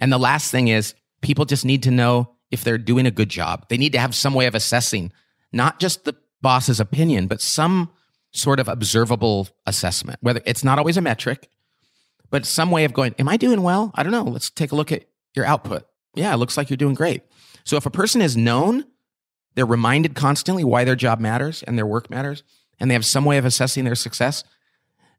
and 0.00 0.12
the 0.12 0.18
last 0.18 0.50
thing 0.50 0.68
is 0.68 0.94
people 1.20 1.44
just 1.44 1.64
need 1.64 1.82
to 1.84 1.90
know 1.90 2.35
if 2.50 2.62
they're 2.62 2.78
doing 2.78 3.06
a 3.06 3.10
good 3.10 3.28
job. 3.28 3.66
They 3.68 3.76
need 3.76 3.92
to 3.92 3.98
have 3.98 4.14
some 4.14 4.34
way 4.34 4.46
of 4.46 4.54
assessing 4.54 5.12
not 5.52 5.80
just 5.80 6.04
the 6.04 6.16
boss's 6.40 6.80
opinion, 6.80 7.26
but 7.26 7.40
some 7.40 7.90
sort 8.32 8.60
of 8.60 8.68
observable 8.68 9.48
assessment. 9.66 10.18
Whether 10.20 10.40
it's 10.44 10.64
not 10.64 10.78
always 10.78 10.96
a 10.96 11.00
metric, 11.02 11.48
but 12.30 12.46
some 12.46 12.70
way 12.70 12.84
of 12.84 12.92
going, 12.92 13.14
Am 13.18 13.28
I 13.28 13.36
doing 13.36 13.62
well? 13.62 13.90
I 13.94 14.02
don't 14.02 14.12
know. 14.12 14.24
Let's 14.24 14.50
take 14.50 14.72
a 14.72 14.76
look 14.76 14.92
at 14.92 15.04
your 15.34 15.44
output. 15.44 15.86
Yeah, 16.14 16.32
it 16.32 16.38
looks 16.38 16.56
like 16.56 16.70
you're 16.70 16.76
doing 16.76 16.94
great. 16.94 17.22
So 17.64 17.76
if 17.76 17.86
a 17.86 17.90
person 17.90 18.22
is 18.22 18.36
known, 18.36 18.84
they're 19.54 19.66
reminded 19.66 20.14
constantly 20.14 20.64
why 20.64 20.84
their 20.84 20.96
job 20.96 21.18
matters 21.18 21.62
and 21.62 21.76
their 21.76 21.86
work 21.86 22.10
matters, 22.10 22.42
and 22.78 22.90
they 22.90 22.94
have 22.94 23.04
some 23.04 23.24
way 23.24 23.38
of 23.38 23.44
assessing 23.44 23.84
their 23.84 23.94
success, 23.94 24.44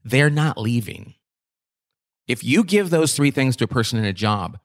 they're 0.04 0.30
not 0.30 0.58
leaving. 0.58 1.16
If 2.28 2.44
you 2.44 2.64
give 2.64 2.90
those 2.90 3.16
three 3.16 3.32
things 3.32 3.56
to 3.58 3.66
a 3.66 3.68
person 3.68 4.00
in 4.00 4.06
a 4.06 4.14
job, 4.14 4.60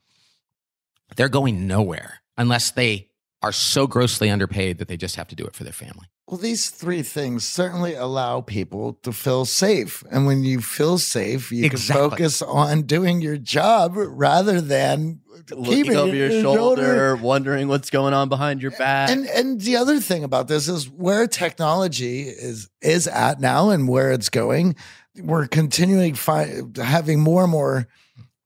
they're 1.16 1.28
going 1.28 1.66
nowhere 1.66 2.21
unless 2.42 2.70
they 2.72 3.08
are 3.40 3.52
so 3.52 3.86
grossly 3.86 4.28
underpaid 4.28 4.78
that 4.78 4.88
they 4.88 4.96
just 4.96 5.16
have 5.16 5.28
to 5.28 5.34
do 5.34 5.44
it 5.44 5.54
for 5.54 5.64
their 5.64 5.72
family. 5.72 6.06
Well, 6.28 6.38
these 6.38 6.70
three 6.70 7.02
things 7.02 7.44
certainly 7.44 7.94
allow 7.94 8.40
people 8.40 8.94
to 9.02 9.12
feel 9.12 9.44
safe. 9.44 10.04
And 10.10 10.24
when 10.24 10.44
you 10.44 10.60
feel 10.60 10.96
safe, 10.98 11.50
you 11.50 11.64
exactly. 11.64 12.02
can 12.02 12.10
focus 12.10 12.42
on 12.42 12.82
doing 12.82 13.20
your 13.20 13.36
job 13.36 13.92
rather 13.96 14.60
than 14.60 15.20
looking 15.50 15.96
over 15.96 16.14
your, 16.14 16.30
your 16.30 16.42
shoulder, 16.42 16.82
shoulder, 16.82 17.16
wondering 17.16 17.68
what's 17.68 17.90
going 17.90 18.14
on 18.14 18.28
behind 18.28 18.62
your 18.62 18.70
back. 18.70 19.10
And 19.10 19.26
and 19.26 19.60
the 19.60 19.76
other 19.76 20.00
thing 20.00 20.24
about 20.24 20.48
this 20.48 20.68
is 20.68 20.88
where 20.88 21.26
technology 21.26 22.22
is 22.22 22.70
is 22.80 23.08
at 23.08 23.40
now 23.40 23.70
and 23.70 23.88
where 23.88 24.12
it's 24.12 24.28
going. 24.28 24.76
We're 25.16 25.48
continuing 25.48 26.14
fi- 26.14 26.62
having 26.76 27.20
more 27.20 27.42
and 27.42 27.52
more 27.52 27.88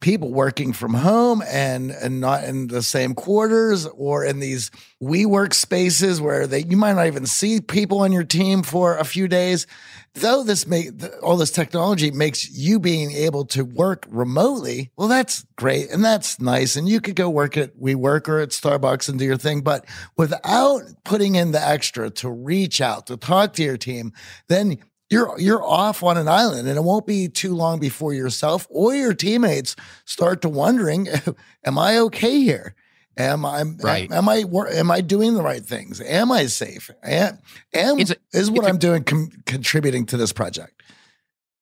people 0.01 0.33
working 0.33 0.73
from 0.73 0.95
home 0.95 1.43
and 1.49 1.91
and 1.91 2.21
not 2.21 2.45
in 2.45 2.67
the 2.69 2.83
same 2.83 3.15
quarters 3.15 3.87
or 3.87 4.25
in 4.25 4.41
these 4.41 4.71
WeWork 5.03 5.55
spaces 5.55 6.21
where 6.21 6.47
they 6.47 6.61
you 6.61 6.77
might 6.77 6.95
not 6.95 7.07
even 7.07 7.27
see 7.27 7.61
people 7.61 8.01
on 8.01 8.13
your 8.13 8.25
team 8.25 8.63
for 8.63 8.97
a 8.99 9.05
few 9.05 9.27
days. 9.27 9.67
Though 10.15 10.43
this 10.43 10.67
make 10.67 10.91
all 11.23 11.37
this 11.37 11.51
technology 11.51 12.11
makes 12.11 12.51
you 12.51 12.79
being 12.79 13.13
able 13.13 13.45
to 13.47 13.65
work 13.65 14.07
remotely, 14.09 14.91
well, 14.97 15.09
that's 15.09 15.47
great 15.57 15.91
and 15.91 16.05
that's 16.05 16.41
nice. 16.41 16.77
And 16.77 16.89
you 16.89 17.01
could 17.01 17.17
go 17.17 17.29
work 17.29 17.57
at 17.57 17.77
WeWork 17.79 18.29
or 18.29 18.41
at 18.41 18.51
Starbucks 18.51 19.09
and 19.09 19.19
do 19.19 19.25
your 19.25 19.37
thing, 19.37 19.63
but 19.63 19.87
without 20.17 20.83
putting 21.05 21.35
in 21.35 21.53
the 21.53 21.67
extra 21.67 22.11
to 22.11 22.31
reach 22.31 22.81
out 22.81 23.07
to 23.07 23.17
talk 23.17 23.55
to 23.55 23.63
your 23.63 23.77
team, 23.77 24.13
then 24.49 24.79
you're 25.11 25.39
you're 25.39 25.63
off 25.63 26.03
on 26.03 26.17
an 26.17 26.29
island 26.29 26.67
and 26.69 26.77
it 26.77 26.83
won't 26.83 27.07
be 27.07 27.29
too 27.29 27.55
long 27.55 27.79
before 27.79 28.13
yourself 28.13 28.67
or 28.71 28.95
your 28.95 29.15
teammates 29.15 29.77
start 30.05 30.43
to 30.43 30.49
wondering 30.49 31.09
am 31.65 31.79
i 31.79 31.99
okay 31.99 32.41
here? 32.41 32.75
Am 33.19 33.45
i 33.47 33.63
right. 33.63 34.11
am, 34.11 34.29
am 34.29 34.29
i 34.29 34.45
am 34.73 34.91
i 34.91 35.01
doing 35.01 35.35
the 35.35 35.43
right 35.43 35.65
things? 35.65 36.01
Am 36.01 36.33
i 36.33 36.47
safe? 36.47 36.91
Am, 37.03 37.39
am 37.73 37.99
a, 37.99 38.17
is 38.33 38.51
what 38.51 38.67
i'm 38.67 38.77
a, 38.77 38.79
doing 38.79 39.05
com- 39.05 39.31
contributing 39.47 40.07
to 40.07 40.17
this 40.17 40.33
project. 40.33 40.83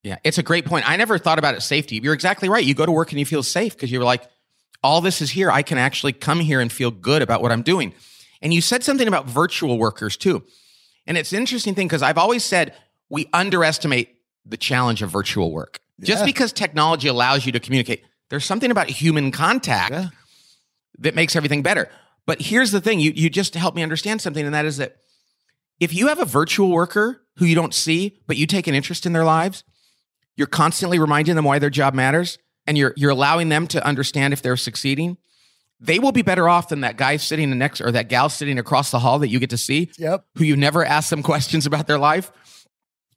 Yeah 0.02 0.16
it's 0.24 0.38
a 0.38 0.42
great 0.42 0.64
point. 0.64 0.88
I 0.88 0.96
never 0.96 1.18
thought 1.18 1.38
about 1.38 1.54
it 1.54 1.60
safety. 1.60 2.00
You're 2.02 2.14
exactly 2.14 2.48
right. 2.48 2.64
You 2.64 2.74
go 2.74 2.86
to 2.86 2.92
work 2.92 3.10
and 3.12 3.18
you 3.18 3.26
feel 3.26 3.42
safe 3.42 3.74
because 3.74 3.92
you're 3.92 4.04
like 4.04 4.28
all 4.82 5.00
this 5.00 5.22
is 5.22 5.30
here. 5.30 5.50
I 5.50 5.62
can 5.62 5.78
actually 5.78 6.12
come 6.12 6.40
here 6.40 6.60
and 6.60 6.70
feel 6.72 6.90
good 6.90 7.20
about 7.20 7.42
what 7.42 7.52
i'm 7.52 7.62
doing. 7.62 7.94
And 8.40 8.52
you 8.52 8.62
said 8.62 8.82
something 8.82 9.08
about 9.08 9.26
virtual 9.26 9.78
workers 9.78 10.16
too. 10.16 10.44
And 11.06 11.18
it's 11.18 11.32
an 11.32 11.38
interesting 11.38 11.74
thing 11.74 11.88
because 11.88 12.02
i've 12.02 12.18
always 12.18 12.42
said 12.42 12.74
we 13.14 13.28
underestimate 13.32 14.16
the 14.44 14.56
challenge 14.56 15.00
of 15.00 15.08
virtual 15.08 15.52
work. 15.52 15.78
Yeah. 15.98 16.06
Just 16.06 16.24
because 16.24 16.52
technology 16.52 17.06
allows 17.06 17.46
you 17.46 17.52
to 17.52 17.60
communicate, 17.60 18.02
there's 18.28 18.44
something 18.44 18.72
about 18.72 18.90
human 18.90 19.30
contact 19.30 19.92
yeah. 19.92 20.08
that 20.98 21.14
makes 21.14 21.36
everything 21.36 21.62
better. 21.62 21.88
But 22.26 22.42
here's 22.42 22.72
the 22.72 22.80
thing 22.80 22.98
you, 22.98 23.12
you 23.14 23.30
just 23.30 23.54
help 23.54 23.76
me 23.76 23.84
understand 23.84 24.20
something, 24.20 24.44
and 24.44 24.52
that 24.52 24.64
is 24.64 24.78
that 24.78 24.96
if 25.78 25.94
you 25.94 26.08
have 26.08 26.18
a 26.18 26.24
virtual 26.24 26.70
worker 26.70 27.22
who 27.36 27.44
you 27.44 27.54
don't 27.54 27.72
see, 27.72 28.18
but 28.26 28.36
you 28.36 28.48
take 28.48 28.66
an 28.66 28.74
interest 28.74 29.06
in 29.06 29.12
their 29.12 29.24
lives, 29.24 29.62
you're 30.36 30.48
constantly 30.48 30.98
reminding 30.98 31.36
them 31.36 31.44
why 31.44 31.60
their 31.60 31.70
job 31.70 31.94
matters, 31.94 32.38
and 32.66 32.76
you're, 32.76 32.94
you're 32.96 33.12
allowing 33.12 33.48
them 33.48 33.68
to 33.68 33.86
understand 33.86 34.32
if 34.32 34.42
they're 34.42 34.56
succeeding, 34.56 35.18
they 35.78 36.00
will 36.00 36.12
be 36.12 36.22
better 36.22 36.48
off 36.48 36.68
than 36.68 36.80
that 36.80 36.96
guy 36.96 37.16
sitting 37.16 37.56
next 37.56 37.80
or 37.80 37.92
that 37.92 38.08
gal 38.08 38.28
sitting 38.28 38.58
across 38.58 38.90
the 38.90 38.98
hall 38.98 39.20
that 39.20 39.28
you 39.28 39.38
get 39.38 39.50
to 39.50 39.58
see, 39.58 39.92
yep. 39.98 40.24
who 40.34 40.42
you 40.42 40.56
never 40.56 40.84
ask 40.84 41.10
them 41.10 41.22
questions 41.32 41.64
about 41.64 41.86
their 41.86 41.98
life 41.98 42.32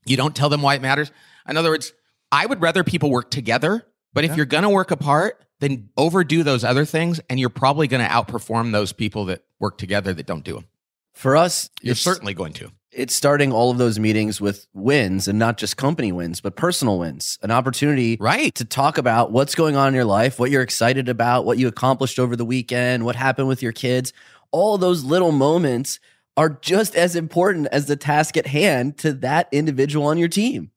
you 0.10 0.18
don't 0.18 0.36
tell 0.36 0.49
them 0.49 0.62
why 0.62 0.76
it 0.76 0.82
matters. 0.82 1.12
In 1.47 1.58
other 1.58 1.70
words, 1.70 1.93
I 2.32 2.45
would 2.45 2.62
rather 2.62 2.84
people 2.84 3.10
work 3.10 3.32
together, 3.32 3.86
but 4.14 4.24
if 4.24 4.32
yeah. 4.32 4.38
you're 4.38 4.45
going 4.45 4.64
to 4.64 4.70
work 4.70 4.91
apart, 4.91 5.43
then 5.60 5.89
overdo 5.97 6.43
those 6.43 6.64
other 6.64 6.86
things, 6.86 7.20
and 7.30 7.39
you're 7.39 7.49
probably 7.49 7.88
going 7.88 8.05
to 8.05 8.10
outperform 8.12 8.72
those 8.72 8.93
people 8.93 9.26
that 9.26 9.43
work 9.60 9.78
together 9.78 10.14
that 10.14 10.26
don't 10.28 10.43
do 10.43 10.53
them. 10.55 10.66
For 11.14 11.36
us, 11.36 11.70
You're 11.82 11.95
certainly 11.95 12.36
going 12.36 12.53
to. 12.53 12.72
it's 12.91 13.16
starting 13.16 13.51
all 13.51 13.72
of 13.72 13.80
those 13.80 13.97
meetings 13.97 14.39
with 14.39 14.68
wins 14.76 15.28
and 15.28 15.39
not 15.39 15.58
just 15.58 15.76
company 15.76 16.12
wins, 16.12 16.41
but 16.41 16.55
personal 16.55 16.99
wins. 16.99 17.39
An 17.41 17.49
opportunity 17.49 18.18
Right. 18.20 18.53
to 18.53 18.66
talk 18.66 18.99
about 18.99 19.32
what's 19.32 19.55
going 19.55 19.76
on 19.76 19.88
in 19.88 19.93
your 19.95 20.05
life, 20.05 20.38
what 20.39 20.51
you're 20.51 20.62
excited 20.62 21.10
about, 21.10 21.43
what 21.45 21.58
you 21.58 21.68
accomplished 21.68 22.20
over 22.20 22.36
the 22.36 22.45
weekend, 22.45 23.03
what 23.03 23.16
happened 23.16 23.47
with 23.47 23.64
your 23.64 23.72
kids. 23.72 24.14
All 24.51 24.78
those 24.78 25.03
little 25.03 25.32
moments 25.32 25.99
are 26.38 26.50
just 26.62 26.96
as 26.96 27.16
important 27.16 27.68
as 27.72 27.88
the 27.88 27.96
task 27.96 28.38
at 28.38 28.48
hand 28.48 28.98
to 29.00 29.12
that 29.12 29.50
individual 29.52 30.06
on 30.06 30.18
your 30.18 30.28
team. 30.30 30.72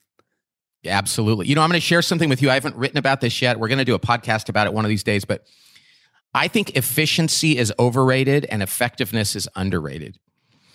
Yeah, 0.82 0.96
absolutely. 0.96 1.46
You 1.46 1.54
know, 1.54 1.60
I'm 1.60 1.68
going 1.68 1.80
to 1.80 1.86
share 1.86 2.00
something 2.00 2.30
with 2.30 2.40
you. 2.40 2.50
I 2.50 2.54
haven't 2.54 2.74
written 2.74 2.96
about 2.96 3.20
this 3.20 3.42
yet. 3.42 3.60
We're 3.60 3.68
going 3.68 3.78
to 3.78 3.84
do 3.84 3.94
a 3.94 3.98
podcast 3.98 4.48
about 4.48 4.66
it 4.66 4.72
one 4.72 4.86
of 4.86 4.88
these 4.88 5.04
days, 5.04 5.26
but 5.26 5.44
I 6.32 6.48
think 6.48 6.76
efficiency 6.76 7.58
is 7.58 7.72
overrated 7.78 8.46
and 8.46 8.62
effectiveness 8.62 9.36
is 9.36 9.46
underrated. 9.54 10.18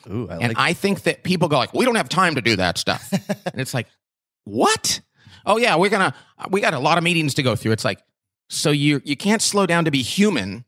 Ooh, 0.07 0.29
I 0.29 0.37
and 0.37 0.53
I 0.55 0.73
think 0.73 1.03
that 1.03 1.23
people 1.23 1.47
go 1.47 1.57
like, 1.57 1.73
"We 1.73 1.83
don't 1.83 1.95
have 1.95 2.09
time 2.09 2.35
to 2.35 2.41
do 2.41 2.57
that 2.57 2.77
stuff," 2.77 3.11
and 3.11 3.59
it's 3.59 3.73
like, 3.73 3.87
"What? 4.43 5.01
Oh 5.47 5.57
yeah, 5.57 5.75
we're 5.77 5.89
gonna 5.89 6.13
we 6.51 6.61
got 6.61 6.75
a 6.75 6.79
lot 6.79 6.99
of 6.99 7.03
meetings 7.03 7.33
to 7.35 7.43
go 7.43 7.55
through." 7.55 7.71
It's 7.71 7.85
like, 7.85 8.03
so 8.47 8.69
you 8.69 9.01
you 9.03 9.15
can't 9.15 9.41
slow 9.41 9.65
down 9.65 9.85
to 9.85 9.91
be 9.91 10.03
human, 10.03 10.65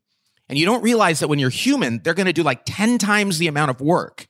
and 0.48 0.58
you 0.58 0.66
don't 0.66 0.82
realize 0.82 1.20
that 1.20 1.28
when 1.28 1.38
you're 1.38 1.50
human, 1.50 2.00
they're 2.02 2.14
going 2.14 2.26
to 2.26 2.32
do 2.32 2.42
like 2.42 2.62
ten 2.64 2.98
times 2.98 3.38
the 3.38 3.48
amount 3.48 3.70
of 3.70 3.80
work. 3.80 4.26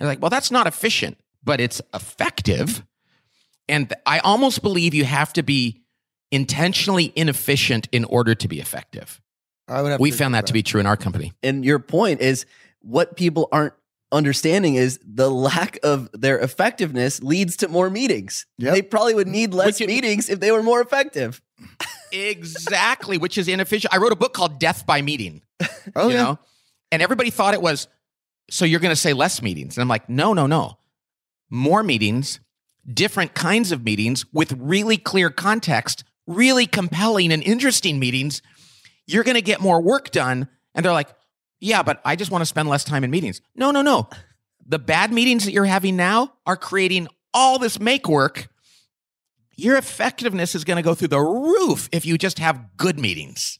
And 0.00 0.08
like, 0.08 0.20
well, 0.20 0.30
that's 0.30 0.50
not 0.50 0.66
efficient, 0.66 1.18
but 1.42 1.60
it's 1.60 1.80
effective. 1.92 2.84
And 3.68 3.92
I 4.06 4.20
almost 4.20 4.62
believe 4.62 4.94
you 4.94 5.04
have 5.04 5.32
to 5.34 5.42
be 5.42 5.82
intentionally 6.30 7.12
inefficient 7.16 7.88
in 7.92 8.04
order 8.04 8.34
to 8.34 8.48
be 8.48 8.60
effective. 8.60 9.20
I 9.66 9.82
would 9.82 9.92
have 9.92 10.00
We 10.00 10.10
found 10.10 10.34
agree 10.34 10.38
that 10.40 10.46
to 10.46 10.52
be 10.52 10.62
true 10.62 10.80
in 10.80 10.86
our 10.86 10.96
company. 10.96 11.32
and 11.42 11.64
your 11.64 11.78
point 11.78 12.20
is 12.20 12.46
what 12.80 13.16
people 13.16 13.48
aren't 13.52 13.74
understanding 14.10 14.76
is 14.76 14.98
the 15.04 15.30
lack 15.30 15.78
of 15.82 16.08
their 16.14 16.38
effectiveness 16.38 17.22
leads 17.22 17.56
to 17.58 17.68
more 17.68 17.90
meetings. 17.90 18.46
Yep. 18.56 18.72
They 18.74 18.82
probably 18.82 19.14
would 19.14 19.28
need 19.28 19.52
less 19.52 19.78
Which 19.80 19.88
meetings 19.88 20.30
if 20.30 20.40
they 20.40 20.50
were 20.50 20.62
more 20.62 20.80
effective. 20.80 21.42
exactly, 22.12 23.18
which 23.18 23.38
is 23.38 23.48
inefficient. 23.48 23.92
I 23.92 23.98
wrote 23.98 24.12
a 24.12 24.16
book 24.16 24.34
called 24.34 24.58
Death 24.58 24.86
by 24.86 25.02
Meeting. 25.02 25.42
Oh 25.96 26.08
you 26.08 26.16
yeah. 26.16 26.22
know, 26.22 26.38
and 26.92 27.00
everybody 27.00 27.30
thought 27.30 27.54
it 27.54 27.62
was. 27.62 27.88
So 28.50 28.66
you're 28.66 28.78
going 28.78 28.92
to 28.92 28.96
say 28.96 29.14
less 29.14 29.40
meetings, 29.40 29.76
and 29.76 29.82
I'm 29.82 29.88
like, 29.88 30.06
no, 30.08 30.34
no, 30.34 30.46
no, 30.46 30.76
more 31.48 31.82
meetings, 31.82 32.40
different 32.92 33.34
kinds 33.34 33.72
of 33.72 33.82
meetings 33.82 34.26
with 34.32 34.52
really 34.52 34.98
clear 34.98 35.30
context, 35.30 36.04
really 36.26 36.66
compelling 36.66 37.32
and 37.32 37.42
interesting 37.42 37.98
meetings. 37.98 38.42
You're 39.06 39.24
going 39.24 39.36
to 39.36 39.42
get 39.42 39.62
more 39.62 39.80
work 39.80 40.10
done, 40.10 40.46
and 40.74 40.84
they're 40.84 40.92
like, 40.92 41.08
yeah, 41.60 41.82
but 41.82 42.00
I 42.04 42.16
just 42.16 42.30
want 42.30 42.42
to 42.42 42.46
spend 42.46 42.68
less 42.68 42.84
time 42.84 43.02
in 43.02 43.10
meetings. 43.10 43.40
No, 43.54 43.70
no, 43.70 43.82
no. 43.82 44.08
The 44.66 44.78
bad 44.78 45.12
meetings 45.12 45.46
that 45.46 45.52
you're 45.52 45.64
having 45.64 45.96
now 45.96 46.34
are 46.46 46.56
creating 46.56 47.08
all 47.32 47.58
this 47.58 47.80
make 47.80 48.08
work. 48.08 48.48
Your 49.58 49.76
effectiveness 49.76 50.54
is 50.54 50.62
going 50.62 50.76
to 50.76 50.82
go 50.82 50.94
through 50.94 51.08
the 51.08 51.20
roof 51.20 51.88
if 51.90 52.06
you 52.06 52.16
just 52.16 52.38
have 52.38 52.76
good 52.76 52.96
meetings. 52.96 53.58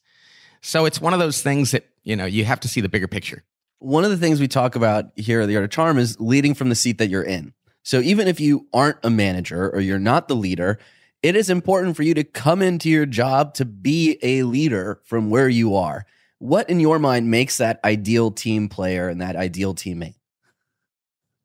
So 0.60 0.84
it's 0.84 1.00
one 1.00 1.12
of 1.12 1.18
those 1.18 1.42
things 1.42 1.72
that, 1.72 1.88
you 2.04 2.14
know, 2.14 2.24
you 2.24 2.44
have 2.44 2.60
to 2.60 2.68
see 2.68 2.80
the 2.80 2.88
bigger 2.88 3.08
picture. 3.08 3.42
one 3.80 4.04
of 4.04 4.10
the 4.10 4.16
things 4.16 4.38
we 4.38 4.46
talk 4.46 4.76
about 4.76 5.06
here 5.16 5.40
at 5.40 5.46
the 5.46 5.56
Art 5.56 5.64
of 5.64 5.70
Charm 5.70 5.98
is 5.98 6.18
leading 6.20 6.54
from 6.54 6.68
the 6.68 6.76
seat 6.76 6.98
that 6.98 7.08
you're 7.08 7.24
in. 7.24 7.52
So 7.82 8.00
even 8.00 8.28
if 8.28 8.38
you 8.38 8.68
aren't 8.72 8.98
a 9.02 9.10
manager 9.10 9.68
or 9.70 9.80
you're 9.80 9.98
not 9.98 10.28
the 10.28 10.36
leader, 10.36 10.78
it 11.20 11.34
is 11.34 11.50
important 11.50 11.96
for 11.96 12.04
you 12.04 12.14
to 12.14 12.22
come 12.22 12.62
into 12.62 12.88
your 12.88 13.06
job 13.06 13.54
to 13.54 13.64
be 13.64 14.18
a 14.22 14.44
leader 14.44 15.00
from 15.04 15.30
where 15.30 15.48
you 15.48 15.74
are. 15.74 16.06
What 16.38 16.70
in 16.70 16.78
your 16.78 17.00
mind 17.00 17.28
makes 17.28 17.58
that 17.58 17.80
ideal 17.84 18.30
team 18.30 18.68
player 18.68 19.08
and 19.08 19.20
that 19.20 19.34
ideal 19.34 19.74
teammate? 19.74 20.14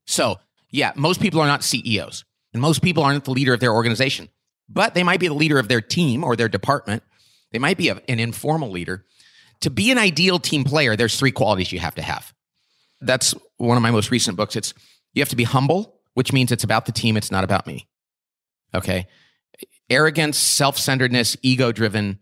So, 0.05 0.39
yeah, 0.69 0.91
most 0.95 1.21
people 1.21 1.39
are 1.39 1.47
not 1.47 1.63
CEOs 1.63 2.23
and 2.53 2.61
most 2.61 2.83
people 2.83 3.01
aren't 3.01 3.25
the 3.25 3.31
leader 3.31 3.53
of 3.53 3.59
their 3.59 3.73
organization, 3.73 4.29
but 4.73 4.93
they 4.93 5.03
might 5.03 5.19
be 5.19 5.27
the 5.27 5.33
leader 5.33 5.59
of 5.59 5.67
their 5.67 5.81
team 5.81 6.23
or 6.23 6.35
their 6.35 6.49
department. 6.49 7.03
They 7.51 7.59
might 7.59 7.77
be 7.77 7.89
a- 7.89 8.01
an 8.09 8.19
informal 8.19 8.71
leader. 8.71 9.05
To 9.61 9.69
be 9.69 9.91
an 9.91 9.97
ideal 9.97 10.39
team 10.39 10.63
player, 10.63 10.95
there's 10.95 11.17
three 11.17 11.31
qualities 11.31 11.71
you 11.71 11.79
have 11.79 11.95
to 11.95 12.01
have. 12.01 12.33
That's 12.99 13.33
one 13.57 13.77
of 13.77 13.83
my 13.83 13.91
most 13.91 14.11
recent 14.11 14.35
books. 14.35 14.55
It's 14.55 14.73
you 15.13 15.21
have 15.21 15.29
to 15.29 15.35
be 15.35 15.43
humble, 15.43 15.99
which 16.15 16.33
means 16.33 16.51
it's 16.51 16.63
about 16.63 16.85
the 16.85 16.91
team, 16.91 17.15
it's 17.15 17.31
not 17.31 17.43
about 17.43 17.67
me. 17.67 17.87
Okay. 18.73 19.07
Arrogance, 19.89 20.37
self 20.37 20.77
centeredness, 20.77 21.37
ego 21.41 21.71
driven 21.71 22.19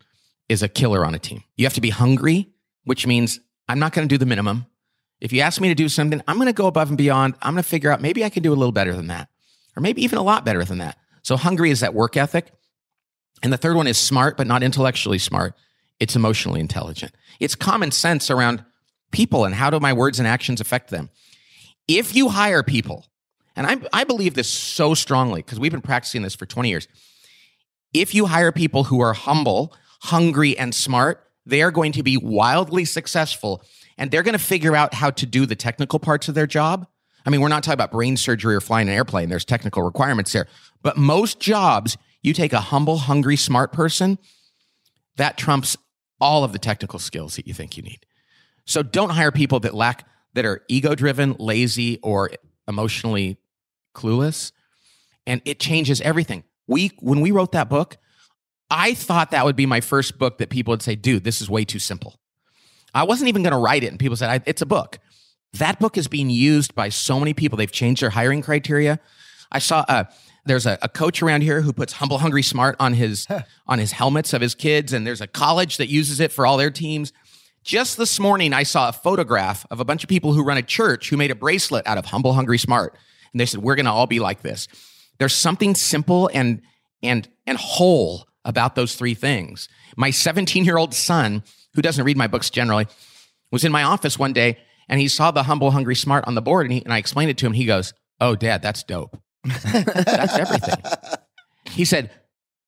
is 0.50 0.62
a 0.62 0.68
killer 0.68 1.06
on 1.06 1.16
a 1.16 1.20
team. 1.20 1.44
You 1.56 1.66
have 1.66 1.74
to 1.76 1.82
be 1.82 1.90
hungry, 1.90 2.50
which 2.84 3.08
means 3.08 3.40
I'm 3.70 3.80
not 3.80 3.94
going 3.94 4.08
to 4.08 4.14
do 4.14 4.18
the 4.18 4.26
minimum. 4.26 4.66
If 5.22 5.32
you 5.32 5.42
ask 5.42 5.62
me 5.62 5.70
to 5.70 5.76
do 5.76 5.88
something, 5.88 6.22
I'm 6.28 6.38
going 6.38 6.48
to 6.48 6.54
go 6.54 6.68
above 6.68 6.90
and 6.90 6.98
beyond. 6.98 7.36
I'm 7.42 7.54
going 7.54 7.64
to 7.64 7.70
figure 7.70 7.92
out 7.92 8.02
maybe 8.02 8.26
I 8.26 8.30
can 8.30 8.44
do 8.44 8.52
a 8.52 8.56
little 8.56 8.72
better 8.72 8.94
than 8.94 9.08
that, 9.08 9.30
or 9.78 9.82
maybe 9.82 10.04
even 10.04 10.18
a 10.18 10.24
lot 10.24 10.44
better 10.44 10.66
than 10.66 10.80
that. 10.80 10.98
So, 11.24 11.38
hungry 11.38 11.72
is 11.72 11.80
that 11.82 11.94
work 11.94 12.18
ethic. 12.18 12.52
And 13.44 13.52
the 13.52 13.58
third 13.58 13.76
one 13.76 13.88
is 13.88 13.98
smart, 13.98 14.38
but 14.38 14.48
not 14.48 14.64
intellectually 14.64 15.18
smart. 15.18 15.56
It's 16.00 16.16
emotionally 16.16 16.60
intelligent. 16.60 17.14
It's 17.40 17.56
common 17.56 17.92
sense 17.92 18.30
around 18.30 18.64
people 19.12 19.46
and 19.46 19.56
how 19.56 19.70
do 19.70 19.80
my 19.80 19.94
words 19.94 20.20
and 20.20 20.28
actions 20.28 20.62
affect 20.62 20.90
them. 20.90 21.10
If 21.88 22.16
you 22.16 22.30
hire 22.30 22.64
people, 22.64 23.06
and 23.56 23.68
I, 23.68 23.78
I 23.92 24.04
believe 24.04 24.34
this 24.34 24.50
so 24.50 24.94
strongly 24.94 25.42
because 25.42 25.60
we've 25.60 25.72
been 25.72 25.82
practicing 25.82 26.22
this 26.22 26.36
for 26.36 26.46
20 26.46 26.70
years. 26.70 26.88
If 27.94 28.16
you 28.16 28.28
hire 28.28 28.52
people 28.52 28.86
who 28.86 29.02
are 29.02 29.14
humble, 29.14 29.76
hungry, 30.02 30.58
and 30.58 30.74
smart, 30.74 31.28
they 31.46 31.62
are 31.62 31.72
going 31.72 31.92
to 31.94 32.04
be 32.04 32.18
wildly 32.18 32.86
successful 32.86 33.64
and 33.98 34.10
they're 34.10 34.24
going 34.24 34.38
to 34.38 34.44
figure 34.44 34.76
out 34.76 34.94
how 34.94 35.12
to 35.12 35.26
do 35.26 35.46
the 35.46 35.56
technical 35.56 36.00
parts 36.00 36.28
of 36.28 36.36
their 36.36 36.48
job. 36.48 36.88
I 37.26 37.30
mean, 37.30 37.42
we're 37.42 37.50
not 37.50 37.64
talking 37.64 37.76
about 37.76 37.92
brain 37.92 38.18
surgery 38.18 38.56
or 38.56 38.62
flying 38.62 38.88
an 38.88 38.96
airplane. 38.96 39.30
There's 39.30 39.46
technical 39.46 39.84
requirements 39.84 40.34
there. 40.34 40.48
But 40.82 40.98
most 40.98 41.40
jobs, 41.40 41.98
you 42.22 42.34
take 42.34 42.54
a 42.54 42.60
humble, 42.60 42.98
hungry, 42.98 43.36
smart 43.36 43.72
person, 43.72 44.18
that 45.18 45.38
trumps 45.38 45.78
all 46.20 46.44
of 46.44 46.54
the 46.54 46.60
technical 46.60 47.00
skills 47.00 47.36
that 47.36 47.48
you 47.48 47.54
think 47.54 47.78
you 47.78 47.84
need. 47.84 48.06
So 48.66 48.84
don't 48.84 49.10
hire 49.10 49.32
people 49.32 49.60
that 49.62 49.74
lack, 49.74 50.08
that 50.34 50.46
are 50.46 50.62
ego 50.68 50.96
driven, 50.96 51.36
lazy, 51.40 52.00
or 52.02 52.32
emotionally 52.68 53.38
clueless. 53.94 54.52
And 55.28 55.42
it 55.46 55.60
changes 55.60 56.02
everything. 56.02 56.44
We, 56.68 56.92
when 57.00 57.22
we 57.22 57.32
wrote 57.32 57.52
that 57.52 57.70
book, 57.70 57.98
I 58.70 58.94
thought 58.94 59.32
that 59.32 59.46
would 59.46 59.56
be 59.56 59.66
my 59.66 59.82
first 59.82 60.18
book 60.18 60.38
that 60.38 60.50
people 60.50 60.72
would 60.72 60.82
say, 60.82 60.96
dude, 60.96 61.24
this 61.24 61.42
is 61.42 61.50
way 61.50 61.66
too 61.66 61.80
simple. 61.80 62.20
I 62.94 63.04
wasn't 63.04 63.30
even 63.30 63.44
going 63.44 63.52
to 63.52 63.58
write 63.58 63.84
it. 63.84 63.88
And 63.88 64.00
people 64.00 64.16
said, 64.16 64.44
it's 64.46 64.62
a 64.62 64.66
book. 64.66 65.00
That 65.54 65.80
book 65.80 65.98
is 65.98 66.08
being 66.08 66.30
used 66.30 66.76
by 66.76 66.90
so 66.90 67.20
many 67.20 67.34
people. 67.34 67.58
They've 67.58 67.72
changed 67.72 68.02
their 68.02 68.12
hiring 68.12 68.42
criteria. 68.42 69.00
I 69.52 69.60
saw 69.60 69.84
uh, 69.88 70.06
there's 70.46 70.66
a, 70.66 70.78
a 70.82 70.90
coach 70.90 71.22
around 71.22 71.42
here 71.42 71.62
who 71.62 71.74
puts 71.74 71.94
humble, 71.94 72.20
hungry, 72.20 72.42
smart 72.44 72.76
on 72.80 72.94
his 72.94 73.28
on 73.68 73.80
his 73.80 73.92
helmets 73.92 74.34
of 74.34 74.42
his 74.42 74.56
kids, 74.56 74.94
and 74.94 75.06
there's 75.06 75.22
a 75.22 75.28
college 75.28 75.78
that 75.78 75.90
uses 75.90 76.20
it 76.20 76.32
for 76.32 76.46
all 76.46 76.58
their 76.58 76.72
teams. 76.72 77.12
Just 77.64 77.98
this 77.98 78.20
morning, 78.20 78.54
I 78.54 78.64
saw 78.64 78.90
a 78.90 78.94
photograph 78.94 79.66
of 79.70 79.80
a 79.80 79.86
bunch 79.86 80.04
of 80.04 80.10
people 80.10 80.34
who 80.34 80.44
run 80.44 80.58
a 80.58 80.64
church 80.64 81.10
who 81.10 81.18
made 81.18 81.30
a 81.30 81.36
bracelet 81.36 81.86
out 81.86 81.98
of 81.98 82.06
humble, 82.06 82.34
hungry, 82.34 82.58
smart, 82.58 82.98
and 83.34 83.40
they 83.40 83.46
said 83.46 83.62
we're 83.62 83.76
going 83.76 83.86
to 83.86 83.92
all 83.92 84.08
be 84.08 84.20
like 84.20 84.42
this. 84.42 84.68
There's 85.20 85.36
something 85.36 85.76
simple 85.76 86.30
and 86.34 86.62
and 87.04 87.28
and 87.46 87.58
whole 87.58 88.26
about 88.46 88.76
those 88.76 88.96
three 88.96 89.14
things. 89.14 89.70
My 89.96 90.10
17 90.10 90.66
year 90.66 90.78
old 90.78 90.94
son, 90.94 91.44
who 91.76 91.82
doesn't 91.82 92.06
read 92.06 92.18
my 92.18 92.28
books 92.28 92.50
generally, 92.50 92.88
was 93.52 93.64
in 93.64 93.72
my 93.72 93.84
office 93.84 94.18
one 94.18 94.34
day 94.34 94.58
and 94.92 95.00
he 95.00 95.08
saw 95.08 95.32
the 95.32 95.44
humble, 95.44 95.72
hungry, 95.72 95.96
smart 95.96 96.26
on 96.28 96.36
the 96.36 96.42
board, 96.42 96.66
and, 96.66 96.74
he, 96.74 96.84
and 96.84 96.94
I 96.94 96.98
explained 96.98 97.32
it 97.32 97.38
to 97.38 97.46
him. 97.46 97.54
He 97.54 97.66
goes, 97.66 97.94
"Oh, 98.20 98.36
Dad, 98.36 98.62
that's 98.62 98.84
dope. 98.84 99.18
that's 99.64 100.38
everything." 100.38 100.84
He 101.66 101.86
said, 101.86 102.12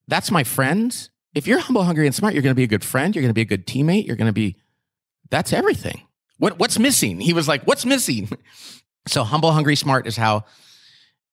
"That's 0.07 0.31
my 0.31 0.45
friends. 0.45 1.09
If 1.35 1.45
you're 1.45 1.59
humble, 1.59 1.83
hungry, 1.83 2.05
and 2.05 2.15
smart, 2.15 2.33
you're 2.33 2.41
going 2.41 2.55
to 2.55 2.59
be 2.59 2.63
a 2.63 2.67
good 2.67 2.85
friend. 2.85 3.13
You're 3.13 3.21
going 3.21 3.29
to 3.29 3.35
be 3.35 3.41
a 3.41 3.45
good 3.45 3.67
teammate. 3.67 4.07
You're 4.07 4.15
going 4.15 4.27
to 4.27 4.33
be. 4.33 4.55
That's 5.29 5.51
everything. 5.51 6.07
What 6.37 6.57
what's 6.57 6.79
missing?" 6.79 7.19
He 7.19 7.33
was 7.33 7.47
like, 7.47 7.65
"What's 7.65 7.85
missing?" 7.85 8.29
So 9.05 9.25
humble, 9.25 9.51
hungry, 9.51 9.75
smart 9.75 10.07
is 10.07 10.15
how. 10.15 10.45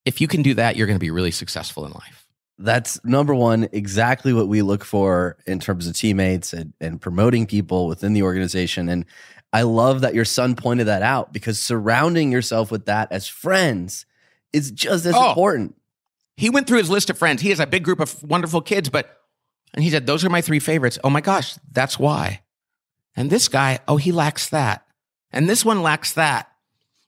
If 0.03 0.19
you 0.19 0.27
can 0.27 0.41
do 0.41 0.55
that, 0.55 0.75
you're 0.75 0.87
going 0.87 0.97
to 0.97 1.03
be 1.03 1.11
really 1.11 1.31
successful 1.31 1.85
in 1.85 1.91
life. 1.91 2.27
That's 2.57 3.03
number 3.05 3.33
one, 3.33 3.69
exactly 3.71 4.33
what 4.33 4.47
we 4.47 4.61
look 4.61 4.83
for 4.83 5.37
in 5.45 5.59
terms 5.59 5.87
of 5.87 5.95
teammates 5.95 6.53
and, 6.53 6.73
and 6.81 6.99
promoting 6.99 7.45
people 7.45 7.87
within 7.87 8.13
the 8.13 8.23
organization. 8.23 8.89
And 8.89 9.05
I 9.53 9.63
love 9.63 10.01
that 10.01 10.15
your 10.15 10.25
son 10.25 10.55
pointed 10.55 10.87
that 10.87 11.01
out 11.01 11.33
because 11.33 11.59
surrounding 11.59 12.31
yourself 12.31 12.71
with 12.71 12.85
that 12.85 13.11
as 13.11 13.27
friends 13.27 14.05
is 14.53 14.71
just 14.71 15.05
as 15.05 15.13
Oh. 15.15 15.29
important. 15.29 15.75
he 16.37 16.49
went 16.49 16.67
through 16.67 16.77
his 16.79 16.89
list 16.89 17.09
of 17.09 17.17
friends. 17.17 17.41
He 17.41 17.49
has 17.49 17.59
a 17.59 17.67
big 17.67 17.83
group 17.83 17.99
of 17.99 18.21
wonderful 18.23 18.61
kids, 18.61 18.89
but 18.89 19.17
and 19.73 19.83
he 19.83 19.89
said, 19.89 20.05
Those 20.07 20.25
are 20.25 20.29
my 20.29 20.41
three 20.41 20.59
favorites. 20.59 20.97
Oh 21.03 21.09
my 21.09 21.21
gosh, 21.21 21.55
that's 21.71 21.97
why. 21.99 22.41
And 23.15 23.29
this 23.29 23.47
guy, 23.47 23.79
oh, 23.87 23.97
he 23.97 24.11
lacks 24.11 24.49
that. 24.49 24.85
And 25.31 25.49
this 25.49 25.63
one 25.65 25.81
lacks 25.81 26.13
that. 26.13 26.47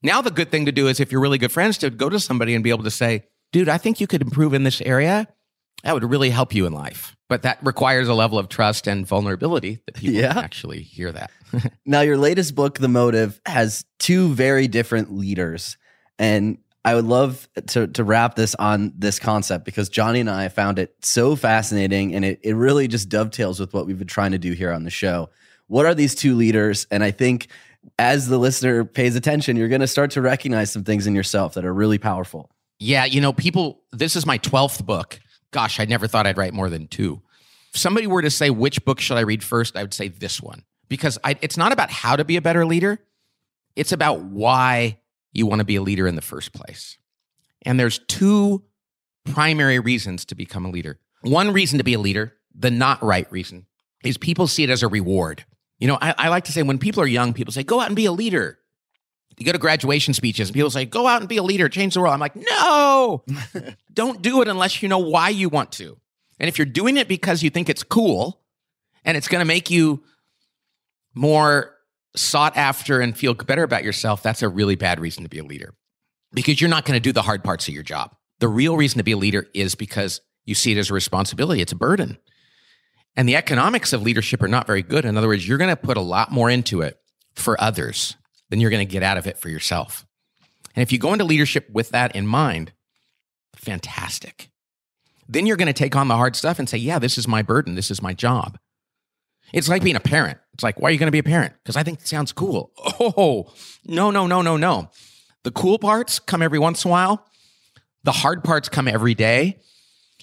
Now, 0.01 0.21
the 0.21 0.31
good 0.31 0.51
thing 0.51 0.65
to 0.65 0.71
do 0.71 0.87
is 0.87 0.99
if 0.99 1.11
you're 1.11 1.21
really 1.21 1.37
good 1.37 1.51
friends, 1.51 1.77
to 1.79 1.89
go 1.89 2.09
to 2.09 2.19
somebody 2.19 2.53
and 2.55 2.63
be 2.63 2.69
able 2.69 2.83
to 2.83 2.91
say, 2.91 3.23
Dude, 3.51 3.69
I 3.69 3.77
think 3.77 3.99
you 4.01 4.07
could 4.07 4.21
improve 4.21 4.53
in 4.53 4.63
this 4.63 4.81
area. 4.81 5.27
That 5.83 5.93
would 5.93 6.03
really 6.09 6.29
help 6.29 6.53
you 6.53 6.65
in 6.65 6.73
life. 6.73 7.15
But 7.29 7.41
that 7.43 7.57
requires 7.63 8.07
a 8.07 8.13
level 8.13 8.37
of 8.39 8.47
trust 8.49 8.87
and 8.87 9.05
vulnerability 9.07 9.79
that 9.85 9.95
people 9.95 10.15
Yeah. 10.15 10.37
actually 10.39 10.81
hear 10.81 11.11
that. 11.11 11.31
Now, 11.85 12.01
your 12.01 12.17
latest 12.17 12.55
book, 12.55 12.79
The 12.79 12.87
Motive, 12.87 13.39
has 13.45 13.85
two 13.99 14.33
very 14.33 14.67
different 14.67 15.13
leaders. 15.13 15.77
And 16.17 16.57
I 16.85 16.95
would 16.95 17.05
love 17.05 17.47
to, 17.67 17.87
to 17.87 18.03
wrap 18.03 18.35
this 18.35 18.55
on 18.55 18.91
this 18.97 19.19
concept 19.19 19.63
because 19.65 19.87
Johnny 19.89 20.19
and 20.19 20.29
I 20.29 20.47
found 20.49 20.79
it 20.79 20.95
so 21.03 21.35
fascinating 21.35 22.15
and 22.15 22.25
it, 22.25 22.39
it 22.43 22.55
really 22.55 22.87
just 22.87 23.07
dovetails 23.09 23.59
with 23.59 23.73
what 23.73 23.85
we've 23.85 23.97
been 23.99 24.07
trying 24.07 24.31
to 24.31 24.37
do 24.39 24.53
here 24.53 24.71
on 24.71 24.83
the 24.83 24.89
show. 24.89 25.29
What 25.67 25.85
are 25.85 25.93
these 25.95 26.15
two 26.15 26.35
leaders? 26.35 26.87
And 26.91 27.03
I 27.03 27.11
think 27.11 27.47
as 27.99 28.27
the 28.27 28.37
listener 28.37 28.83
pays 28.83 29.15
attention, 29.15 29.55
you're 29.55 29.67
going 29.69 29.81
to 29.81 29.87
start 29.87 30.11
to 30.11 30.21
recognize 30.21 30.71
some 30.71 30.83
things 30.83 31.05
in 31.07 31.13
yourself 31.15 31.53
that 31.53 31.65
are 31.65 31.73
really 31.73 31.97
powerful. 31.99 32.49
Yeah, 32.79 33.05
you 33.05 33.21
know, 33.21 33.31
people, 33.31 33.81
this 33.91 34.15
is 34.15 34.25
my 34.25 34.39
12th 34.39 34.85
book. 34.85 35.19
Gosh, 35.53 35.79
I 35.79 35.85
never 35.85 36.07
thought 36.07 36.27
I'd 36.27 36.37
write 36.37 36.53
more 36.53 36.69
than 36.69 36.87
two. 36.87 37.21
If 37.73 37.79
somebody 37.79 38.07
were 38.07 38.21
to 38.21 38.29
say, 38.29 38.49
which 38.49 38.83
book 38.83 38.99
should 38.99 39.17
I 39.17 39.21
read 39.21 39.43
first? 39.43 39.77
I 39.77 39.83
would 39.83 39.93
say 39.93 40.09
this 40.09 40.41
one 40.41 40.63
because 40.89 41.17
I, 41.23 41.37
it's 41.41 41.57
not 41.57 41.71
about 41.71 41.89
how 41.89 42.17
to 42.17 42.25
be 42.25 42.35
a 42.35 42.41
better 42.41 42.65
leader, 42.65 42.99
it's 43.75 43.91
about 43.91 44.21
why 44.21 44.99
you 45.31 45.47
want 45.47 45.59
to 45.59 45.65
be 45.65 45.77
a 45.77 45.81
leader 45.81 46.07
in 46.07 46.15
the 46.15 46.21
first 46.21 46.53
place. 46.53 46.97
And 47.63 47.79
there's 47.79 47.99
two 47.99 48.63
primary 49.25 49.79
reasons 49.79 50.25
to 50.25 50.35
become 50.35 50.65
a 50.65 50.69
leader. 50.69 50.99
One 51.21 51.53
reason 51.53 51.77
to 51.77 51.83
be 51.83 51.93
a 51.93 51.99
leader, 51.99 52.33
the 52.53 52.69
not 52.69 53.01
right 53.01 53.31
reason, 53.31 53.65
is 54.03 54.17
people 54.17 54.47
see 54.47 54.63
it 54.63 54.69
as 54.69 54.83
a 54.83 54.87
reward. 54.87 55.45
You 55.79 55.87
know, 55.87 55.97
I, 56.01 56.13
I 56.17 56.27
like 56.29 56.43
to 56.45 56.51
say 56.51 56.61
when 56.61 56.77
people 56.77 57.01
are 57.01 57.07
young, 57.07 57.33
people 57.33 57.53
say, 57.53 57.63
go 57.63 57.79
out 57.79 57.87
and 57.87 57.95
be 57.95 58.05
a 58.05 58.11
leader. 58.11 58.59
You 59.37 59.45
go 59.45 59.51
to 59.51 59.57
graduation 59.57 60.13
speeches 60.13 60.49
and 60.49 60.53
people 60.53 60.69
say, 60.69 60.85
go 60.85 61.07
out 61.07 61.21
and 61.21 61.29
be 61.29 61.37
a 61.37 61.43
leader, 61.43 61.69
change 61.69 61.93
the 61.93 62.01
world. 62.01 62.13
I'm 62.13 62.19
like, 62.19 62.35
no, 62.35 63.23
don't 63.93 64.21
do 64.21 64.41
it 64.41 64.47
unless 64.47 64.81
you 64.81 64.89
know 64.89 64.99
why 64.99 65.29
you 65.29 65.49
want 65.49 65.71
to. 65.73 65.97
And 66.39 66.47
if 66.47 66.57
you're 66.57 66.65
doing 66.65 66.97
it 66.97 67.07
because 67.07 67.43
you 67.43 67.49
think 67.49 67.69
it's 67.69 67.83
cool 67.83 68.41
and 69.05 69.17
it's 69.17 69.27
going 69.27 69.39
to 69.39 69.45
make 69.45 69.69
you 69.69 70.03
more 71.13 71.75
sought 72.15 72.57
after 72.57 72.99
and 72.99 73.17
feel 73.17 73.33
better 73.33 73.63
about 73.63 73.83
yourself, 73.83 74.21
that's 74.21 74.41
a 74.41 74.49
really 74.49 74.75
bad 74.75 74.99
reason 74.99 75.23
to 75.23 75.29
be 75.29 75.39
a 75.39 75.43
leader 75.43 75.73
because 76.33 76.59
you're 76.59 76.69
not 76.69 76.85
going 76.85 76.97
to 76.97 77.03
do 77.03 77.11
the 77.11 77.21
hard 77.21 77.43
parts 77.43 77.67
of 77.67 77.73
your 77.73 77.83
job. 77.83 78.15
The 78.39 78.47
real 78.47 78.75
reason 78.75 78.97
to 78.97 79.03
be 79.03 79.13
a 79.13 79.17
leader 79.17 79.47
is 79.53 79.75
because 79.75 80.21
you 80.45 80.55
see 80.55 80.73
it 80.73 80.77
as 80.77 80.89
a 80.89 80.93
responsibility, 80.93 81.61
it's 81.61 81.71
a 81.71 81.77
burden. 81.77 82.17
And 83.15 83.29
the 83.29 83.35
economics 83.35 83.93
of 83.93 84.01
leadership 84.01 84.41
are 84.41 84.47
not 84.47 84.65
very 84.65 84.81
good. 84.81 85.05
In 85.05 85.17
other 85.17 85.27
words, 85.27 85.47
you're 85.47 85.59
going 85.59 85.69
to 85.69 85.75
put 85.75 85.97
a 85.97 86.01
lot 86.01 86.31
more 86.31 86.49
into 86.49 86.81
it 86.81 86.99
for 87.35 87.59
others 87.61 88.15
than 88.53 88.59
you're 88.59 88.69
going 88.69 88.87
to 88.87 88.91
get 88.91 89.01
out 89.01 89.17
of 89.17 89.25
it 89.25 89.39
for 89.39 89.49
yourself. 89.49 90.05
And 90.75 90.83
if 90.83 90.91
you 90.91 90.99
go 90.99 91.11
into 91.11 91.25
leadership 91.25 91.67
with 91.71 91.89
that 91.89 92.15
in 92.15 92.27
mind, 92.27 92.71
fantastic. 93.55 94.51
Then 95.27 95.47
you're 95.47 95.57
going 95.57 95.65
to 95.65 95.73
take 95.73 95.95
on 95.95 96.07
the 96.07 96.15
hard 96.15 96.35
stuff 96.35 96.59
and 96.59 96.69
say, 96.69 96.77
yeah, 96.77 96.99
this 96.99 97.17
is 97.17 97.27
my 97.27 97.41
burden. 97.41 97.73
This 97.73 97.89
is 97.89 97.99
my 97.99 98.13
job. 98.13 98.59
It's 99.53 99.67
like 99.67 99.83
being 99.83 99.95
a 99.95 99.99
parent. 99.99 100.37
It's 100.53 100.61
like, 100.61 100.79
why 100.79 100.89
are 100.89 100.91
you 100.91 100.99
going 100.99 101.07
to 101.07 101.11
be 101.11 101.17
a 101.17 101.23
parent? 101.23 101.55
Because 101.63 101.75
I 101.75 101.81
think 101.81 102.01
it 102.01 102.07
sounds 102.07 102.31
cool. 102.31 102.71
Oh, 102.77 103.51
no, 103.85 104.11
no, 104.11 104.27
no, 104.27 104.43
no, 104.43 104.55
no. 104.55 104.91
The 105.41 105.49
cool 105.49 105.79
parts 105.79 106.19
come 106.19 106.43
every 106.43 106.59
once 106.59 106.85
in 106.85 106.89
a 106.89 106.91
while. 106.91 107.25
The 108.03 108.11
hard 108.11 108.43
parts 108.43 108.69
come 108.69 108.87
every 108.87 109.15
day. 109.15 109.57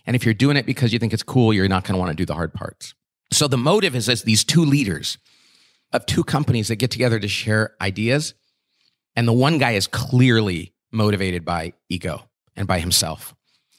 And 0.07 0.15
if 0.15 0.25
you're 0.25 0.35
doing 0.35 0.57
it 0.57 0.67
because 0.67 0.93
you 0.93 1.01
think 1.01 1.13
it's 1.13 1.25
cool, 1.25 1.53
you're 1.53 1.67
not 1.67 1.83
going 1.83 1.95
to 1.95 1.99
want 1.99 2.11
to 2.11 2.17
do 2.17 2.27
the 2.27 2.35
hard 2.35 2.55
parts. 2.55 2.95
So 3.33 3.49
the 3.49 3.59
motive 3.59 3.97
is 3.97 4.09
as 4.09 4.23
these 4.23 4.45
two 4.45 4.65
leaders 4.65 5.19
of 5.93 6.07
two 6.07 6.25
companies 6.25 6.69
that 6.69 6.77
get 6.77 6.91
together 6.91 7.19
to 7.19 7.29
share 7.29 7.75
ideas. 7.81 8.35
And 9.17 9.27
the 9.27 9.33
one 9.33 9.59
guy 9.59 9.73
is 9.73 9.87
clearly 9.87 10.75
motivated 10.93 11.45
by 11.45 11.73
ego 11.89 12.29
and 12.57 12.67
by 12.67 12.81
himself. 12.81 13.35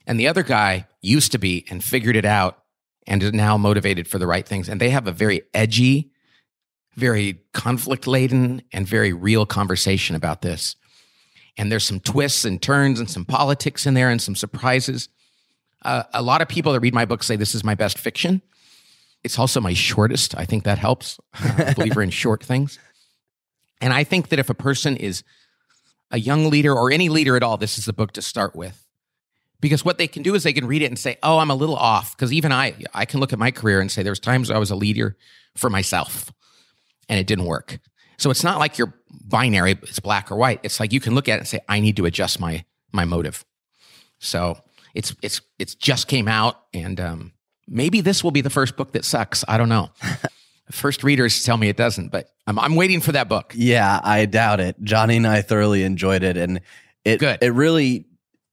And 0.05 0.19
the 0.19 0.27
other 0.27 0.43
guy 0.43 0.87
used 1.01 1.31
to 1.31 1.37
be 1.37 1.65
and 1.69 1.83
figured 1.83 2.15
it 2.15 2.25
out 2.25 2.63
and 3.07 3.23
is 3.23 3.33
now 3.33 3.57
motivated 3.57 4.07
for 4.07 4.17
the 4.17 4.27
right 4.27 4.45
things. 4.45 4.69
And 4.69 4.79
they 4.79 4.89
have 4.89 5.07
a 5.07 5.11
very 5.11 5.41
edgy, 5.53 6.11
very 6.95 7.41
conflict 7.53 8.07
laden, 8.07 8.61
and 8.71 8.87
very 8.87 9.13
real 9.13 9.45
conversation 9.45 10.15
about 10.15 10.41
this. 10.41 10.75
And 11.57 11.71
there's 11.71 11.85
some 11.85 11.99
twists 11.99 12.45
and 12.45 12.61
turns 12.61 12.99
and 12.99 13.09
some 13.09 13.25
politics 13.25 13.85
in 13.85 13.93
there 13.93 14.09
and 14.09 14.21
some 14.21 14.35
surprises. 14.35 15.09
Uh, 15.83 16.03
a 16.13 16.21
lot 16.21 16.41
of 16.41 16.47
people 16.47 16.73
that 16.73 16.79
read 16.79 16.93
my 16.93 17.05
book 17.05 17.23
say 17.23 17.35
this 17.35 17.55
is 17.55 17.63
my 17.63 17.75
best 17.75 17.97
fiction. 17.97 18.41
It's 19.23 19.37
also 19.37 19.61
my 19.61 19.73
shortest. 19.73 20.35
I 20.37 20.45
think 20.45 20.63
that 20.63 20.77
helps. 20.77 21.19
I'm 21.33 21.67
a 21.67 21.73
believer 21.75 22.01
in 22.01 22.09
short 22.23 22.43
things. 22.43 22.79
And 23.79 23.93
I 23.93 24.03
think 24.03 24.29
that 24.29 24.39
if 24.39 24.49
a 24.49 24.53
person 24.53 24.97
is 24.97 25.23
a 26.11 26.19
young 26.19 26.49
leader 26.49 26.73
or 26.73 26.91
any 26.91 27.09
leader 27.09 27.35
at 27.35 27.43
all, 27.43 27.57
this 27.57 27.77
is 27.77 27.85
the 27.85 27.93
book 27.93 28.11
to 28.13 28.21
start 28.21 28.55
with. 28.55 28.87
Because 29.59 29.85
what 29.85 29.97
they 29.97 30.07
can 30.07 30.23
do 30.23 30.33
is 30.33 30.43
they 30.43 30.53
can 30.53 30.65
read 30.65 30.81
it 30.81 30.87
and 30.87 30.97
say, 30.97 31.17
"Oh, 31.21 31.37
I'm 31.37 31.51
a 31.51 31.55
little 31.55 31.75
off." 31.75 32.15
Because 32.15 32.33
even 32.33 32.51
I, 32.51 32.73
I 32.95 33.05
can 33.05 33.19
look 33.19 33.31
at 33.31 33.37
my 33.37 33.51
career 33.51 33.79
and 33.79 33.91
say, 33.91 34.01
"There's 34.01 34.19
times 34.19 34.49
I 34.49 34.57
was 34.57 34.71
a 34.71 34.75
leader 34.75 35.17
for 35.55 35.69
myself, 35.69 36.31
and 37.07 37.19
it 37.19 37.27
didn't 37.27 37.45
work." 37.45 37.79
So 38.17 38.31
it's 38.31 38.43
not 38.43 38.57
like 38.57 38.79
you're 38.79 38.93
binary; 39.23 39.73
it's 39.83 39.99
black 39.99 40.31
or 40.31 40.35
white. 40.35 40.61
It's 40.63 40.79
like 40.79 40.91
you 40.91 40.99
can 40.99 41.13
look 41.13 41.29
at 41.29 41.35
it 41.35 41.39
and 41.39 41.47
say, 41.47 41.59
"I 41.69 41.79
need 41.79 41.95
to 41.97 42.05
adjust 42.05 42.39
my 42.39 42.65
my 42.91 43.05
motive." 43.05 43.45
So 44.17 44.57
it's 44.95 45.15
it's 45.21 45.41
it's 45.59 45.75
just 45.75 46.07
came 46.07 46.27
out, 46.27 46.63
and 46.73 46.99
um, 46.99 47.33
maybe 47.71 48.01
this 48.01 48.23
will 48.23 48.31
be 48.31 48.41
the 48.41 48.49
first 48.49 48.75
book 48.75 48.91
that 48.91 49.05
sucks. 49.05 49.43
I 49.47 49.57
don't 49.57 49.69
know. 49.69 49.89
first 50.71 51.03
readers 51.03 51.43
tell 51.43 51.57
me 51.57 51.69
it 51.69 51.77
doesn't, 51.77 52.09
but 52.09 52.29
I'm 52.47 52.59
I'm 52.59 52.75
waiting 52.75 53.01
for 53.01 53.13
that 53.13 53.29
book. 53.29 53.53
Yeah, 53.55 53.99
I 54.03 54.25
doubt 54.25 54.59
it. 54.59 54.75
Johnny 54.83 55.17
and 55.17 55.27
I 55.27 55.41
thoroughly 55.41 55.83
enjoyed 55.83 56.23
it, 56.23 56.37
and 56.37 56.61
it 57.05 57.19
Good. 57.19 57.39
it 57.41 57.53
really 57.53 58.05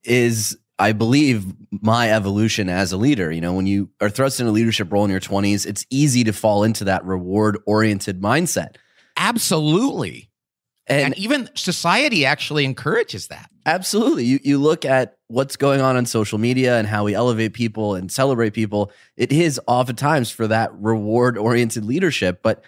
is. 0.04 0.56
I 0.80 0.92
believe 0.92 1.44
my 1.72 2.12
evolution 2.12 2.68
as 2.68 2.92
a 2.92 2.96
leader. 2.96 3.32
You 3.32 3.40
know, 3.40 3.54
when 3.54 3.66
you 3.66 3.90
are 4.00 4.08
thrust 4.08 4.38
in 4.38 4.46
a 4.46 4.52
leadership 4.52 4.92
role 4.92 5.04
in 5.04 5.10
your 5.10 5.20
20s, 5.20 5.66
it's 5.66 5.84
easy 5.90 6.22
to 6.24 6.32
fall 6.32 6.62
into 6.62 6.84
that 6.84 7.04
reward 7.04 7.58
oriented 7.66 8.20
mindset. 8.22 8.76
Absolutely. 9.16 10.27
And, 10.88 11.06
And, 11.06 11.18
even 11.18 11.50
society 11.54 12.24
actually 12.24 12.64
encourages 12.64 13.26
that. 13.28 13.50
absolutely, 13.66 14.24
you 14.24 14.38
you 14.42 14.58
look 14.58 14.84
at 14.84 15.16
what's 15.28 15.56
going 15.56 15.80
on 15.80 15.96
on 15.96 16.06
social 16.06 16.38
media 16.38 16.78
and 16.78 16.88
how 16.88 17.04
we 17.04 17.14
elevate 17.14 17.52
people 17.52 17.94
and 17.94 18.10
celebrate 18.10 18.54
people. 18.54 18.90
It 19.16 19.30
is 19.32 19.60
oftentimes 19.66 20.30
for 20.30 20.46
that 20.46 20.72
reward 20.80 21.36
oriented 21.36 21.84
leadership, 21.84 22.40
but 22.42 22.64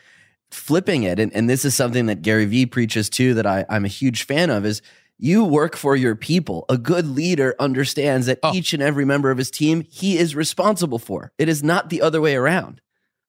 flipping 0.50 1.04
it, 1.04 1.18
and, 1.18 1.32
and 1.32 1.48
this 1.48 1.64
is 1.64 1.74
something 1.74 2.06
that 2.06 2.22
Gary 2.22 2.44
Vee 2.44 2.66
preaches 2.66 3.08
too, 3.08 3.34
that 3.34 3.46
I, 3.46 3.64
I'm 3.68 3.84
a 3.84 3.88
huge 3.88 4.24
fan 4.24 4.50
of, 4.50 4.66
is 4.66 4.82
you 5.18 5.44
work 5.44 5.76
for 5.76 5.94
your 5.96 6.16
people. 6.16 6.64
A 6.68 6.76
good 6.78 7.06
leader 7.06 7.54
understands 7.60 8.26
that 8.26 8.38
Oh. 8.42 8.52
each 8.54 8.72
and 8.72 8.82
every 8.82 9.04
member 9.04 9.30
of 9.30 9.38
his 9.38 9.50
team 9.50 9.84
he 9.88 10.18
is 10.18 10.34
responsible 10.34 10.98
for. 10.98 11.32
It 11.38 11.48
is 11.48 11.62
not 11.62 11.88
the 11.90 12.02
other 12.02 12.20
way 12.20 12.34
around. 12.34 12.80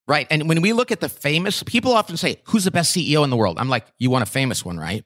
Right. 0.07 0.27
And 0.29 0.49
when 0.49 0.61
we 0.61 0.73
look 0.73 0.91
at 0.91 0.99
the 0.99 1.07
famous, 1.07 1.63
people 1.63 1.93
often 1.93 2.17
say, 2.17 2.41
Who's 2.45 2.63
the 2.63 2.71
best 2.71 2.95
CEO 2.95 3.23
in 3.23 3.29
the 3.29 3.37
world? 3.37 3.57
I'm 3.59 3.69
like, 3.69 3.85
You 3.97 4.09
want 4.09 4.23
a 4.23 4.29
famous 4.29 4.65
one, 4.65 4.77
right? 4.77 5.05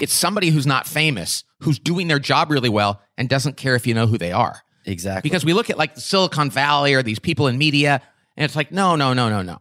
It's 0.00 0.14
somebody 0.14 0.50
who's 0.50 0.66
not 0.66 0.86
famous, 0.86 1.44
who's 1.60 1.78
doing 1.78 2.08
their 2.08 2.18
job 2.18 2.50
really 2.50 2.68
well 2.68 3.02
and 3.18 3.28
doesn't 3.28 3.56
care 3.56 3.74
if 3.74 3.86
you 3.86 3.94
know 3.94 4.06
who 4.06 4.16
they 4.18 4.32
are. 4.32 4.62
Exactly. 4.86 5.28
Because 5.28 5.44
we 5.44 5.52
look 5.52 5.68
at 5.68 5.76
like 5.76 5.94
the 5.94 6.00
Silicon 6.00 6.50
Valley 6.50 6.94
or 6.94 7.02
these 7.02 7.18
people 7.18 7.48
in 7.48 7.58
media, 7.58 8.00
and 8.36 8.44
it's 8.44 8.56
like, 8.56 8.72
No, 8.72 8.96
no, 8.96 9.12
no, 9.12 9.28
no, 9.28 9.42
no. 9.42 9.58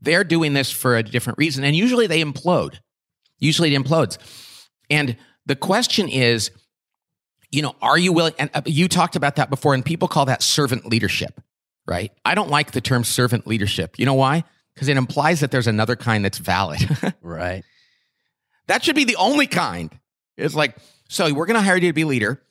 They're 0.00 0.24
doing 0.24 0.52
this 0.52 0.70
for 0.70 0.96
a 0.96 1.02
different 1.02 1.38
reason. 1.38 1.64
And 1.64 1.74
usually 1.76 2.06
they 2.06 2.22
implode. 2.22 2.78
Usually 3.38 3.74
it 3.74 3.82
implodes. 3.82 4.18
And 4.90 5.16
the 5.46 5.56
question 5.56 6.08
is, 6.08 6.50
you 7.50 7.62
know, 7.62 7.74
are 7.80 7.98
you 7.98 8.12
willing? 8.12 8.34
And 8.38 8.50
uh, 8.54 8.62
you 8.66 8.88
talked 8.88 9.16
about 9.16 9.36
that 9.36 9.50
before, 9.50 9.74
and 9.74 9.84
people 9.84 10.08
call 10.08 10.26
that 10.26 10.42
servant 10.42 10.86
leadership, 10.86 11.40
right? 11.86 12.12
I 12.24 12.34
don't 12.34 12.50
like 12.50 12.72
the 12.72 12.80
term 12.80 13.04
servant 13.04 13.46
leadership. 13.46 13.98
You 13.98 14.06
know 14.06 14.14
why? 14.14 14.44
Because 14.74 14.88
it 14.88 14.96
implies 14.96 15.40
that 15.40 15.50
there's 15.50 15.66
another 15.66 15.96
kind 15.96 16.24
that's 16.24 16.38
valid. 16.38 16.80
right. 17.22 17.64
that 18.66 18.84
should 18.84 18.96
be 18.96 19.04
the 19.04 19.16
only 19.16 19.46
kind. 19.46 19.90
It's 20.36 20.54
like, 20.54 20.76
so 21.08 21.32
we're 21.32 21.46
going 21.46 21.58
to 21.58 21.62
hire 21.62 21.76
you 21.76 21.88
to 21.88 21.92
be 21.92 22.04
leader. 22.04 22.42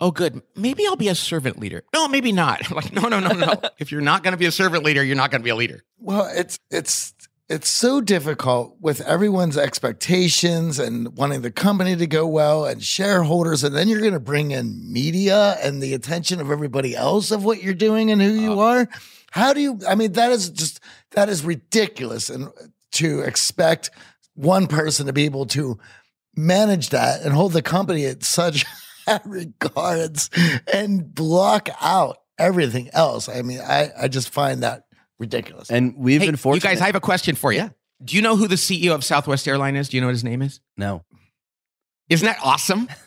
Oh, 0.00 0.10
good. 0.10 0.42
Maybe 0.54 0.86
I'll 0.86 0.96
be 0.96 1.08
a 1.08 1.14
servant 1.14 1.58
leader. 1.58 1.82
No, 1.94 2.08
maybe 2.08 2.32
not. 2.32 2.70
Like, 2.76 2.92
no, 2.92 3.08
no, 3.08 3.20
no, 3.20 3.32
no. 3.32 3.54
if 3.78 3.90
you're 3.90 4.02
not 4.02 4.22
going 4.22 4.32
to 4.32 4.38
be 4.38 4.46
a 4.46 4.52
servant 4.52 4.84
leader, 4.84 5.02
you're 5.02 5.16
not 5.16 5.30
going 5.30 5.40
to 5.40 5.44
be 5.44 5.50
a 5.50 5.56
leader. 5.56 5.82
Well, 5.98 6.28
it's 6.30 6.58
it's 6.70 7.14
it's 7.48 7.68
so 7.68 8.00
difficult 8.00 8.76
with 8.80 9.00
everyone's 9.02 9.56
expectations 9.56 10.80
and 10.80 11.16
wanting 11.16 11.42
the 11.42 11.50
company 11.52 11.94
to 11.94 12.06
go 12.06 12.26
well 12.26 12.64
and 12.64 12.82
shareholders, 12.82 13.62
and 13.62 13.74
then 13.74 13.88
you're 13.88 14.00
going 14.00 14.12
to 14.12 14.20
bring 14.20 14.50
in 14.50 14.92
media 14.92 15.56
and 15.62 15.80
the 15.80 15.94
attention 15.94 16.40
of 16.40 16.50
everybody 16.50 16.96
else 16.96 17.30
of 17.30 17.44
what 17.44 17.62
you're 17.62 17.74
doing 17.74 18.10
and 18.10 18.20
who 18.20 18.30
you 18.30 18.52
uh-huh. 18.52 18.80
are. 18.80 18.88
How 19.30 19.52
do 19.52 19.60
you? 19.60 19.78
I 19.88 19.94
mean, 19.94 20.12
that 20.12 20.32
is 20.32 20.50
just 20.50 20.80
that 21.12 21.28
is 21.28 21.44
ridiculous, 21.44 22.30
and 22.30 22.48
to 22.92 23.20
expect 23.20 23.90
one 24.34 24.66
person 24.66 25.06
to 25.06 25.12
be 25.12 25.24
able 25.24 25.46
to 25.46 25.78
manage 26.34 26.90
that 26.90 27.22
and 27.22 27.32
hold 27.32 27.52
the 27.52 27.62
company 27.62 28.06
at 28.06 28.24
such 28.24 28.64
high 29.06 29.20
regards 29.24 30.30
and 30.72 31.14
block 31.14 31.68
out 31.80 32.18
everything 32.38 32.90
else. 32.92 33.28
I 33.28 33.42
mean, 33.42 33.60
I 33.60 33.90
I 33.96 34.08
just 34.08 34.30
find 34.30 34.64
that 34.64 34.85
ridiculous. 35.18 35.70
And 35.70 35.96
we've 35.96 36.20
Hey, 36.20 36.30
been 36.30 36.54
you 36.54 36.60
guys, 36.60 36.80
I 36.80 36.86
have 36.86 36.94
a 36.94 37.00
question 37.00 37.34
for 37.34 37.52
you. 37.52 37.58
Yeah. 37.58 37.68
Do 38.04 38.16
you 38.16 38.22
know 38.22 38.36
who 38.36 38.46
the 38.46 38.56
CEO 38.56 38.94
of 38.94 39.02
Southwest 39.04 39.48
Airline 39.48 39.74
is? 39.76 39.88
Do 39.88 39.96
you 39.96 40.00
know 40.00 40.08
what 40.08 40.14
his 40.14 40.24
name 40.24 40.42
is? 40.42 40.60
no. 40.76 41.04
Isn't 42.08 42.26
that 42.26 42.38
awesome? 42.42 42.88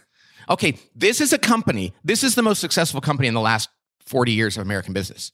Okay, 0.49 0.79
this 0.95 1.21
is 1.21 1.31
a 1.31 1.37
company. 1.37 1.93
This 2.03 2.23
is 2.23 2.33
the 2.33 2.41
most 2.41 2.59
successful 2.59 3.01
company 3.01 3.27
in 3.27 3.35
the 3.35 3.39
last 3.39 3.69
40 4.07 4.31
years 4.31 4.57
of 4.57 4.63
American 4.63 4.93
business. 4.93 5.31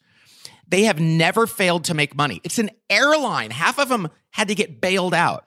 They 0.67 0.83
have 0.83 0.99
never 0.99 1.47
failed 1.47 1.85
to 1.85 1.93
make 1.93 2.17
money. 2.17 2.41
It's 2.43 2.59
an 2.59 2.69
airline. 2.89 3.51
Half 3.51 3.79
of 3.79 3.87
them 3.87 4.09
had 4.31 4.49
to 4.49 4.55
get 4.55 4.81
bailed 4.81 5.13
out. 5.13 5.45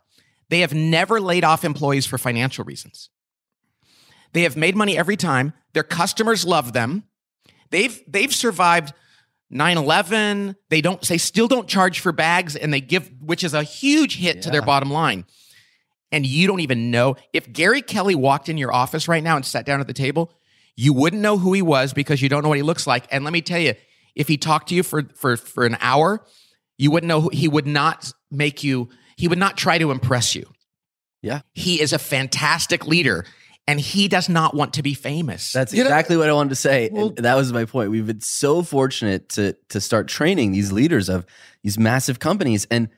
They 0.48 0.60
have 0.60 0.72
never 0.72 1.20
laid 1.20 1.44
off 1.44 1.66
employees 1.66 2.06
for 2.06 2.16
financial 2.16 2.64
reasons. 2.64 3.10
They 4.32 4.44
have 4.44 4.56
made 4.56 4.74
money 4.74 4.96
every 4.96 5.18
time. 5.18 5.52
Their 5.74 5.82
customers 5.82 6.46
love 6.46 6.72
them. 6.72 7.04
They've 7.68 8.00
they've 8.08 8.34
survived 8.34 8.94
9/11. 9.52 10.56
They 10.68 10.80
don't 10.80 11.00
they 11.02 11.18
still 11.18 11.48
don't 11.48 11.68
charge 11.68 12.00
for 12.00 12.12
bags 12.12 12.56
and 12.56 12.72
they 12.72 12.80
give 12.80 13.10
which 13.20 13.44
is 13.44 13.54
a 13.54 13.62
huge 13.62 14.16
hit 14.18 14.42
to 14.42 14.50
their 14.50 14.62
bottom 14.62 14.90
line. 14.90 15.24
And 16.10 16.24
you 16.24 16.46
don't 16.46 16.60
even 16.60 16.90
know 16.90 17.16
if 17.32 17.52
Gary 17.52 17.82
Kelly 17.82 18.14
walked 18.14 18.48
in 18.48 18.56
your 18.56 18.72
office 18.72 19.08
right 19.08 19.22
now 19.22 19.36
and 19.36 19.44
sat 19.44 19.66
down 19.66 19.80
at 19.80 19.86
the 19.86 19.92
table, 19.92 20.32
you 20.76 20.92
wouldn't 20.92 21.20
know 21.20 21.36
who 21.36 21.52
he 21.52 21.62
was 21.62 21.92
because 21.92 22.22
you 22.22 22.28
don't 22.28 22.42
know 22.42 22.48
what 22.48 22.56
he 22.56 22.62
looks 22.62 22.86
like. 22.86 23.06
And 23.10 23.24
let 23.24 23.32
me 23.32 23.42
tell 23.42 23.58
you, 23.58 23.74
if 24.14 24.28
he 24.28 24.36
talked 24.36 24.68
to 24.70 24.74
you 24.74 24.82
for 24.82 25.04
for 25.14 25.36
for 25.36 25.66
an 25.66 25.76
hour, 25.80 26.24
you 26.76 26.90
wouldn't 26.90 27.08
know 27.08 27.22
who, 27.22 27.30
he 27.30 27.48
would 27.48 27.66
not 27.66 28.12
make 28.30 28.64
you 28.64 28.88
he 29.16 29.28
would 29.28 29.38
not 29.38 29.56
try 29.56 29.78
to 29.78 29.90
impress 29.90 30.34
you. 30.34 30.46
Yeah. 31.22 31.40
He 31.52 31.80
is 31.80 31.92
a 31.92 31.98
fantastic 31.98 32.86
leader 32.86 33.24
and 33.68 33.78
he 33.78 34.08
does 34.08 34.28
not 34.28 34.54
want 34.54 34.72
to 34.74 34.82
be 34.82 34.94
famous. 34.94 35.52
That's 35.52 35.72
You 35.72 35.84
know- 35.84 35.90
exactly 35.90 36.16
what 36.16 36.28
I 36.28 36.32
wanted 36.32 36.50
to 36.50 36.56
say. 36.56 36.88
Well- 36.90 37.12
and 37.16 37.24
that 37.24 37.36
was 37.36 37.52
my 37.52 37.66
point. 37.66 37.90
We've 37.90 38.06
been 38.06 38.20
so 38.22 38.62
fortunate 38.62 39.28
to 39.30 39.54
to 39.68 39.80
start 39.80 40.08
training 40.08 40.50
these 40.52 40.72
leaders 40.72 41.08
of 41.08 41.24
these 41.62 41.78
massive 41.78 42.18
companies 42.18 42.66
and 42.70 42.88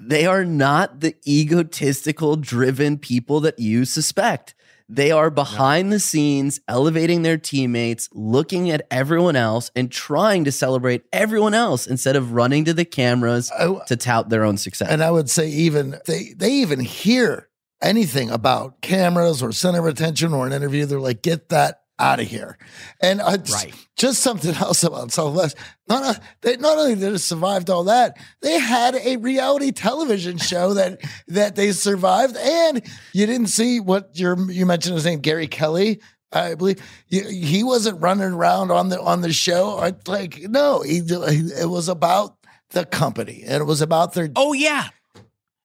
they 0.00 0.26
are 0.26 0.44
not 0.44 1.00
the 1.00 1.16
egotistical 1.26 2.36
driven 2.36 2.96
people 2.98 3.40
that 3.40 3.58
you 3.58 3.84
suspect. 3.84 4.54
They 4.90 5.10
are 5.10 5.28
behind 5.28 5.92
the 5.92 5.98
scenes, 5.98 6.60
elevating 6.66 7.22
their 7.22 7.36
teammates, 7.36 8.08
looking 8.14 8.70
at 8.70 8.86
everyone 8.90 9.36
else 9.36 9.70
and 9.76 9.90
trying 9.90 10.44
to 10.44 10.52
celebrate 10.52 11.02
everyone 11.12 11.52
else 11.52 11.86
instead 11.86 12.16
of 12.16 12.32
running 12.32 12.64
to 12.66 12.72
the 12.72 12.86
cameras 12.86 13.50
I- 13.50 13.84
to 13.88 13.96
tout 13.96 14.30
their 14.30 14.44
own 14.44 14.56
success. 14.56 14.88
And 14.88 15.02
I 15.02 15.10
would 15.10 15.28
say 15.28 15.48
even 15.50 15.98
they 16.06 16.32
they 16.36 16.52
even 16.52 16.80
hear 16.80 17.47
anything 17.82 18.30
about 18.30 18.80
cameras 18.80 19.42
or 19.42 19.52
center 19.52 19.80
of 19.80 19.86
attention 19.86 20.32
or 20.32 20.46
an 20.46 20.52
interview, 20.52 20.86
they're 20.86 21.00
like, 21.00 21.22
get 21.22 21.48
that 21.50 21.80
out 22.00 22.20
of 22.20 22.28
here. 22.28 22.56
And 23.00 23.20
uh, 23.20 23.36
just, 23.38 23.64
Right. 23.64 23.74
just 23.96 24.20
something 24.20 24.54
else 24.60 24.84
about 24.84 25.10
Southwest. 25.10 25.56
Not 25.88 26.02
uh, 26.04 26.20
they 26.42 26.56
not 26.56 26.78
only 26.78 26.94
did 26.94 27.12
it 27.12 27.18
survived 27.18 27.70
all 27.70 27.84
that, 27.84 28.16
they 28.40 28.58
had 28.58 28.94
a 28.94 29.16
reality 29.16 29.72
television 29.72 30.38
show 30.38 30.74
that 30.74 31.00
that 31.26 31.56
they 31.56 31.72
survived. 31.72 32.36
And 32.36 32.82
you 33.12 33.26
didn't 33.26 33.48
see 33.48 33.80
what 33.80 34.10
your 34.18 34.38
you 34.50 34.64
mentioned 34.64 34.94
his 34.94 35.04
name, 35.06 35.20
Gary 35.20 35.48
Kelly. 35.48 36.00
I 36.30 36.54
believe 36.54 36.80
he, 37.06 37.20
he 37.22 37.64
wasn't 37.64 38.02
running 38.02 38.32
around 38.32 38.70
on 38.70 38.90
the 38.90 39.00
on 39.00 39.22
the 39.22 39.32
show. 39.32 39.92
Like 40.06 40.40
no, 40.42 40.82
he, 40.82 40.98
it 40.98 41.68
was 41.68 41.88
about 41.88 42.36
the 42.70 42.84
company 42.84 43.42
and 43.46 43.60
it 43.62 43.64
was 43.64 43.80
about 43.80 44.12
their 44.12 44.28
Oh 44.36 44.52
yeah, 44.52 44.88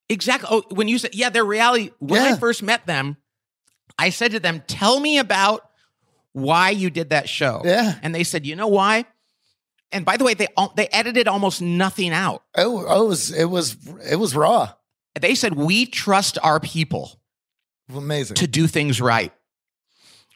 exactly. 0.09 0.49
Oh, 0.51 0.63
when 0.69 0.87
you 0.87 0.97
said 0.97 1.15
yeah, 1.15 1.29
their 1.29 1.45
reality. 1.45 1.91
When 1.99 2.21
I 2.21 2.35
first 2.37 2.63
met 2.63 2.85
them, 2.85 3.17
I 3.97 4.09
said 4.09 4.31
to 4.31 4.39
them, 4.39 4.63
"Tell 4.67 4.99
me 4.99 5.17
about 5.17 5.61
why 6.33 6.71
you 6.71 6.89
did 6.89 7.09
that 7.11 7.29
show." 7.29 7.61
Yeah. 7.63 7.95
and 8.01 8.13
they 8.13 8.23
said, 8.23 8.45
"You 8.45 8.55
know 8.55 8.67
why?" 8.67 9.05
And 9.91 10.05
by 10.05 10.17
the 10.17 10.23
way, 10.23 10.33
they 10.33 10.47
they 10.75 10.87
edited 10.87 11.27
almost 11.27 11.61
nothing 11.61 12.11
out. 12.11 12.43
Oh, 12.55 12.83
oh, 12.87 13.05
it 13.05 13.07
was 13.07 13.31
it 13.31 13.45
was 13.45 13.77
it 14.09 14.15
was 14.15 14.35
raw. 14.35 14.73
They 15.19 15.35
said, 15.35 15.55
"We 15.55 15.85
trust 15.85 16.37
our 16.41 16.59
people 16.59 17.19
Amazing. 17.93 18.35
to 18.35 18.47
do 18.47 18.67
things 18.67 18.99
right," 18.99 19.31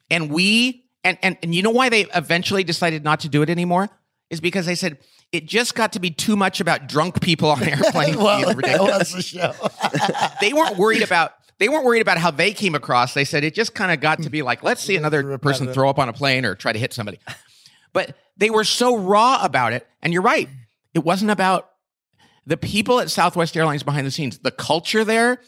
and 0.09 0.30
we 0.30 0.86
and 1.03 1.18
and 1.24 1.38
and 1.41 1.55
you 1.55 1.63
know 1.63 1.72
why 1.72 1.89
they 1.89 2.05
eventually 2.13 2.63
decided 2.63 3.03
not 3.03 3.22
to 3.22 3.30
do 3.30 3.41
it 3.41 3.49
anymore 3.49 3.89
is 4.30 4.39
because 4.39 4.65
they 4.65 4.76
said. 4.76 4.99
It 5.32 5.45
just 5.45 5.75
got 5.75 5.93
to 5.93 5.99
be 5.99 6.09
too 6.09 6.36
much 6.36 6.61
about 6.61 6.88
drunk 6.88 7.21
people 7.21 7.49
on 7.49 7.61
airplanes. 7.67 8.17
well, 8.17 8.53
that 8.55 8.80
was 8.80 9.11
the 9.11 9.21
show. 9.21 9.53
they 10.41 10.53
weren't 10.53 10.78
worried 10.78 11.01
about 11.01 11.34
they 11.59 11.69
weren't 11.69 11.86
worried 11.86 12.01
about 12.01 12.19
how 12.19 12.30
they 12.32 12.53
came 12.53 12.75
across. 12.75 13.13
They 13.13 13.25
said 13.25 13.43
it 13.43 13.55
just 13.55 13.73
kind 13.73 13.91
of 13.91 13.99
got 13.99 14.21
to 14.21 14.30
be 14.30 14.43
like, 14.43 14.61
let's 14.61 14.82
see 14.82 14.95
another 14.95 15.38
person 15.39 15.73
throw 15.73 15.89
up 15.89 15.97
on 15.97 16.07
a 16.07 16.13
plane 16.13 16.45
or 16.45 16.53
try 16.53 16.71
to 16.71 16.78
hit 16.78 16.93
somebody. 16.93 17.19
But 17.93 18.15
they 18.38 18.51
were 18.51 18.63
so 18.63 18.95
raw 18.95 19.39
about 19.43 19.73
it. 19.73 19.88
And 20.03 20.13
you're 20.13 20.21
right. 20.21 20.49
It 20.93 21.03
wasn't 21.03 21.32
about 21.32 21.69
the 22.45 22.57
people 22.57 22.99
at 22.99 23.09
Southwest 23.09 23.57
Airlines 23.57 23.82
behind 23.82 24.05
the 24.05 24.11
scenes. 24.11 24.38
The 24.38 24.51
culture 24.51 25.03
there 25.03 25.41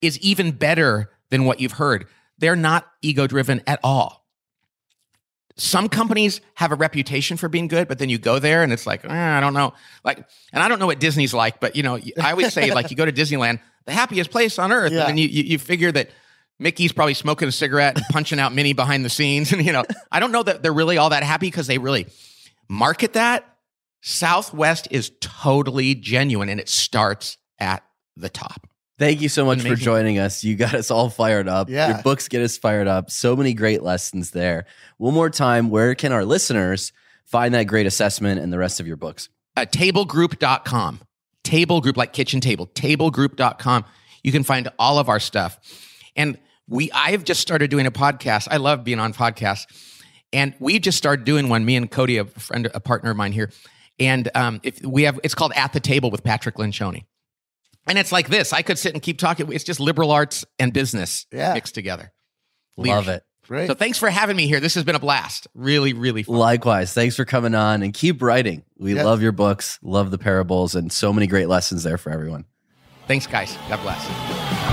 is 0.00 0.18
even 0.20 0.52
better 0.52 1.10
than 1.30 1.44
what 1.44 1.60
you've 1.60 1.72
heard. 1.72 2.06
They're 2.38 2.56
not 2.56 2.86
ego 3.02 3.26
driven 3.26 3.60
at 3.66 3.80
all. 3.82 4.27
Some 5.60 5.88
companies 5.88 6.40
have 6.54 6.70
a 6.70 6.76
reputation 6.76 7.36
for 7.36 7.48
being 7.48 7.66
good, 7.66 7.88
but 7.88 7.98
then 7.98 8.08
you 8.08 8.16
go 8.18 8.38
there 8.38 8.62
and 8.62 8.72
it's 8.72 8.86
like, 8.86 9.04
eh, 9.04 9.08
I 9.10 9.40
don't 9.40 9.54
know. 9.54 9.74
Like, 10.04 10.24
and 10.52 10.62
I 10.62 10.68
don't 10.68 10.78
know 10.78 10.86
what 10.86 11.00
Disney's 11.00 11.34
like, 11.34 11.58
but 11.58 11.74
you 11.74 11.82
know, 11.82 11.98
I 12.22 12.30
always 12.30 12.52
say 12.52 12.72
like 12.72 12.90
you 12.90 12.96
go 12.96 13.04
to 13.04 13.12
Disneyland, 13.12 13.58
the 13.84 13.92
happiest 13.92 14.30
place 14.30 14.58
on 14.60 14.70
earth, 14.70 14.92
Yeah. 14.92 15.08
and 15.08 15.18
you, 15.18 15.26
you 15.26 15.42
you 15.42 15.58
figure 15.58 15.90
that 15.90 16.10
Mickey's 16.60 16.92
probably 16.92 17.14
smoking 17.14 17.48
a 17.48 17.52
cigarette 17.52 17.96
and 17.96 18.04
punching 18.10 18.38
out 18.38 18.52
Minnie 18.54 18.72
behind 18.72 19.04
the 19.04 19.10
scenes, 19.10 19.52
and 19.52 19.64
you 19.66 19.72
know, 19.72 19.84
I 20.12 20.20
don't 20.20 20.30
know 20.30 20.44
that 20.44 20.62
they're 20.62 20.72
really 20.72 20.96
all 20.96 21.10
that 21.10 21.24
happy 21.24 21.48
because 21.48 21.66
they 21.66 21.78
really 21.78 22.06
market 22.68 23.14
that. 23.14 23.44
Southwest 24.00 24.86
is 24.92 25.10
totally 25.20 25.96
genuine, 25.96 26.48
and 26.48 26.60
it 26.60 26.68
starts 26.68 27.36
at 27.58 27.82
the 28.16 28.28
top. 28.28 28.67
Thank 28.98 29.20
you 29.20 29.28
so 29.28 29.44
much 29.44 29.62
for 29.62 29.76
joining 29.76 30.18
us. 30.18 30.42
You 30.42 30.56
got 30.56 30.74
us 30.74 30.90
all 30.90 31.08
fired 31.08 31.48
up. 31.48 31.70
Yeah. 31.70 31.88
Your 31.88 32.02
books 32.02 32.28
get 32.28 32.42
us 32.42 32.58
fired 32.58 32.88
up. 32.88 33.10
So 33.10 33.36
many 33.36 33.54
great 33.54 33.82
lessons 33.82 34.32
there. 34.32 34.66
One 34.96 35.14
more 35.14 35.30
time, 35.30 35.70
where 35.70 35.94
can 35.94 36.12
our 36.12 36.24
listeners 36.24 36.92
find 37.24 37.54
that 37.54 37.64
great 37.64 37.86
assessment 37.86 38.40
and 38.40 38.52
the 38.52 38.58
rest 38.58 38.80
of 38.80 38.86
your 38.86 38.96
books? 38.96 39.28
uh, 39.58 39.64
tablegroup.com. 39.66 41.00
Table 41.44 41.80
group, 41.80 41.96
like 41.96 42.12
kitchen 42.12 42.40
table, 42.40 42.66
tablegroup.com. 42.66 43.84
You 44.22 44.32
can 44.32 44.44
find 44.44 44.68
all 44.78 44.98
of 44.98 45.08
our 45.08 45.20
stuff. 45.20 45.58
And 46.14 46.38
we, 46.68 46.90
I've 46.92 47.24
just 47.24 47.40
started 47.40 47.70
doing 47.70 47.86
a 47.86 47.90
podcast. 47.90 48.48
I 48.50 48.58
love 48.58 48.84
being 48.84 48.98
on 49.00 49.14
podcasts. 49.14 49.66
And 50.32 50.54
we 50.58 50.78
just 50.78 50.98
started 50.98 51.24
doing 51.24 51.48
one, 51.48 51.64
me 51.64 51.76
and 51.76 51.90
Cody, 51.90 52.18
a 52.18 52.26
friend, 52.26 52.70
a 52.74 52.80
partner 52.80 53.10
of 53.10 53.16
mine 53.16 53.32
here. 53.32 53.50
And 53.98 54.28
um, 54.34 54.60
if 54.62 54.84
we 54.84 55.04
have, 55.04 55.18
it's 55.24 55.34
called 55.34 55.52
At 55.56 55.72
the 55.72 55.80
Table 55.80 56.10
with 56.10 56.22
Patrick 56.22 56.56
Lencioni. 56.56 57.04
And 57.88 57.98
it's 57.98 58.12
like 58.12 58.28
this. 58.28 58.52
I 58.52 58.62
could 58.62 58.78
sit 58.78 58.92
and 58.94 59.02
keep 59.02 59.18
talking. 59.18 59.50
It's 59.52 59.64
just 59.64 59.80
liberal 59.80 60.10
arts 60.10 60.44
and 60.58 60.72
business 60.72 61.26
Yeah. 61.32 61.54
mixed 61.54 61.74
together. 61.74 62.12
Love 62.76 63.08
it. 63.08 63.24
Great. 63.46 63.66
So 63.66 63.74
thanks 63.74 63.96
for 63.98 64.10
having 64.10 64.36
me 64.36 64.46
here. 64.46 64.60
This 64.60 64.74
has 64.74 64.84
been 64.84 64.94
a 64.94 64.98
blast. 65.00 65.48
Really, 65.54 65.94
really 65.94 66.22
fun. 66.22 66.36
Likewise. 66.36 66.92
Thanks 66.92 67.16
for 67.16 67.24
coming 67.24 67.54
on 67.54 67.82
and 67.82 67.94
keep 67.94 68.20
writing. 68.20 68.62
We 68.78 68.94
Yeah. 68.94 69.04
love 69.04 69.22
your 69.22 69.32
books, 69.32 69.78
love 69.82 70.10
the 70.10 70.18
parables, 70.18 70.74
and 70.74 70.92
so 70.92 71.12
many 71.14 71.26
great 71.26 71.48
lessons 71.48 71.82
there 71.82 71.96
for 71.96 72.10
everyone. 72.12 72.44
Thanks, 73.06 73.26
guys. 73.26 73.56
God 73.70 73.80
bless. 73.80 74.67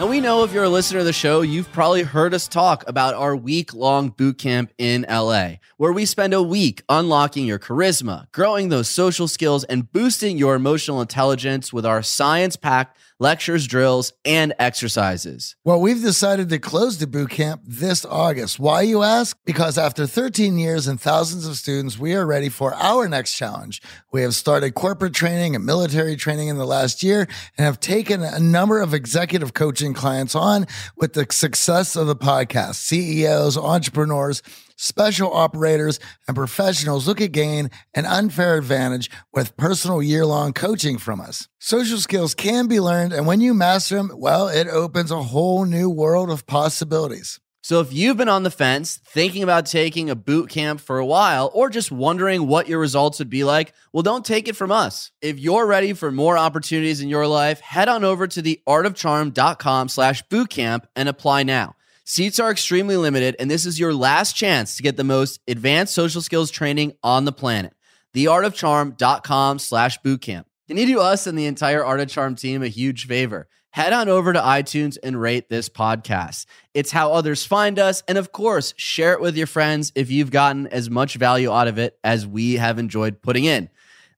Now, 0.00 0.06
we 0.06 0.20
know 0.20 0.44
if 0.44 0.54
you're 0.54 0.64
a 0.64 0.68
listener 0.70 1.00
to 1.00 1.04
the 1.04 1.12
show, 1.12 1.42
you've 1.42 1.70
probably 1.72 2.04
heard 2.04 2.32
us 2.32 2.48
talk 2.48 2.84
about 2.86 3.12
our 3.12 3.36
week 3.36 3.74
long 3.74 4.08
boot 4.08 4.38
camp 4.38 4.72
in 4.78 5.04
LA, 5.06 5.56
where 5.76 5.92
we 5.92 6.06
spend 6.06 6.32
a 6.32 6.42
week 6.42 6.82
unlocking 6.88 7.44
your 7.44 7.58
charisma, 7.58 8.32
growing 8.32 8.70
those 8.70 8.88
social 8.88 9.28
skills, 9.28 9.64
and 9.64 9.92
boosting 9.92 10.38
your 10.38 10.54
emotional 10.54 11.02
intelligence 11.02 11.70
with 11.70 11.84
our 11.84 12.02
science 12.02 12.56
packed 12.56 12.96
lectures, 13.20 13.66
drills, 13.66 14.12
and 14.24 14.52
exercises. 14.58 15.54
Well, 15.64 15.80
we've 15.80 16.02
decided 16.02 16.48
to 16.48 16.58
close 16.58 16.98
the 16.98 17.06
boot 17.06 17.30
camp 17.30 17.60
this 17.64 18.04
August. 18.04 18.58
Why, 18.58 18.82
you 18.82 19.02
ask? 19.02 19.36
Because 19.44 19.78
after 19.78 20.06
13 20.06 20.58
years 20.58 20.88
and 20.88 21.00
thousands 21.00 21.46
of 21.46 21.56
students, 21.56 21.98
we 21.98 22.14
are 22.14 22.26
ready 22.26 22.48
for 22.48 22.74
our 22.74 23.08
next 23.08 23.34
challenge. 23.34 23.82
We 24.10 24.22
have 24.22 24.34
started 24.34 24.74
corporate 24.74 25.14
training 25.14 25.54
and 25.54 25.64
military 25.64 26.16
training 26.16 26.48
in 26.48 26.56
the 26.56 26.66
last 26.66 27.02
year 27.02 27.28
and 27.56 27.64
have 27.64 27.78
taken 27.78 28.22
a 28.22 28.40
number 28.40 28.80
of 28.80 28.94
executive 28.94 29.54
coaching 29.54 29.94
clients 29.94 30.34
on 30.34 30.66
with 30.96 31.12
the 31.12 31.26
success 31.30 31.94
of 31.94 32.06
the 32.06 32.16
podcast. 32.16 32.76
CEOs, 32.76 33.56
entrepreneurs, 33.56 34.42
special 34.80 35.32
operators, 35.32 36.00
and 36.26 36.34
professionals 36.34 37.06
look 37.06 37.20
at 37.20 37.32
gain 37.32 37.70
an 37.94 38.06
unfair 38.06 38.56
advantage 38.56 39.10
with 39.32 39.56
personal 39.56 40.02
year 40.02 40.24
long 40.26 40.52
coaching 40.52 40.98
from 40.98 41.20
us. 41.20 41.48
Social 41.58 41.98
skills 41.98 42.34
can 42.34 42.66
be 42.66 42.80
learned, 42.80 43.12
and 43.12 43.26
when 43.26 43.40
you 43.40 43.54
master 43.54 43.96
them, 43.96 44.10
well, 44.16 44.48
it 44.48 44.66
opens 44.66 45.10
a 45.10 45.22
whole 45.22 45.64
new 45.64 45.90
world 45.90 46.30
of 46.30 46.46
possibilities. 46.46 47.40
So, 47.62 47.80
if 47.80 47.92
you've 47.92 48.16
been 48.16 48.30
on 48.30 48.42
the 48.42 48.50
fence 48.50 48.98
thinking 49.06 49.42
about 49.42 49.66
taking 49.66 50.08
a 50.08 50.16
boot 50.16 50.48
camp 50.48 50.80
for 50.80 50.98
a 50.98 51.04
while 51.04 51.50
or 51.52 51.68
just 51.68 51.92
wondering 51.92 52.46
what 52.46 52.68
your 52.68 52.78
results 52.78 53.18
would 53.18 53.28
be 53.28 53.44
like, 53.44 53.74
well, 53.92 54.02
don't 54.02 54.24
take 54.24 54.48
it 54.48 54.56
from 54.56 54.72
us. 54.72 55.12
If 55.20 55.38
you're 55.38 55.66
ready 55.66 55.92
for 55.92 56.10
more 56.10 56.38
opportunities 56.38 57.02
in 57.02 57.10
your 57.10 57.26
life, 57.26 57.60
head 57.60 57.88
on 57.88 58.02
over 58.02 58.26
to 58.26 58.42
theartofcharm.com 58.42 59.90
slash 59.90 60.26
bootcamp 60.28 60.84
and 60.96 61.06
apply 61.06 61.42
now. 61.42 61.76
Seats 62.10 62.40
are 62.40 62.50
extremely 62.50 62.96
limited, 62.96 63.36
and 63.38 63.48
this 63.48 63.64
is 63.64 63.78
your 63.78 63.94
last 63.94 64.34
chance 64.34 64.74
to 64.74 64.82
get 64.82 64.96
the 64.96 65.04
most 65.04 65.38
advanced 65.46 65.94
social 65.94 66.20
skills 66.20 66.50
training 66.50 66.92
on 67.04 67.24
the 67.24 67.30
planet. 67.30 67.72
Theartofcharm.com 68.16 69.60
slash 69.60 70.00
bootcamp. 70.00 70.46
Can 70.66 70.76
you 70.76 70.86
do 70.86 70.98
us 70.98 71.28
and 71.28 71.38
the 71.38 71.46
entire 71.46 71.84
Art 71.84 72.00
of 72.00 72.08
Charm 72.08 72.34
team 72.34 72.64
a 72.64 72.66
huge 72.66 73.06
favor? 73.06 73.46
Head 73.70 73.92
on 73.92 74.08
over 74.08 74.32
to 74.32 74.40
iTunes 74.40 74.98
and 75.00 75.20
rate 75.20 75.48
this 75.48 75.68
podcast. 75.68 76.46
It's 76.74 76.90
how 76.90 77.12
others 77.12 77.46
find 77.46 77.78
us. 77.78 78.02
And 78.08 78.18
of 78.18 78.32
course, 78.32 78.74
share 78.76 79.12
it 79.12 79.20
with 79.20 79.36
your 79.36 79.46
friends 79.46 79.92
if 79.94 80.10
you've 80.10 80.32
gotten 80.32 80.66
as 80.66 80.90
much 80.90 81.14
value 81.14 81.52
out 81.52 81.68
of 81.68 81.78
it 81.78 81.96
as 82.02 82.26
we 82.26 82.54
have 82.54 82.80
enjoyed 82.80 83.22
putting 83.22 83.44
in. 83.44 83.70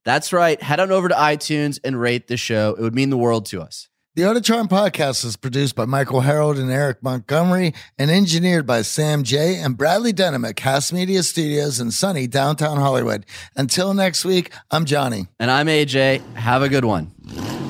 That's 0.03 0.33
right. 0.33 0.59
Head 0.59 0.79
on 0.79 0.91
over 0.91 1.09
to 1.09 1.13
iTunes 1.13 1.79
and 1.83 2.01
rate 2.01 2.25
the 2.27 2.37
show. 2.37 2.73
It 2.75 2.81
would 2.81 2.95
mean 2.95 3.11
the 3.11 3.17
world 3.17 3.45
to 3.47 3.61
us. 3.61 3.87
The 4.15 4.41
Charm 4.41 4.67
podcast 4.67 5.25
is 5.25 5.35
produced 5.35 5.73
by 5.73 5.85
Michael 5.85 6.21
Harold 6.21 6.59
and 6.59 6.69
Eric 6.69 7.01
Montgomery 7.01 7.73
and 7.97 8.11
engineered 8.11 8.67
by 8.67 8.83
Sam 8.83 9.23
J. 9.23 9.55
and 9.55 9.75
Bradley 9.75 10.13
Denham 10.13 10.45
at 10.45 10.55
Cast 10.55 10.93
Media 10.93 11.23
Studios 11.23 11.79
in 11.79 11.89
sunny 11.89 12.27
downtown 12.27 12.77
Hollywood. 12.77 13.25
Until 13.55 13.95
next 13.95 14.23
week, 14.23 14.53
I'm 14.69 14.85
Johnny. 14.85 15.29
And 15.39 15.49
I'm 15.49 15.65
AJ. 15.65 16.21
Have 16.35 16.61
a 16.61 16.69
good 16.69 16.85
one. 16.85 17.62